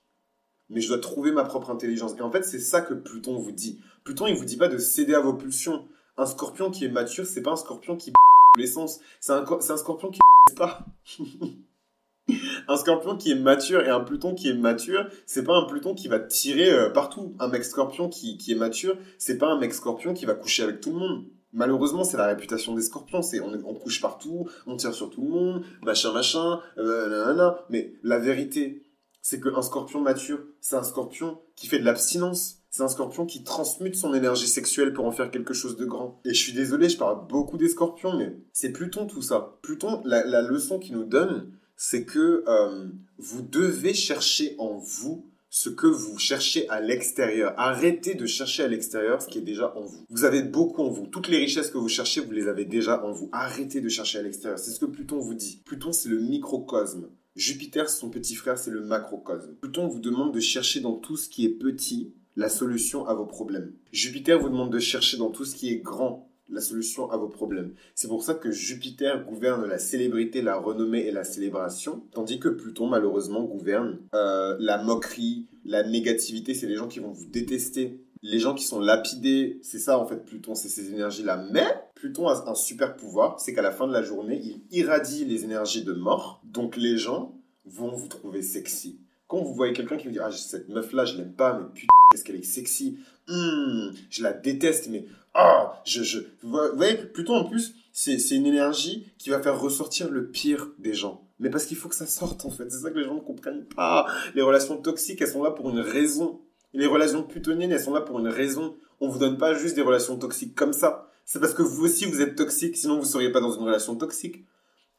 mais 0.70 0.80
je 0.80 0.88
dois 0.88 0.98
trouver 0.98 1.32
ma 1.32 1.44
propre 1.44 1.70
intelligence. 1.70 2.14
Et 2.18 2.22
en 2.22 2.30
fait, 2.30 2.44
c'est 2.44 2.58
ça 2.58 2.80
que 2.80 2.94
Pluton 2.94 3.38
vous 3.38 3.52
dit. 3.52 3.78
Pluton, 4.04 4.26
il 4.26 4.36
vous 4.36 4.44
dit 4.44 4.56
pas 4.56 4.68
de 4.68 4.78
céder 4.78 5.14
à 5.14 5.20
vos 5.20 5.34
pulsions. 5.34 5.86
Un 6.16 6.26
scorpion 6.26 6.70
qui 6.70 6.84
est 6.84 6.88
mature, 6.88 7.26
c'est 7.26 7.42
pas 7.42 7.52
un 7.52 7.56
scorpion 7.56 7.96
qui 7.96 8.12
l'essence. 8.58 9.00
C'est 9.20 9.32
un, 9.32 9.44
un 9.44 9.76
scorpion 9.76 10.10
qui 10.10 10.20
pas. 10.56 10.86
un 12.68 12.76
scorpion 12.76 13.16
qui 13.16 13.30
est 13.30 13.38
mature 13.38 13.80
et 13.82 13.88
un 13.88 14.00
Pluton 14.00 14.34
qui 14.34 14.48
est 14.48 14.54
mature, 14.54 15.06
c'est 15.26 15.44
pas 15.44 15.56
un 15.56 15.64
Pluton 15.64 15.94
qui 15.94 16.08
va 16.08 16.18
tirer 16.18 16.70
euh, 16.70 16.90
partout. 16.90 17.34
Un 17.38 17.48
mec 17.48 17.64
scorpion 17.64 18.08
qui, 18.08 18.36
qui 18.36 18.52
est 18.52 18.56
mature, 18.56 18.96
c'est 19.18 19.38
pas 19.38 19.48
un 19.48 19.58
mec 19.58 19.72
scorpion 19.72 20.14
qui 20.14 20.26
va 20.26 20.34
coucher 20.34 20.62
avec 20.62 20.80
tout 20.80 20.90
le 20.90 20.98
monde. 20.98 21.24
Malheureusement, 21.54 22.04
c'est 22.04 22.18
la 22.18 22.26
réputation 22.26 22.74
des 22.74 22.82
scorpions. 22.82 23.22
C'est 23.22 23.40
on, 23.40 23.74
couche 23.74 24.02
partout, 24.02 24.48
on 24.66 24.76
tire 24.76 24.92
sur 24.92 25.08
tout 25.08 25.22
le 25.22 25.28
monde, 25.28 25.64
machin, 25.82 26.12
machin, 26.12 26.60
euh, 26.76 27.52
Mais 27.70 27.92
la 28.02 28.18
vérité, 28.18 28.82
c'est 29.28 29.40
qu'un 29.40 29.60
scorpion 29.60 30.00
mature, 30.00 30.38
c'est 30.62 30.76
un 30.76 30.82
scorpion 30.82 31.38
qui 31.54 31.66
fait 31.66 31.78
de 31.78 31.84
l'abstinence. 31.84 32.62
C'est 32.70 32.82
un 32.82 32.88
scorpion 32.88 33.26
qui 33.26 33.44
transmute 33.44 33.94
son 33.94 34.14
énergie 34.14 34.48
sexuelle 34.48 34.94
pour 34.94 35.04
en 35.04 35.12
faire 35.12 35.30
quelque 35.30 35.52
chose 35.52 35.76
de 35.76 35.84
grand. 35.84 36.18
Et 36.24 36.32
je 36.32 36.42
suis 36.42 36.54
désolé, 36.54 36.88
je 36.88 36.96
parle 36.96 37.26
beaucoup 37.28 37.58
des 37.58 37.68
scorpions, 37.68 38.16
mais 38.16 38.34
c'est 38.54 38.70
Pluton 38.70 39.06
tout 39.06 39.20
ça. 39.20 39.58
Pluton, 39.60 40.00
la, 40.06 40.40
leçon 40.40 40.78
qu'il 40.78 40.94
nous 40.94 41.04
donne, 41.04 41.52
c'est 41.76 42.06
que 42.06 42.42
euh, 42.48 42.86
vous 43.18 43.42
devez 43.42 43.92
chercher 43.92 44.54
en 44.56 44.78
vous 44.78 45.26
ce 45.50 45.68
que 45.68 45.86
vous 45.86 46.18
cherchez 46.18 46.66
à 46.70 46.80
l'extérieur. 46.80 47.52
Arrêtez 47.58 48.14
de 48.14 48.24
chercher 48.24 48.62
à 48.62 48.68
l'extérieur 48.68 49.20
ce 49.20 49.28
qui 49.28 49.36
est 49.36 49.42
déjà 49.42 49.76
en 49.76 49.82
vous. 49.82 50.06
Vous 50.08 50.24
avez 50.24 50.42
beaucoup 50.42 50.82
en 50.82 50.88
vous. 50.88 51.06
Toutes 51.06 51.28
les 51.28 51.36
richesses 51.36 51.70
que 51.70 51.76
vous 51.76 51.88
cherchez, 51.88 52.22
vous 52.22 52.32
les 52.32 52.48
avez 52.48 52.64
déjà 52.64 53.04
en 53.04 53.12
vous. 53.12 53.28
Arrêtez 53.32 53.82
de 53.82 53.90
chercher 53.90 54.20
à 54.20 54.22
l'extérieur. 54.22 54.58
C'est 54.58 54.70
ce 54.70 54.80
que 54.80 54.86
Pluton 54.86 55.18
vous 55.18 55.34
dit. 55.34 55.60
Pluton, 55.66 55.92
c'est 55.92 56.08
le 56.08 56.18
microcosme. 56.18 57.08
Jupiter, 57.38 57.88
son 57.88 58.10
petit 58.10 58.34
frère, 58.34 58.58
c'est 58.58 58.72
le 58.72 58.80
macrocosme. 58.80 59.54
Pluton 59.60 59.86
vous 59.86 60.00
demande 60.00 60.34
de 60.34 60.40
chercher 60.40 60.80
dans 60.80 60.96
tout 60.96 61.16
ce 61.16 61.28
qui 61.28 61.44
est 61.44 61.50
petit 61.50 62.12
la 62.34 62.48
solution 62.48 63.06
à 63.06 63.14
vos 63.14 63.26
problèmes? 63.26 63.74
Jupiter 63.92 64.40
vous 64.40 64.48
demande 64.48 64.72
de 64.72 64.80
chercher 64.80 65.18
dans 65.18 65.30
tout 65.30 65.44
ce 65.44 65.54
qui 65.54 65.70
est 65.70 65.76
grand 65.76 66.28
la 66.48 66.60
solution 66.60 67.08
à 67.12 67.16
vos 67.16 67.28
problèmes. 67.28 67.74
C'est 67.94 68.08
pour 68.08 68.24
ça 68.24 68.34
que 68.34 68.50
Jupiter 68.50 69.24
gouverne 69.24 69.66
la 69.66 69.78
célébrité, 69.78 70.42
la 70.42 70.56
renommée 70.56 71.06
et 71.06 71.12
la 71.12 71.22
célébration, 71.22 72.02
tandis 72.10 72.40
que 72.40 72.48
Pluton 72.48 72.88
malheureusement 72.88 73.44
gouverne 73.44 73.98
euh, 74.14 74.56
la 74.58 74.82
moquerie, 74.82 75.46
la 75.64 75.84
négativité. 75.84 76.54
C'est 76.54 76.66
les 76.66 76.74
gens 76.74 76.88
qui 76.88 76.98
vont 76.98 77.12
vous 77.12 77.26
détester. 77.26 78.00
Les 78.22 78.38
gens 78.38 78.54
qui 78.54 78.64
sont 78.64 78.80
lapidés, 78.80 79.58
c'est 79.62 79.78
ça 79.78 79.98
en 79.98 80.06
fait 80.06 80.24
Pluton, 80.24 80.54
c'est 80.54 80.68
ces 80.68 80.90
énergies-là. 80.90 81.44
Mais 81.52 81.66
Pluton 81.94 82.28
a 82.28 82.50
un 82.50 82.54
super 82.54 82.96
pouvoir, 82.96 83.38
c'est 83.40 83.54
qu'à 83.54 83.62
la 83.62 83.70
fin 83.70 83.86
de 83.86 83.92
la 83.92 84.02
journée, 84.02 84.40
il 84.42 84.60
irradie 84.76 85.24
les 85.24 85.44
énergies 85.44 85.84
de 85.84 85.92
mort. 85.92 86.40
Donc 86.44 86.76
les 86.76 86.98
gens 86.98 87.34
vont 87.64 87.94
vous 87.94 88.08
trouver 88.08 88.42
sexy. 88.42 88.98
Quand 89.28 89.42
vous 89.42 89.54
voyez 89.54 89.72
quelqu'un 89.72 89.96
qui 89.96 90.06
vous 90.06 90.12
dit 90.12 90.18
Ah, 90.18 90.30
cette 90.32 90.68
meuf-là, 90.68 91.04
je 91.04 91.16
l'aime 91.16 91.34
pas, 91.34 91.58
mais 91.58 91.66
putain, 91.72 91.88
qu'est-ce 92.10 92.24
qu'elle 92.24 92.36
est 92.36 92.42
sexy. 92.42 92.98
Hmm, 93.28 93.90
je 94.10 94.22
la 94.22 94.32
déteste, 94.32 94.88
mais 94.88 95.04
ah, 95.34 95.80
je, 95.84 96.02
je. 96.02 96.18
Vous 96.42 96.56
voyez, 96.74 96.96
Pluton 96.96 97.34
en 97.34 97.44
plus, 97.44 97.74
c'est 97.92 98.16
une 98.30 98.46
énergie 98.46 99.06
qui 99.18 99.30
va 99.30 99.40
faire 99.40 99.60
ressortir 99.60 100.10
le 100.10 100.30
pire 100.30 100.70
des 100.78 100.94
gens. 100.94 101.28
Mais 101.38 101.50
parce 101.50 101.66
qu'il 101.66 101.76
faut 101.76 101.88
que 101.88 101.94
ça 101.94 102.06
sorte 102.06 102.44
en 102.44 102.50
fait. 102.50 102.70
C'est 102.70 102.78
ça 102.78 102.90
que 102.90 102.98
les 102.98 103.04
gens 103.04 103.14
ne 103.14 103.20
comprennent 103.20 103.66
pas. 103.66 104.06
Les 104.34 104.42
relations 104.42 104.76
toxiques, 104.76 105.20
elles 105.20 105.28
sont 105.28 105.42
là 105.42 105.50
pour 105.50 105.70
une 105.70 105.80
raison. 105.80 106.40
Les 106.74 106.86
relations 106.86 107.22
plutoniennes, 107.22 107.72
elles 107.72 107.82
sont 107.82 107.94
là 107.94 108.00
pour 108.00 108.18
une 108.18 108.28
raison. 108.28 108.76
On 109.00 109.08
vous 109.08 109.18
donne 109.18 109.38
pas 109.38 109.54
juste 109.54 109.74
des 109.74 109.82
relations 109.82 110.16
toxiques 110.16 110.54
comme 110.54 110.72
ça 110.72 111.08
c'est 111.28 111.40
parce 111.40 111.52
que 111.52 111.60
vous 111.60 111.84
aussi 111.84 112.06
vous 112.06 112.22
êtes 112.22 112.36
toxique, 112.36 112.78
sinon 112.78 112.94
vous 112.94 113.02
ne 113.02 113.06
seriez 113.06 113.30
pas 113.30 113.42
dans 113.42 113.52
une 113.52 113.62
relation 113.62 113.94
toxique. 113.96 114.40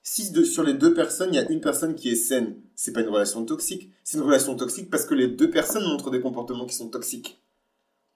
Si 0.04 0.32
sur 0.46 0.62
les 0.62 0.76
deux 0.76 0.94
personnes, 0.94 1.34
il 1.34 1.38
y 1.38 1.40
a 1.40 1.50
une 1.50 1.60
personne 1.60 1.96
qui 1.96 2.12
est 2.12 2.16
saine, 2.16 2.56
c'est 2.76 2.94
pas 2.94 3.02
une 3.02 3.10
relation 3.10 3.44
toxique. 3.46 3.90
C'est 4.04 4.20
une 4.20 4.24
relation 4.24 4.56
toxique 4.56 4.92
parce 4.92 5.06
que 5.06 5.16
les 5.16 5.28
deux 5.28 5.50
personnes 5.50 5.86
montrent 5.86 6.12
des 6.12 6.22
comportements 6.22 6.68
qui 6.68 6.76
sont 6.76 6.90
toxiques. 6.90 7.42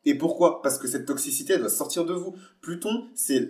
Et 0.05 0.13
pourquoi? 0.13 0.61
Parce 0.61 0.77
que 0.77 0.87
cette 0.87 1.07
toxicité, 1.07 1.53
elle 1.53 1.61
doit 1.61 1.69
sortir 1.69 2.05
de 2.05 2.13
vous. 2.13 2.35
Pluton, 2.61 3.07
c'est 3.15 3.47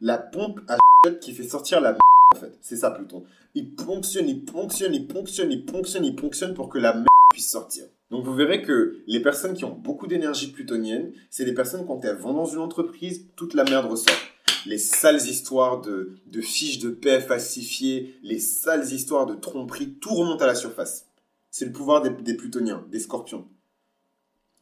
la 0.00 0.18
pompe 0.18 0.60
à 0.66 0.76
qui 1.20 1.32
fait 1.32 1.44
sortir 1.44 1.80
la 1.80 1.96
en 2.34 2.36
fait. 2.36 2.58
C'est 2.60 2.76
ça, 2.76 2.90
Pluton. 2.90 3.22
Il 3.54 3.76
ponctionne, 3.76 4.28
il 4.28 4.44
ponctionne, 4.44 4.94
il 4.94 5.06
ponctionne, 5.06 5.52
il 5.52 5.64
ponctionne, 5.64 6.04
il 6.04 6.16
ponctionne 6.16 6.54
pour 6.54 6.68
que 6.68 6.78
la 6.78 7.04
puisse 7.30 7.50
sortir. 7.50 7.84
Donc 8.14 8.24
vous 8.24 8.34
verrez 8.34 8.62
que 8.62 9.02
les 9.08 9.20
personnes 9.20 9.54
qui 9.54 9.64
ont 9.64 9.74
beaucoup 9.74 10.06
d'énergie 10.06 10.52
plutonienne, 10.52 11.12
c'est 11.30 11.44
les 11.44 11.52
personnes 11.52 11.84
quand 11.84 12.04
elles 12.04 12.14
vont 12.14 12.32
dans 12.32 12.44
une 12.44 12.60
entreprise, 12.60 13.26
toute 13.34 13.54
la 13.54 13.64
merde 13.64 13.86
ressort. 13.90 14.14
Les 14.66 14.78
sales 14.78 15.26
histoires 15.26 15.80
de, 15.80 16.20
fiches 16.40 16.78
de 16.78 16.90
paix 16.90 17.20
falsifiées, 17.20 18.16
les 18.22 18.38
sales 18.38 18.92
histoires 18.92 19.26
de 19.26 19.34
tromperie, 19.34 19.94
tout 19.94 20.14
remonte 20.14 20.40
à 20.42 20.46
la 20.46 20.54
surface. 20.54 21.08
C'est 21.50 21.64
le 21.64 21.72
pouvoir 21.72 22.02
des, 22.02 22.10
des 22.10 22.34
plutoniens, 22.34 22.86
des 22.88 23.00
scorpions. 23.00 23.48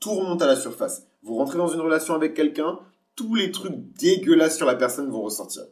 Tout 0.01 0.15
remonte 0.15 0.41
à 0.41 0.47
la 0.47 0.57
surface. 0.57 1.07
Vous 1.23 1.37
rentrez 1.37 1.59
dans 1.59 1.69
une 1.69 1.81
relation 1.81 2.15
avec 2.15 2.33
quelqu'un, 2.33 2.79
tous 3.17 3.35
les 3.35 3.51
trucs 3.51 3.77
dégueulasses 3.99 4.57
sur 4.57 4.67
la 4.67 4.77
personne 4.77 5.11
vont 5.11 5.21
ressortir. 5.21 5.65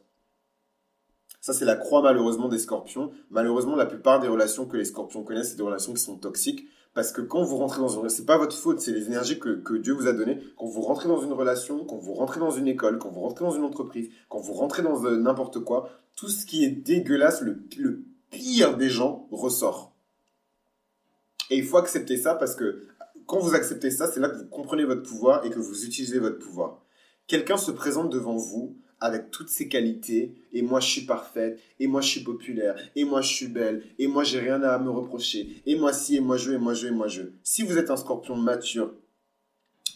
Ça, 1.41 1.55
c'est 1.55 1.65
la 1.65 1.77
croix 1.77 2.03
malheureusement 2.03 2.49
des 2.49 2.59
scorpions. 2.59 3.11
Malheureusement, 3.31 3.75
la 3.75 3.87
plupart 3.87 4.21
des 4.21 4.29
relations 4.29 4.67
que 4.67 4.77
les 4.77 4.85
scorpions 4.85 5.25
connaissent, 5.25 5.53
c'est 5.53 5.57
des 5.57 5.63
relations 5.63 5.95
qui 5.95 6.03
sont 6.03 6.19
toxiques. 6.19 6.67
Parce 6.93 7.13
que 7.13 7.21
quand 7.21 7.43
vous 7.43 7.57
rentrez 7.57 7.81
dans 7.81 7.89
une 7.89 8.09
c'est 8.09 8.27
pas 8.27 8.39
votre 8.39 8.57
faute, 8.57 8.81
c'est 8.81 8.93
les 8.93 9.07
énergies 9.07 9.39
que, 9.39 9.61
que, 9.61 9.75
Dieu 9.75 9.93
vous 9.93 10.09
a 10.09 10.13
données. 10.13 10.41
Quand 10.57 10.67
vous 10.67 10.81
rentrez 10.81 11.09
dans 11.09 11.21
une 11.23 11.33
relation, 11.33 11.85
quand 11.85 11.97
vous 11.97 12.15
rentrez 12.15 12.41
dans 12.41 12.51
une 12.51 12.67
école, 12.67 12.99
quand 12.99 13.11
vous 13.11 13.21
rentrez 13.21 13.45
dans 13.45 13.53
une 13.53 13.65
entreprise, 13.65 14.11
quand 14.29 14.41
vous 14.41 14.55
rentrez 14.55 14.83
dans 14.83 15.05
euh, 15.05 15.17
n'importe 15.17 15.61
quoi, 15.61 15.91
tout 16.17 16.29
ce 16.29 16.47
qui 16.47 16.65
est 16.65 16.71
dégueulasse, 16.71 17.43
le, 17.43 17.63
le 17.79 18.03
pire 18.31 18.77
des 18.77 18.89
gens 18.89 19.29
ressort. 19.31 19.95
Et 21.51 21.59
il 21.59 21.65
faut 21.65 21.77
accepter 21.77 22.17
ça 22.17 22.35
parce 22.35 22.57
que 22.57 22.87
quand 23.27 23.39
vous 23.39 23.55
acceptez 23.55 23.93
ça, 23.93 24.09
c'est 24.09 24.19
là 24.19 24.29
que 24.29 24.39
vous 24.39 24.47
comprenez 24.47 24.85
votre 24.85 25.03
pouvoir 25.03 25.45
et 25.45 25.51
que 25.51 25.59
vous 25.61 25.85
utilisez 25.85 26.19
votre 26.19 26.39
pouvoir. 26.39 26.83
Quelqu'un 27.29 27.57
se 27.57 27.71
présente 27.71 28.11
devant 28.11 28.37
vous 28.37 28.77
avec 29.01 29.31
toutes 29.31 29.49
ses 29.49 29.69
qualités, 29.69 30.35
et 30.53 30.63
moi 30.63 30.81
je 30.81 30.89
suis 30.89 31.07
parfaite, 31.07 31.59
et 31.79 31.87
moi 31.87 32.01
je 32.01 32.09
suis 32.09 32.21
populaire, 32.21 32.77
et 32.95 33.05
moi 33.05 33.23
je 33.23 33.29
suis 33.29 33.49
belle, 33.49 33.83
et 33.99 34.07
moi 34.07 34.25
j'ai 34.25 34.41
rien 34.41 34.63
à 34.63 34.79
me 34.79 34.91
reprocher, 34.91 35.63
et 35.67 35.77
moi 35.77 35.93
si, 35.93 36.17
et 36.17 36.21
moi 36.21 36.37
je, 36.37 36.53
et 36.53 36.59
moi 36.59 36.75
je, 36.75 36.89
et 36.89 36.91
moi 36.91 37.09
je. 37.09 37.23
Si 37.43 37.63
vous 37.63 37.79
êtes 37.79 37.91
un 37.91 37.97
scorpion 37.97 38.37
mature 38.37 38.95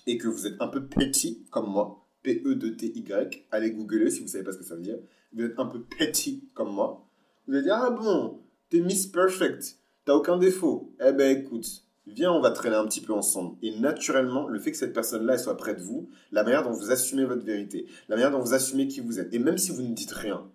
et 0.06 0.16
que 0.16 0.28
vous 0.28 0.46
êtes 0.46 0.60
un 0.60 0.68
peu 0.68 0.86
petit 0.86 1.44
comme 1.50 1.70
moi, 1.70 2.06
P-E-D-T-Y, 2.22 3.46
allez 3.50 3.70
googler 3.72 4.10
si 4.10 4.22
vous 4.22 4.28
savez 4.28 4.44
pas 4.44 4.52
ce 4.52 4.58
que 4.58 4.64
ça 4.64 4.74
veut 4.74 4.82
dire, 4.82 4.98
vous 5.32 5.44
êtes 5.44 5.58
un 5.58 5.66
peu 5.66 5.82
petit 5.82 6.48
comme 6.54 6.72
moi, 6.72 7.06
vous 7.46 7.54
allez 7.54 7.64
dire, 7.64 7.74
ah 7.74 7.90
bon, 7.90 8.40
t'es 8.70 8.80
Miss 8.80 9.06
Perfect, 9.06 9.78
t'as 10.06 10.14
aucun 10.14 10.38
défaut. 10.38 10.94
Eh 11.06 11.12
ben 11.12 11.38
écoute, 11.38 11.83
viens, 12.06 12.32
on 12.32 12.40
va 12.40 12.50
traîner 12.50 12.76
un 12.76 12.86
petit 12.86 13.00
peu 13.00 13.12
ensemble. 13.12 13.56
Et 13.62 13.78
naturellement, 13.78 14.48
le 14.48 14.58
fait 14.58 14.72
que 14.72 14.76
cette 14.76 14.92
personne-là, 14.92 15.38
soit 15.38 15.56
près 15.56 15.74
de 15.74 15.80
vous, 15.80 16.08
la 16.32 16.42
manière 16.42 16.62
dont 16.62 16.72
vous 16.72 16.90
assumez 16.90 17.24
votre 17.24 17.44
vérité, 17.44 17.86
la 18.08 18.16
manière 18.16 18.30
dont 18.30 18.40
vous 18.40 18.54
assumez 18.54 18.88
qui 18.88 19.00
vous 19.00 19.20
êtes, 19.20 19.32
et 19.32 19.38
même 19.38 19.58
si 19.58 19.70
vous 19.70 19.82
ne 19.82 19.94
dites 19.94 20.12
rien, 20.12 20.46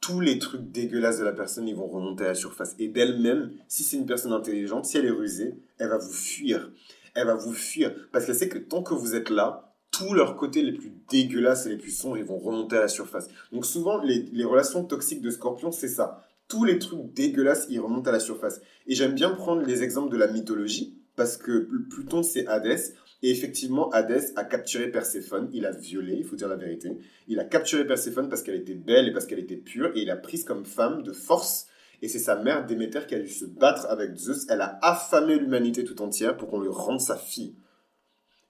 tous 0.00 0.20
les 0.20 0.38
trucs 0.38 0.70
dégueulasses 0.72 1.18
de 1.18 1.24
la 1.24 1.32
personne, 1.32 1.68
ils 1.68 1.76
vont 1.76 1.86
remonter 1.86 2.24
à 2.24 2.28
la 2.28 2.34
surface. 2.34 2.74
Et 2.78 2.88
d'elle-même, 2.88 3.52
si 3.68 3.84
c'est 3.84 3.96
une 3.96 4.06
personne 4.06 4.32
intelligente, 4.32 4.84
si 4.84 4.98
elle 4.98 5.06
est 5.06 5.10
rusée, 5.10 5.54
elle 5.78 5.88
va 5.88 5.98
vous 5.98 6.12
fuir. 6.12 6.70
Elle 7.14 7.26
va 7.26 7.34
vous 7.34 7.52
fuir. 7.52 7.94
Parce 8.10 8.26
qu'elle 8.26 8.34
sait 8.34 8.48
que 8.48 8.58
tant 8.58 8.82
que 8.82 8.94
vous 8.94 9.14
êtes 9.14 9.30
là, 9.30 9.76
tous 9.92 10.14
leurs 10.14 10.36
côtés 10.36 10.62
les 10.62 10.72
plus 10.72 10.92
dégueulasses 11.08 11.66
et 11.66 11.68
les 11.68 11.76
plus 11.76 11.92
sombres, 11.92 12.16
ils 12.16 12.24
vont 12.24 12.38
remonter 12.38 12.78
à 12.78 12.80
la 12.80 12.88
surface. 12.88 13.28
Donc 13.52 13.64
souvent, 13.64 14.02
les, 14.02 14.22
les 14.32 14.44
relations 14.44 14.82
toxiques 14.84 15.20
de 15.20 15.30
Scorpion, 15.30 15.70
c'est 15.70 15.88
ça 15.88 16.26
tous 16.52 16.64
les 16.64 16.78
trucs 16.78 17.14
dégueulasses, 17.14 17.66
ils 17.70 17.80
remontent 17.80 18.10
à 18.10 18.12
la 18.12 18.20
surface. 18.20 18.60
Et 18.86 18.94
j'aime 18.94 19.14
bien 19.14 19.30
prendre 19.30 19.62
les 19.62 19.82
exemples 19.82 20.12
de 20.12 20.18
la 20.18 20.26
mythologie, 20.26 20.98
parce 21.16 21.38
que 21.38 21.66
Pluton, 21.88 22.22
c'est 22.22 22.46
Hadès. 22.46 22.92
Et 23.22 23.30
effectivement, 23.30 23.88
Hadès 23.88 24.34
a 24.36 24.44
capturé 24.44 24.90
Perséphone, 24.90 25.48
il 25.54 25.64
a 25.64 25.70
violé, 25.70 26.16
il 26.18 26.24
faut 26.24 26.36
dire 26.36 26.48
la 26.48 26.56
vérité. 26.56 26.98
Il 27.26 27.40
a 27.40 27.44
capturé 27.44 27.86
Perséphone 27.86 28.28
parce 28.28 28.42
qu'elle 28.42 28.56
était 28.56 28.74
belle 28.74 29.08
et 29.08 29.12
parce 29.14 29.24
qu'elle 29.24 29.38
était 29.38 29.56
pure, 29.56 29.92
et 29.94 30.02
il 30.02 30.10
a 30.10 30.16
prise 30.16 30.44
comme 30.44 30.66
femme 30.66 31.02
de 31.02 31.12
force. 31.12 31.68
Et 32.02 32.08
c'est 32.08 32.18
sa 32.18 32.36
mère 32.36 32.66
Déméter 32.66 33.06
qui 33.08 33.14
a 33.14 33.18
dû 33.18 33.28
se 33.28 33.46
battre 33.46 33.86
avec 33.88 34.14
Zeus. 34.16 34.44
Elle 34.50 34.60
a 34.60 34.78
affamé 34.82 35.38
l'humanité 35.38 35.84
tout 35.84 36.02
entière 36.02 36.36
pour 36.36 36.50
qu'on 36.50 36.60
lui 36.60 36.68
rende 36.68 37.00
sa 37.00 37.16
fille. 37.16 37.54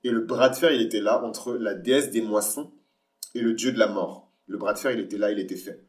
Et 0.03 0.11
le 0.11 0.23
bras 0.23 0.49
de 0.49 0.57
fer, 0.57 0.73
il 0.73 0.83
était 0.83 1.01
là 1.01 1.23
entre 1.23 1.55
la 1.55 1.75
déesse 1.75 2.11
des 2.11 2.23
moissons 2.23 2.73
et 3.37 3.43
le 3.43 3.53
dieu 3.53 3.71
de 3.71 3.79
la 3.79 3.87
mort. 3.87 4.29
Le 4.49 4.59
bras 4.59 4.73
de 4.73 4.79
fer, 4.79 4.91
il 4.91 4.99
était 4.99 5.19
là, 5.19 5.31
il 5.31 5.39
était 5.39 5.55
fait. 5.55 5.85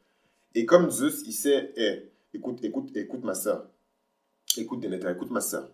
Et 0.55 0.65
comme 0.65 0.89
Zeus, 0.91 1.23
il 1.25 1.33
sait, 1.33 1.73
eh, 1.75 2.11
écoute, 2.33 2.59
écoute, 2.63 2.95
écoute 2.95 3.23
ma 3.23 3.33
soeur. 3.33 3.65
Écoute 4.55 4.81
Déméter, 4.81 5.09
écoute 5.09 5.31
ma 5.31 5.41
soeur. 5.41 5.69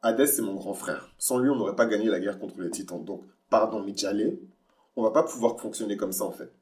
Hadès, 0.00 0.26
c'est 0.26 0.42
mon 0.42 0.54
grand 0.54 0.74
frère. 0.74 1.12
Sans 1.18 1.38
lui, 1.38 1.50
on 1.50 1.56
n'aurait 1.56 1.76
pas 1.76 1.86
gagné 1.86 2.06
la 2.08 2.20
guerre 2.20 2.38
contre 2.38 2.60
les 2.60 2.70
titans. 2.70 3.04
Donc, 3.04 3.24
pardon, 3.50 3.82
Mijale, 3.82 4.36
on 4.96 5.02
va 5.02 5.10
pas 5.10 5.24
pouvoir 5.24 5.60
fonctionner 5.60 5.96
comme 5.96 6.12
ça, 6.12 6.24
en 6.24 6.32
fait. 6.32 6.52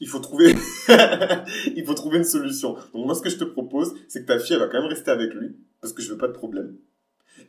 Il 0.00 0.08
faut 0.08 0.20
trouver, 0.20 0.54
il 1.76 1.84
faut 1.86 1.94
trouver 1.94 2.18
une 2.18 2.24
solution. 2.24 2.74
Donc, 2.92 3.06
moi, 3.06 3.14
ce 3.14 3.22
que 3.22 3.30
je 3.30 3.38
te 3.38 3.44
propose, 3.44 3.94
c'est 4.08 4.22
que 4.22 4.26
ta 4.26 4.38
fille, 4.38 4.54
elle 4.54 4.60
va 4.60 4.68
quand 4.68 4.80
même 4.80 4.90
rester 4.90 5.10
avec 5.10 5.32
lui, 5.34 5.56
parce 5.80 5.92
que 5.92 6.02
je 6.02 6.10
veux 6.10 6.18
pas 6.18 6.28
de 6.28 6.32
problème. 6.32 6.76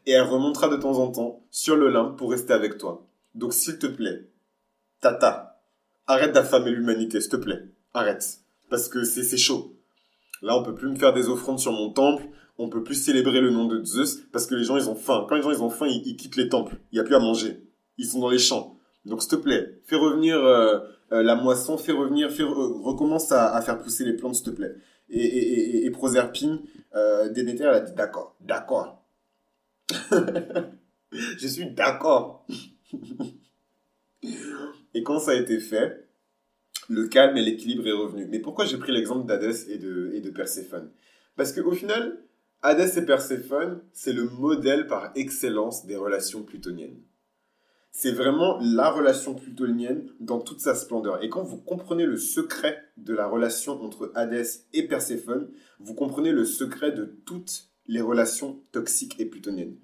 Et 0.06 0.12
elle 0.12 0.24
remontera 0.24 0.68
de 0.68 0.78
temps 0.78 1.00
en 1.00 1.12
temps 1.12 1.44
sur 1.50 1.76
le 1.76 1.90
lin 1.90 2.12
pour 2.12 2.32
rester 2.32 2.54
avec 2.54 2.78
toi. 2.78 3.08
Donc, 3.36 3.54
s'il 3.54 3.80
te 3.80 3.88
plaît, 3.88 4.28
Tata, 5.00 5.62
arrête 6.06 6.32
d'affamer 6.32 6.72
l'humanité, 6.72 7.22
s'il 7.22 7.32
te 7.32 7.38
plaît. 7.38 7.64
Arrête. 7.94 8.40
Parce 8.70 8.90
que 8.90 9.04
c'est 9.04 9.38
chaud. 9.38 9.76
Là, 10.42 10.58
on 10.58 10.64
peut 10.64 10.76
plus 10.76 10.90
me 10.90 10.96
faire 10.96 11.14
des 11.14 11.30
offrandes 11.30 11.60
sur 11.60 11.72
mon 11.72 11.92
temple. 11.92 12.26
On 12.58 12.70
peut 12.70 12.84
plus 12.84 12.96
célébrer 12.96 13.40
le 13.40 13.50
nom 13.50 13.66
de 13.66 13.84
Zeus 13.84 14.24
parce 14.32 14.46
que 14.46 14.56
les 14.56 14.64
gens, 14.64 14.78
ils 14.78 14.90
ont 14.90 14.96
faim. 14.96 15.26
Quand 15.28 15.36
les 15.36 15.42
gens, 15.42 15.52
ils 15.52 15.64
ont 15.64 15.70
faim, 15.70 15.88
ils, 15.88 16.16
quittent 16.18 16.36
les 16.36 16.50
temples. 16.50 16.76
Il 16.92 16.96
n'y 16.96 17.00
a 17.00 17.04
plus 17.04 17.16
à 17.16 17.20
manger. 17.20 17.64
Ils 17.98 18.06
sont 18.06 18.20
dans 18.20 18.30
les 18.30 18.40
champs. 18.40 18.78
Donc, 19.06 19.22
s'il 19.22 19.32
te 19.32 19.36
plaît, 19.36 19.80
fais 19.86 19.96
revenir 19.96 20.38
euh, 20.38 20.80
euh, 21.12 21.24
la 21.24 21.36
moisson, 21.36 21.78
fais 21.78 21.92
revenir, 21.92 22.32
fais, 22.32 22.44
recommence 22.44 23.32
à, 23.32 23.60
faire 23.62 23.80
pousser 23.80 24.06
les 24.06 24.14
plantes, 24.14 24.36
s'il 24.36 24.46
te 24.46 24.50
plaît. 24.50 24.76
Et, 25.10 25.86
et, 25.86 25.92
Proserpine, 25.92 26.60
euh, 26.96 27.30
Déméter, 27.30 27.64
elle 27.64 27.70
a 27.70 27.80
dit 27.82 27.94
d'accord, 27.94 28.36
d'accord. 28.42 29.04
Je 31.12 31.48
suis 31.48 31.70
d'accord. 31.72 32.46
et 34.94 35.04
quand 35.04 35.20
ça 35.20 35.32
a 35.32 35.36
été 35.36 35.60
fait, 35.60 36.03
le 36.90 37.08
calme 37.08 37.38
et 37.38 37.42
l'équilibre 37.42 37.88
est 37.88 37.92
revenu. 37.92 38.28
Mais 38.30 38.40
pourquoi 38.40 38.66
j'ai 38.66 38.78
pris 38.78 38.92
l'exemple 38.92 39.26
d'Hadès 39.26 39.68
et 39.70 39.78
de, 39.78 40.12
et 40.14 40.22
de 40.22 40.30
Perséphone? 40.30 40.90
Parce 41.36 41.52
qu'au 41.52 41.72
final, 41.72 42.20
Hadès 42.62 42.98
et 42.98 43.06
Perséphone, 43.06 43.82
c'est 43.92 44.14
le 44.14 44.24
modèle 44.24 44.88
par 44.88 45.12
excellence 45.16 45.86
des 45.86 45.98
relations 45.98 46.44
plutoniennes. 46.44 47.02
C'est 47.92 48.12
vraiment 48.12 48.58
la 48.62 48.90
relation 48.90 49.36
plutonienne 49.36 50.08
dans 50.20 50.40
toute 50.40 50.62
sa 50.62 50.74
splendeur. 50.74 51.24
Et 51.24 51.30
quand 51.30 51.44
vous 51.44 51.58
comprenez 51.58 52.06
le 52.06 52.18
secret 52.18 52.82
de 52.98 53.14
la 53.14 53.28
relation 53.28 53.82
entre 53.84 54.12
Hadès 54.16 54.66
et 54.74 54.88
Perséphone, 54.88 55.50
vous 55.80 55.94
comprenez 55.94 56.32
le 56.32 56.46
secret 56.46 56.92
de 56.92 57.04
toutes 57.26 57.70
les 57.88 58.02
relations 58.02 58.62
toxiques 58.72 59.20
et 59.20 59.26
plutoniennes. 59.26 59.76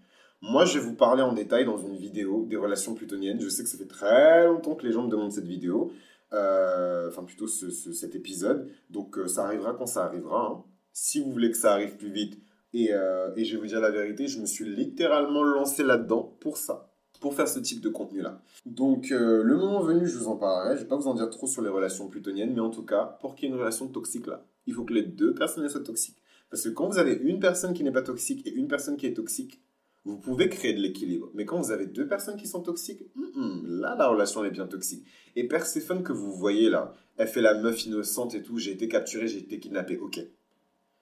Moi, 0.41 0.63
je 0.63 0.79
vais 0.79 0.85
vous 0.85 0.95
parler 0.95 1.21
en 1.21 1.33
détail 1.33 1.65
dans 1.65 1.77
une 1.77 1.97
vidéo 1.97 2.45
des 2.49 2.55
relations 2.55 2.95
plutoniennes. 2.95 3.41
Je 3.41 3.49
sais 3.49 3.63
que 3.63 3.69
ça 3.69 3.77
fait 3.77 3.85
très 3.85 4.47
longtemps 4.47 4.75
que 4.75 4.87
les 4.87 4.93
gens 4.93 5.03
me 5.03 5.11
demandent 5.11 5.33
cette 5.33 5.45
vidéo. 5.45 5.91
Euh, 6.31 7.07
enfin 7.07 7.23
plutôt 7.23 7.47
cet 7.47 8.15
épisode. 8.15 8.69
Donc 8.89 9.17
euh, 9.17 9.27
ça 9.27 9.45
arrivera 9.45 9.73
quand 9.73 9.87
ça 9.87 10.05
arrivera. 10.05 10.47
Hein. 10.47 10.63
Si 10.93 11.19
vous 11.19 11.31
voulez 11.31 11.49
que 11.49 11.57
ça 11.57 11.73
arrive 11.73 11.97
plus 11.97 12.11
vite, 12.11 12.39
et, 12.73 12.93
euh, 12.93 13.33
et, 13.35 13.45
je 13.45 13.55
vais 13.55 13.61
vous 13.61 13.67
dire 13.67 13.79
la 13.79 13.89
vérité, 13.89 14.27
je 14.27 14.39
me 14.39 14.45
suis 14.45 14.65
littéralement 14.65 15.43
lancé 15.43 15.81
là-dedans 15.81 16.37
pour 16.39 16.57
ça, 16.57 16.93
pour 17.19 17.33
faire 17.33 17.47
ce 17.47 17.59
type 17.59 17.81
de 17.81 17.89
contenu-là. 17.89 18.43
Donc 18.67 19.09
le 19.09 19.55
moment 19.55 19.81
venu, 19.81 20.05
je 20.07 20.17
vous 20.19 20.27
en 20.27 20.35
parlerai. 20.35 20.75
Je 20.75 20.83
vais 20.83 20.87
pas 20.87 20.97
vous 20.97 21.07
en 21.07 21.15
dire 21.15 21.31
trop 21.31 21.47
sur 21.47 21.63
les 21.63 21.69
relations 21.69 22.07
plutoniennes, 22.09 22.53
mais 22.53 22.59
en 22.59 22.69
tout 22.69 22.85
cas, 22.85 23.17
pour 23.21 23.33
qu'il 23.33 23.49
y 23.49 23.51
ait 23.51 23.55
une 23.55 23.59
relation 23.59 23.87
toxique 23.87 24.27
là, 24.27 24.45
il 24.67 24.75
faut 24.75 24.83
que 24.83 24.93
les 24.93 25.01
deux 25.01 25.33
personnes 25.33 25.67
soient 25.67 25.81
toxiques. 25.81 26.21
Parce 26.51 26.63
que 26.63 26.69
quand 26.69 26.87
vous 26.87 26.99
avez 26.99 27.13
une 27.13 27.39
personne 27.39 27.73
qui 27.73 27.83
n'est 27.83 27.91
pas 27.91 28.03
toxique 28.03 28.45
et 28.45 28.53
une 28.53 28.67
personne 28.67 28.97
qui 28.97 29.07
est 29.07 29.13
toxique, 29.13 29.61
vous 30.09 30.17
pouvez 30.17 30.49
créer 30.49 30.73
de 30.73 30.81
l'équilibre. 30.81 31.29
Mais 31.35 31.45
quand 31.45 31.59
vous 31.59 31.71
avez 31.71 31.85
deux 31.85 32.07
personnes 32.07 32.35
qui 32.35 32.47
sont 32.47 32.61
toxiques, 32.61 33.03
là, 33.35 33.95
la 33.97 34.07
relation 34.07 34.43
est 34.43 34.49
bien 34.49 34.65
toxique. 34.65 35.05
Et 35.35 35.47
Perséphone 35.47 36.03
que 36.03 36.11
vous 36.11 36.33
voyez 36.33 36.69
là, 36.69 36.93
elle 37.17 37.27
fait 37.27 37.41
la 37.41 37.53
meuf 37.53 37.85
innocente 37.85 38.33
et 38.33 38.41
tout, 38.41 38.57
j'ai 38.57 38.71
été 38.71 38.87
capturé, 38.87 39.27
j'ai 39.27 39.39
été 39.39 39.59
kidnappé, 39.59 39.97
ok. 39.97 40.19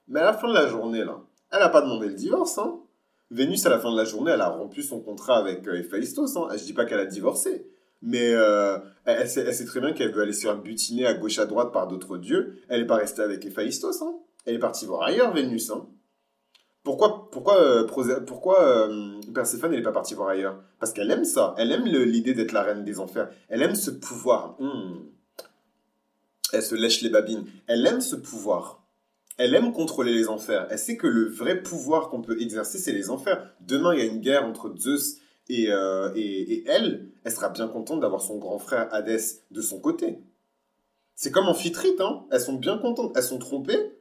Mais 0.10 0.20
à 0.20 0.26
la 0.26 0.34
fin 0.34 0.50
de 0.50 0.54
la 0.54 0.68
journée, 0.68 1.06
là, 1.06 1.22
elle 1.52 1.60
n'a 1.60 1.70
pas 1.70 1.82
demandé 1.82 2.08
le 2.08 2.14
divorce, 2.14 2.58
hein. 2.58 2.80
Vénus, 3.32 3.66
à 3.66 3.70
la 3.70 3.80
fin 3.80 3.92
de 3.92 3.98
la 3.98 4.06
journée, 4.06 4.32
elle 4.32 4.42
a 4.42 4.50
rompu 4.50 4.84
son 4.84 5.02
contrat 5.02 5.38
avec 5.38 5.68
euh, 5.68 5.80
Héphaïstos, 5.80 6.36
hein. 6.36 6.48
Je 6.54 6.64
dis 6.64 6.74
pas 6.74 6.86
qu'elle 6.86 7.00
a 7.00 7.06
divorcé, 7.06 7.66
mais 8.02 8.32
euh, 8.34 8.78
elle, 9.06 9.30
sait, 9.30 9.66
très 9.66 9.80
bien 9.80 9.94
qu'elle 9.94 10.12
veut 10.12 10.22
aller 10.22 10.34
se 10.34 10.42
faire 10.42 10.58
butiner 10.58 11.06
à 11.06 11.14
gauche 11.14 11.40
à 11.40 11.46
droite 11.46 11.72
par 11.72 11.88
d'autres 11.88 12.18
dieux. 12.18 12.58
Elle 12.68 12.82
n'est 12.82 12.88
pas 12.88 12.98
restée 12.98 13.22
avec 13.22 13.46
Héphaïstos, 13.46 14.02
hein. 14.02 14.16
Elle 14.46 14.56
est 14.56 14.60
partie 14.60 14.86
voir 14.86 15.04
ailleurs, 15.04 15.34
Vénus, 15.34 15.70
hein. 15.72 15.88
Pourquoi, 16.88 17.30
pourquoi, 17.32 17.62
euh, 17.62 17.84
pourquoi 18.26 18.64
euh, 18.64 19.20
n'est 19.70 19.82
pas 19.82 19.92
partie 19.92 20.14
voir 20.14 20.30
ailleurs? 20.30 20.64
Parce 20.80 20.94
qu'elle 20.94 21.12
aime 21.12 21.26
ça. 21.26 21.54
Elle 21.58 21.74
aime 21.74 21.84
l'idée 21.84 22.34
d'être 22.34 22.54
la 22.54 22.64
reine 22.64 22.86
des 22.86 23.02
enfers. 23.02 23.30
Elle 23.50 23.62
aime 23.62 23.76
ce 23.76 23.92
pouvoir. 23.92 24.56
Hmm. 24.58 25.00
Elle 26.54 26.64
se 26.64 26.76
lèche 26.76 27.02
les 27.02 27.10
babines. 27.10 27.44
Elle 27.68 27.86
aime 27.86 28.00
ce 28.00 28.16
pouvoir. 28.16 28.88
Elle 29.38 29.54
aime 29.54 29.74
contrôler 29.74 30.14
les 30.14 30.30
enfers. 30.30 30.66
Elle 30.70 30.80
sait 30.80 30.96
que 30.96 31.08
le 31.08 31.28
vrai 31.28 31.62
pouvoir 31.62 32.08
qu'on 32.08 32.22
peut 32.22 32.42
exercer, 32.42 32.78
c'est 32.78 32.94
les 32.94 33.10
enfers. 33.10 33.54
Demain, 33.60 33.94
il 33.94 34.00
y 34.00 34.04
a 34.04 34.06
une 34.06 34.22
guerre 34.22 34.46
entre 34.46 34.74
Zeus 34.78 35.18
et, 35.50 35.70
euh, 35.70 36.14
et, 36.16 36.54
et 36.54 36.64
elle. 36.68 37.10
Elle 37.26 37.32
sera 37.34 37.50
bien 37.50 37.68
contente 37.68 38.00
d'avoir 38.00 38.22
son 38.22 38.38
grand 38.38 38.60
frère 38.60 38.88
Hadès 38.94 39.42
de 39.52 39.60
son 39.60 39.82
côté. 39.82 40.20
C'est 41.16 41.32
comme 41.32 41.48
Amphitrite, 41.48 42.00
hein. 42.00 42.24
Elles 42.32 42.40
sont 42.40 42.54
bien 42.54 42.78
contentes. 42.78 43.12
Elles 43.18 43.24
sont 43.24 43.40
trompées, 43.40 43.92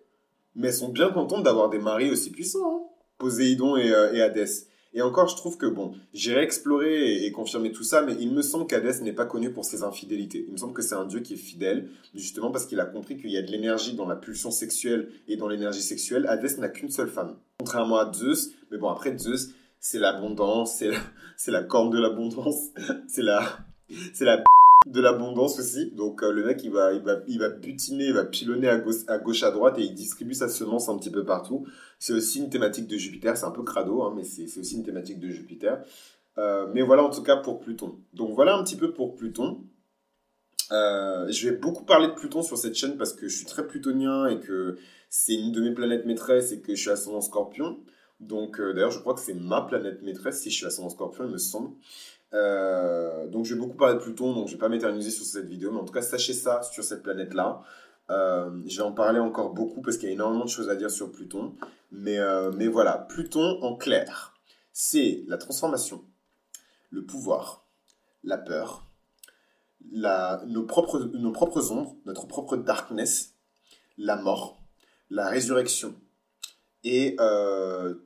mais 0.56 0.72
sont 0.72 0.88
bien 0.88 1.10
contentes 1.10 1.44
d'avoir 1.44 1.70
des 1.70 1.78
maris 1.78 2.10
aussi 2.10 2.30
puissants, 2.30 2.66
hein. 2.66 2.82
Poséidon 3.18 3.76
et, 3.76 3.90
euh, 3.92 4.12
et 4.12 4.20
Hadès. 4.20 4.66
Et 4.96 5.02
encore, 5.02 5.28
je 5.28 5.36
trouve 5.36 5.58
que, 5.58 5.66
bon, 5.66 5.92
j'irai 6.14 6.42
explorer 6.42 7.26
et, 7.26 7.30
confirmer 7.30 7.70
tout 7.70 7.84
ça, 7.84 8.00
mais 8.00 8.16
il 8.18 8.32
me 8.32 8.40
semble 8.40 8.66
qu'Hadès 8.66 9.02
n'est 9.02 9.12
pas 9.12 9.26
connu 9.26 9.52
pour 9.52 9.66
ses 9.66 9.82
infidélités. 9.82 10.44
Il 10.46 10.52
me 10.52 10.56
semble 10.56 10.72
que 10.72 10.80
c'est 10.80 10.94
un 10.94 11.04
dieu 11.04 11.20
qui 11.20 11.34
est 11.34 11.36
fidèle, 11.36 11.90
justement 12.14 12.50
parce 12.50 12.64
qu'il 12.64 12.80
a 12.80 12.86
compris 12.86 13.18
qu'il 13.18 13.30
y 13.30 13.36
a 13.36 13.42
de 13.42 13.50
l'énergie 13.50 13.94
dans 13.94 14.08
la 14.08 14.16
pulsion 14.16 14.50
sexuelle 14.50 15.10
et 15.28 15.36
dans 15.36 15.48
l'énergie 15.48 15.82
sexuelle. 15.82 16.26
Hadès 16.26 16.56
n'a 16.56 16.70
qu'une 16.70 16.90
seule 16.90 17.10
femme. 17.10 17.36
Contrairement 17.58 17.98
à 17.98 18.10
Zeus, 18.10 18.52
mais 18.70 18.78
bon, 18.78 18.88
après 18.88 19.16
Zeus, 19.18 19.50
c'est 19.80 19.98
l'abondance, 19.98 20.76
c'est 20.78 20.88
la, 20.88 20.98
la 21.58 21.62
corne 21.62 21.90
de 21.90 21.98
l'abondance, 21.98 22.70
c'est 23.06 23.22
la, 23.22 23.58
c'est 24.14 24.24
la 24.24 24.42
de 24.86 25.00
l'abondance 25.00 25.58
aussi. 25.58 25.90
Donc 25.90 26.22
euh, 26.22 26.30
le 26.30 26.44
mec, 26.46 26.62
il 26.62 26.70
va, 26.70 26.92
il, 26.92 27.02
va, 27.02 27.20
il 27.26 27.38
va 27.38 27.48
butiner, 27.50 28.06
il 28.06 28.14
va 28.14 28.24
pilonner 28.24 28.68
à 28.68 28.78
gauche, 28.78 29.02
à 29.08 29.18
gauche, 29.18 29.42
à 29.42 29.50
droite 29.50 29.78
et 29.78 29.82
il 29.82 29.94
distribue 29.94 30.34
sa 30.34 30.48
semence 30.48 30.88
un 30.88 30.96
petit 30.96 31.10
peu 31.10 31.24
partout. 31.24 31.66
C'est 31.98 32.12
aussi 32.12 32.38
une 32.38 32.48
thématique 32.48 32.86
de 32.86 32.96
Jupiter. 32.96 33.36
C'est 33.36 33.46
un 33.46 33.50
peu 33.50 33.64
crado, 33.64 34.02
hein, 34.02 34.12
mais 34.16 34.22
c'est 34.22 34.44
aussi 34.58 34.76
une 34.76 34.84
thématique 34.84 35.18
de 35.18 35.28
Jupiter. 35.28 35.82
Euh, 36.38 36.68
mais 36.72 36.82
voilà 36.82 37.02
en 37.02 37.10
tout 37.10 37.22
cas 37.22 37.36
pour 37.36 37.58
Pluton. 37.60 37.98
Donc 38.14 38.34
voilà 38.34 38.56
un 38.56 38.62
petit 38.62 38.76
peu 38.76 38.92
pour 38.92 39.16
Pluton. 39.16 39.64
Euh, 40.72 41.26
je 41.30 41.48
vais 41.48 41.56
beaucoup 41.56 41.84
parler 41.84 42.08
de 42.08 42.12
Pluton 42.12 42.42
sur 42.42 42.56
cette 42.56 42.74
chaîne 42.74 42.96
parce 42.96 43.12
que 43.12 43.28
je 43.28 43.36
suis 43.36 43.46
très 43.46 43.66
plutonien 43.66 44.26
et 44.26 44.40
que 44.40 44.76
c'est 45.08 45.34
une 45.34 45.52
de 45.52 45.60
mes 45.60 45.72
planètes 45.72 46.06
maîtresses 46.06 46.52
et 46.52 46.60
que 46.60 46.74
je 46.74 46.80
suis 46.80 46.90
ascendant 46.90 47.20
scorpion. 47.20 47.78
Donc 48.20 48.60
d'ailleurs 48.60 48.90
je 48.92 49.00
crois 49.00 49.14
que 49.14 49.20
c'est 49.20 49.34
ma 49.34 49.62
planète 49.62 50.02
maîtresse 50.02 50.40
si 50.40 50.50
je 50.50 50.56
suis 50.56 50.66
ascendant 50.66 50.90
scorpion 50.90 51.24
il 51.24 51.32
me 51.32 51.38
semble. 51.38 51.70
Euh, 52.34 53.26
donc 53.28 53.44
je 53.44 53.54
vais 53.54 53.60
beaucoup 53.60 53.76
parler 53.76 53.94
de 53.94 54.00
Pluton, 54.00 54.34
donc 54.34 54.48
je 54.48 54.52
vais 54.52 54.58
pas 54.58 54.68
m'éterniser 54.68 55.10
sur 55.10 55.24
cette 55.24 55.46
vidéo, 55.46 55.70
mais 55.72 55.78
en 55.78 55.84
tout 55.84 55.92
cas 55.92 56.02
sachez 56.02 56.32
ça 56.32 56.62
sur 56.62 56.84
cette 56.84 57.02
planète-là. 57.02 57.62
Euh, 58.10 58.62
je 58.66 58.76
vais 58.76 58.82
en 58.82 58.92
parler 58.92 59.18
encore 59.18 59.52
beaucoup 59.52 59.82
parce 59.82 59.96
qu'il 59.96 60.08
y 60.08 60.12
a 60.12 60.14
énormément 60.14 60.44
de 60.44 60.50
choses 60.50 60.68
à 60.68 60.76
dire 60.76 60.90
sur 60.90 61.10
Pluton. 61.10 61.54
Mais, 61.90 62.18
euh, 62.18 62.50
mais 62.52 62.68
voilà, 62.68 63.06
Pluton 63.08 63.62
en 63.62 63.76
clair, 63.76 64.34
c'est 64.72 65.24
la 65.28 65.38
transformation, 65.38 66.04
le 66.90 67.04
pouvoir, 67.04 67.64
la 68.24 68.38
peur, 68.38 68.86
nos, 69.92 70.64
propres, 70.64 70.98
nos 70.98 71.32
propres 71.32 71.72
ombres, 71.72 71.96
notre 72.04 72.26
propre 72.26 72.56
darkness, 72.56 73.34
la 73.98 74.16
mort, 74.16 74.60
la 75.10 75.28
résurrection 75.28 75.94
et 76.84 77.16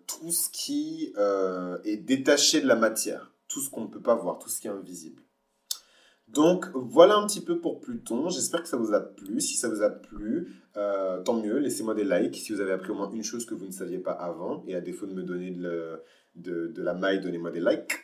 tout 0.07 0.31
ce 0.31 0.49
qui 0.49 1.13
est 1.85 1.97
détaché 1.99 2.63
de 2.63 2.67
la 2.67 2.77
matière, 2.77 3.31
tout 3.51 3.61
ce 3.61 3.69
qu'on 3.69 3.83
ne 3.83 3.89
peut 3.89 4.01
pas 4.01 4.15
voir, 4.15 4.39
tout 4.39 4.49
ce 4.49 4.61
qui 4.61 4.69
est 4.69 4.71
invisible. 4.71 5.23
Donc 6.29 6.67
voilà 6.75 7.17
un 7.17 7.27
petit 7.27 7.41
peu 7.41 7.61
pour 7.61 7.81
Pluton. 7.81 8.29
J'espère 8.31 8.63
que 8.63 8.69
ça 8.69 8.77
vous 8.77 8.95
a 8.95 9.01
plu. 9.01 9.41
Si 9.41 9.57
ça 9.57 9.69
vous 9.69 9.83
a 9.83 9.91
plu, 9.91 10.63
euh, 10.77 11.21
tant 11.23 11.35
mieux. 11.35 11.59
Laissez-moi 11.59 11.95
des 11.95 12.05
likes 12.05 12.37
si 12.37 12.53
vous 12.53 12.61
avez 12.61 12.71
appris 12.71 12.93
au 12.93 12.95
moins 12.95 13.11
une 13.11 13.25
chose 13.25 13.45
que 13.45 13.55
vous 13.55 13.67
ne 13.67 13.73
saviez 13.73 13.99
pas 13.99 14.13
avant. 14.13 14.63
Et 14.69 14.77
à 14.77 14.81
défaut 14.81 15.07
de 15.07 15.13
me 15.13 15.25
donner 15.25 15.51
de, 15.51 16.01
de 16.37 16.83
la 16.83 16.95
maille, 16.95 17.21
donnez-moi 17.21 17.51
des 17.51 17.61
likes. 17.61 17.95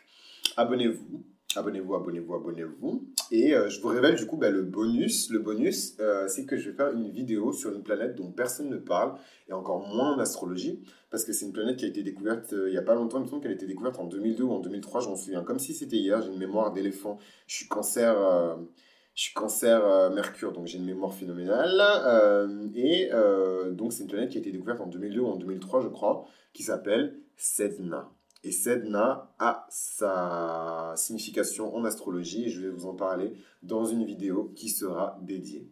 Abonnez-vous. 0.57 1.25
Abonnez-vous, 1.57 1.95
abonnez-vous, 1.95 2.35
abonnez-vous. 2.35 3.07
Et 3.31 3.55
euh, 3.55 3.71
je 3.71 3.81
vous 3.81 3.89
révèle 3.89 4.15
du 4.15 4.27
coup 4.27 4.37
bah, 4.37 4.51
le 4.51 4.63
bonus. 4.63 5.31
Le 5.31 5.39
bonus, 5.39 5.97
euh, 6.01 6.29
c'est 6.29 6.45
que 6.45 6.59
je 6.59 6.71
vais 6.71 6.77
faire 6.77 6.93
une 6.93 7.11
vidéo 7.11 7.53
sur 7.53 7.73
une 7.73 7.83
planète 7.83 8.15
dont 8.15 8.31
personne 8.31 8.69
ne 8.69 8.77
parle, 8.77 9.15
et 9.49 9.53
encore 9.55 9.89
moins 9.89 10.15
en 10.15 10.19
astrologie, 10.19 10.83
parce 11.11 11.25
que 11.25 11.33
c'est 11.33 11.47
une 11.47 11.53
planète 11.53 11.79
qui 11.79 11.87
a 11.87 11.89
été 11.89 12.03
découverte 12.03 12.53
euh, 12.53 12.69
il 12.69 12.73
n'y 12.73 12.79
a 12.79 12.83
pas 12.83 12.95
longtemps. 12.95 13.19
Il 13.19 13.25
me 13.25 13.27
semble 13.27 13.43
qu'elle 13.43 13.53
a 13.53 13.55
été 13.55 13.67
découverte 13.67 13.99
en 13.99 14.05
2002 14.05 14.45
ou 14.45 14.53
en 14.53 14.61
2003, 14.61 15.01
je 15.01 15.09
m'en 15.09 15.17
souviens, 15.17 15.43
comme 15.43 15.59
si 15.59 15.73
c'était 15.73 15.97
hier. 15.97 16.21
J'ai 16.21 16.29
une 16.29 16.39
mémoire 16.39 16.73
d'éléphant. 16.73 17.19
Je 17.47 17.57
suis 17.57 17.69
cancer. 17.69 18.15
je 19.15 19.23
suis 19.23 19.35
cancer 19.35 20.11
Mercure, 20.13 20.53
donc 20.53 20.67
j'ai 20.67 20.77
une 20.79 20.85
mémoire 20.85 21.15
phénoménale. 21.15 21.81
et 22.75 23.11
donc 23.73 23.93
c'est 23.93 24.03
une 24.03 24.11
planète 24.11 24.31
qui 24.31 24.37
a 24.37 24.41
été 24.41 24.53
découverte 24.53 24.81
en 24.81 24.87
2002 24.87 25.21
ou 25.21 25.27
en 25.27 25.37
2003, 25.37 25.81
je 25.81 25.89
crois, 25.89 26.27
qui 26.53 26.63
s'appelle 26.63 27.17
Sedna. 27.37 28.11
Et 28.45 28.53
Sedna 28.53 29.35
a 29.39 29.67
sa 29.71 30.95
signification 30.97 31.75
en 31.75 31.85
astrologie 31.85 32.45
et 32.45 32.49
je 32.49 32.61
vais 32.61 32.71
vous 32.71 32.87
en 32.87 32.95
parler 32.95 33.33
dans 33.63 33.85
une 33.85 34.05
vidéo 34.05 34.53
qui 34.55 34.69
sera 34.69 35.19
dédiée. 35.23 35.71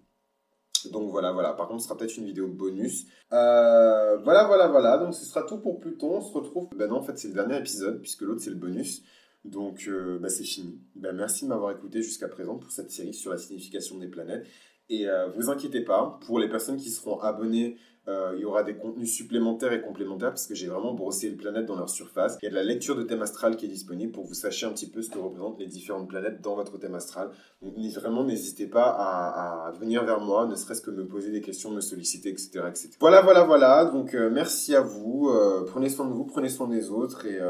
Donc 0.90 1.10
voilà, 1.10 1.32
voilà. 1.32 1.52
Par 1.52 1.68
contre, 1.68 1.80
ce 1.80 1.88
sera 1.88 1.96
peut-être 1.96 2.16
une 2.16 2.26
vidéo 2.26 2.48
bonus. 2.48 3.06
Euh, 3.32 4.16
voilà, 4.18 4.44
voilà, 4.44 4.68
voilà. 4.68 4.98
Donc 4.98 5.14
ce 5.14 5.24
sera 5.24 5.42
tout 5.42 5.58
pour 5.58 5.80
Pluton. 5.80 6.16
On 6.16 6.20
se 6.20 6.32
retrouve. 6.32 6.68
Ben 6.76 6.88
non, 6.88 6.96
en 6.96 7.02
fait, 7.02 7.18
c'est 7.18 7.28
le 7.28 7.34
dernier 7.34 7.58
épisode 7.58 8.00
puisque 8.00 8.22
l'autre 8.22 8.40
c'est 8.40 8.50
le 8.50 8.56
bonus. 8.56 9.02
Donc 9.44 9.86
euh, 9.88 10.18
ben, 10.18 10.28
c'est 10.28 10.44
fini. 10.44 10.80
Ben, 10.94 11.12
merci 11.12 11.44
de 11.44 11.50
m'avoir 11.50 11.70
écouté 11.72 12.02
jusqu'à 12.02 12.28
présent 12.28 12.56
pour 12.56 12.70
cette 12.70 12.90
série 12.90 13.14
sur 13.14 13.30
la 13.30 13.38
signification 13.38 13.98
des 13.98 14.08
planètes. 14.08 14.46
Et 14.90 15.08
euh, 15.08 15.28
vous 15.28 15.48
inquiétez 15.48 15.80
pas, 15.80 16.18
pour 16.26 16.38
les 16.38 16.48
personnes 16.48 16.76
qui 16.76 16.90
seront 16.90 17.18
abonnées 17.20 17.78
euh, 18.06 18.32
il 18.36 18.42
y 18.42 18.44
aura 18.44 18.62
des 18.62 18.74
contenus 18.74 19.10
supplémentaires 19.10 19.72
et 19.72 19.80
complémentaires 19.80 20.30
parce 20.30 20.46
que 20.46 20.54
j'ai 20.54 20.66
vraiment 20.66 20.92
brossé 20.92 21.30
les 21.30 21.36
planètes 21.36 21.64
dans 21.64 21.76
leur 21.76 21.88
surface. 21.88 22.36
Il 22.42 22.44
y 22.44 22.48
a 22.48 22.50
de 22.50 22.54
la 22.54 22.62
lecture 22.62 22.96
de 22.96 23.02
thème 23.02 23.22
astral 23.22 23.56
qui 23.56 23.64
est 23.64 23.68
disponible 23.68 24.12
pour 24.12 24.24
que 24.24 24.28
vous 24.28 24.34
sachiez 24.34 24.66
un 24.66 24.72
petit 24.72 24.90
peu 24.90 25.00
ce 25.00 25.10
que 25.10 25.18
représentent 25.18 25.58
les 25.58 25.66
différentes 25.66 26.08
planètes 26.08 26.42
dans 26.42 26.54
votre 26.54 26.76
thème 26.78 26.94
astral. 26.94 27.30
Vraiment, 27.62 28.24
n'hésitez 28.24 28.66
pas 28.66 28.88
à, 28.88 29.72
venir 29.80 30.04
vers 30.04 30.20
moi, 30.20 30.46
ne 30.46 30.54
serait-ce 30.54 30.82
que 30.82 30.90
me 30.90 31.06
poser 31.06 31.30
des 31.30 31.40
questions, 31.40 31.70
me 31.70 31.80
solliciter, 31.80 32.28
etc. 32.28 32.60
etc. 32.68 32.90
Voilà, 33.00 33.22
voilà, 33.22 33.44
voilà. 33.44 33.86
Donc 33.86 34.14
euh, 34.14 34.30
merci 34.30 34.74
à 34.74 34.82
vous. 34.82 35.30
Euh, 35.30 35.64
prenez 35.66 35.88
soin 35.88 36.06
de 36.06 36.12
vous, 36.12 36.24
prenez 36.24 36.48
soin 36.48 36.68
des 36.68 36.90
autres 36.90 37.26
et 37.26 37.40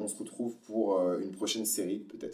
on 0.00 0.06
se 0.06 0.16
retrouve 0.16 0.56
pour 0.66 1.00
une 1.20 1.32
prochaine 1.32 1.66
série 1.66 1.98
peut-être. 1.98 2.26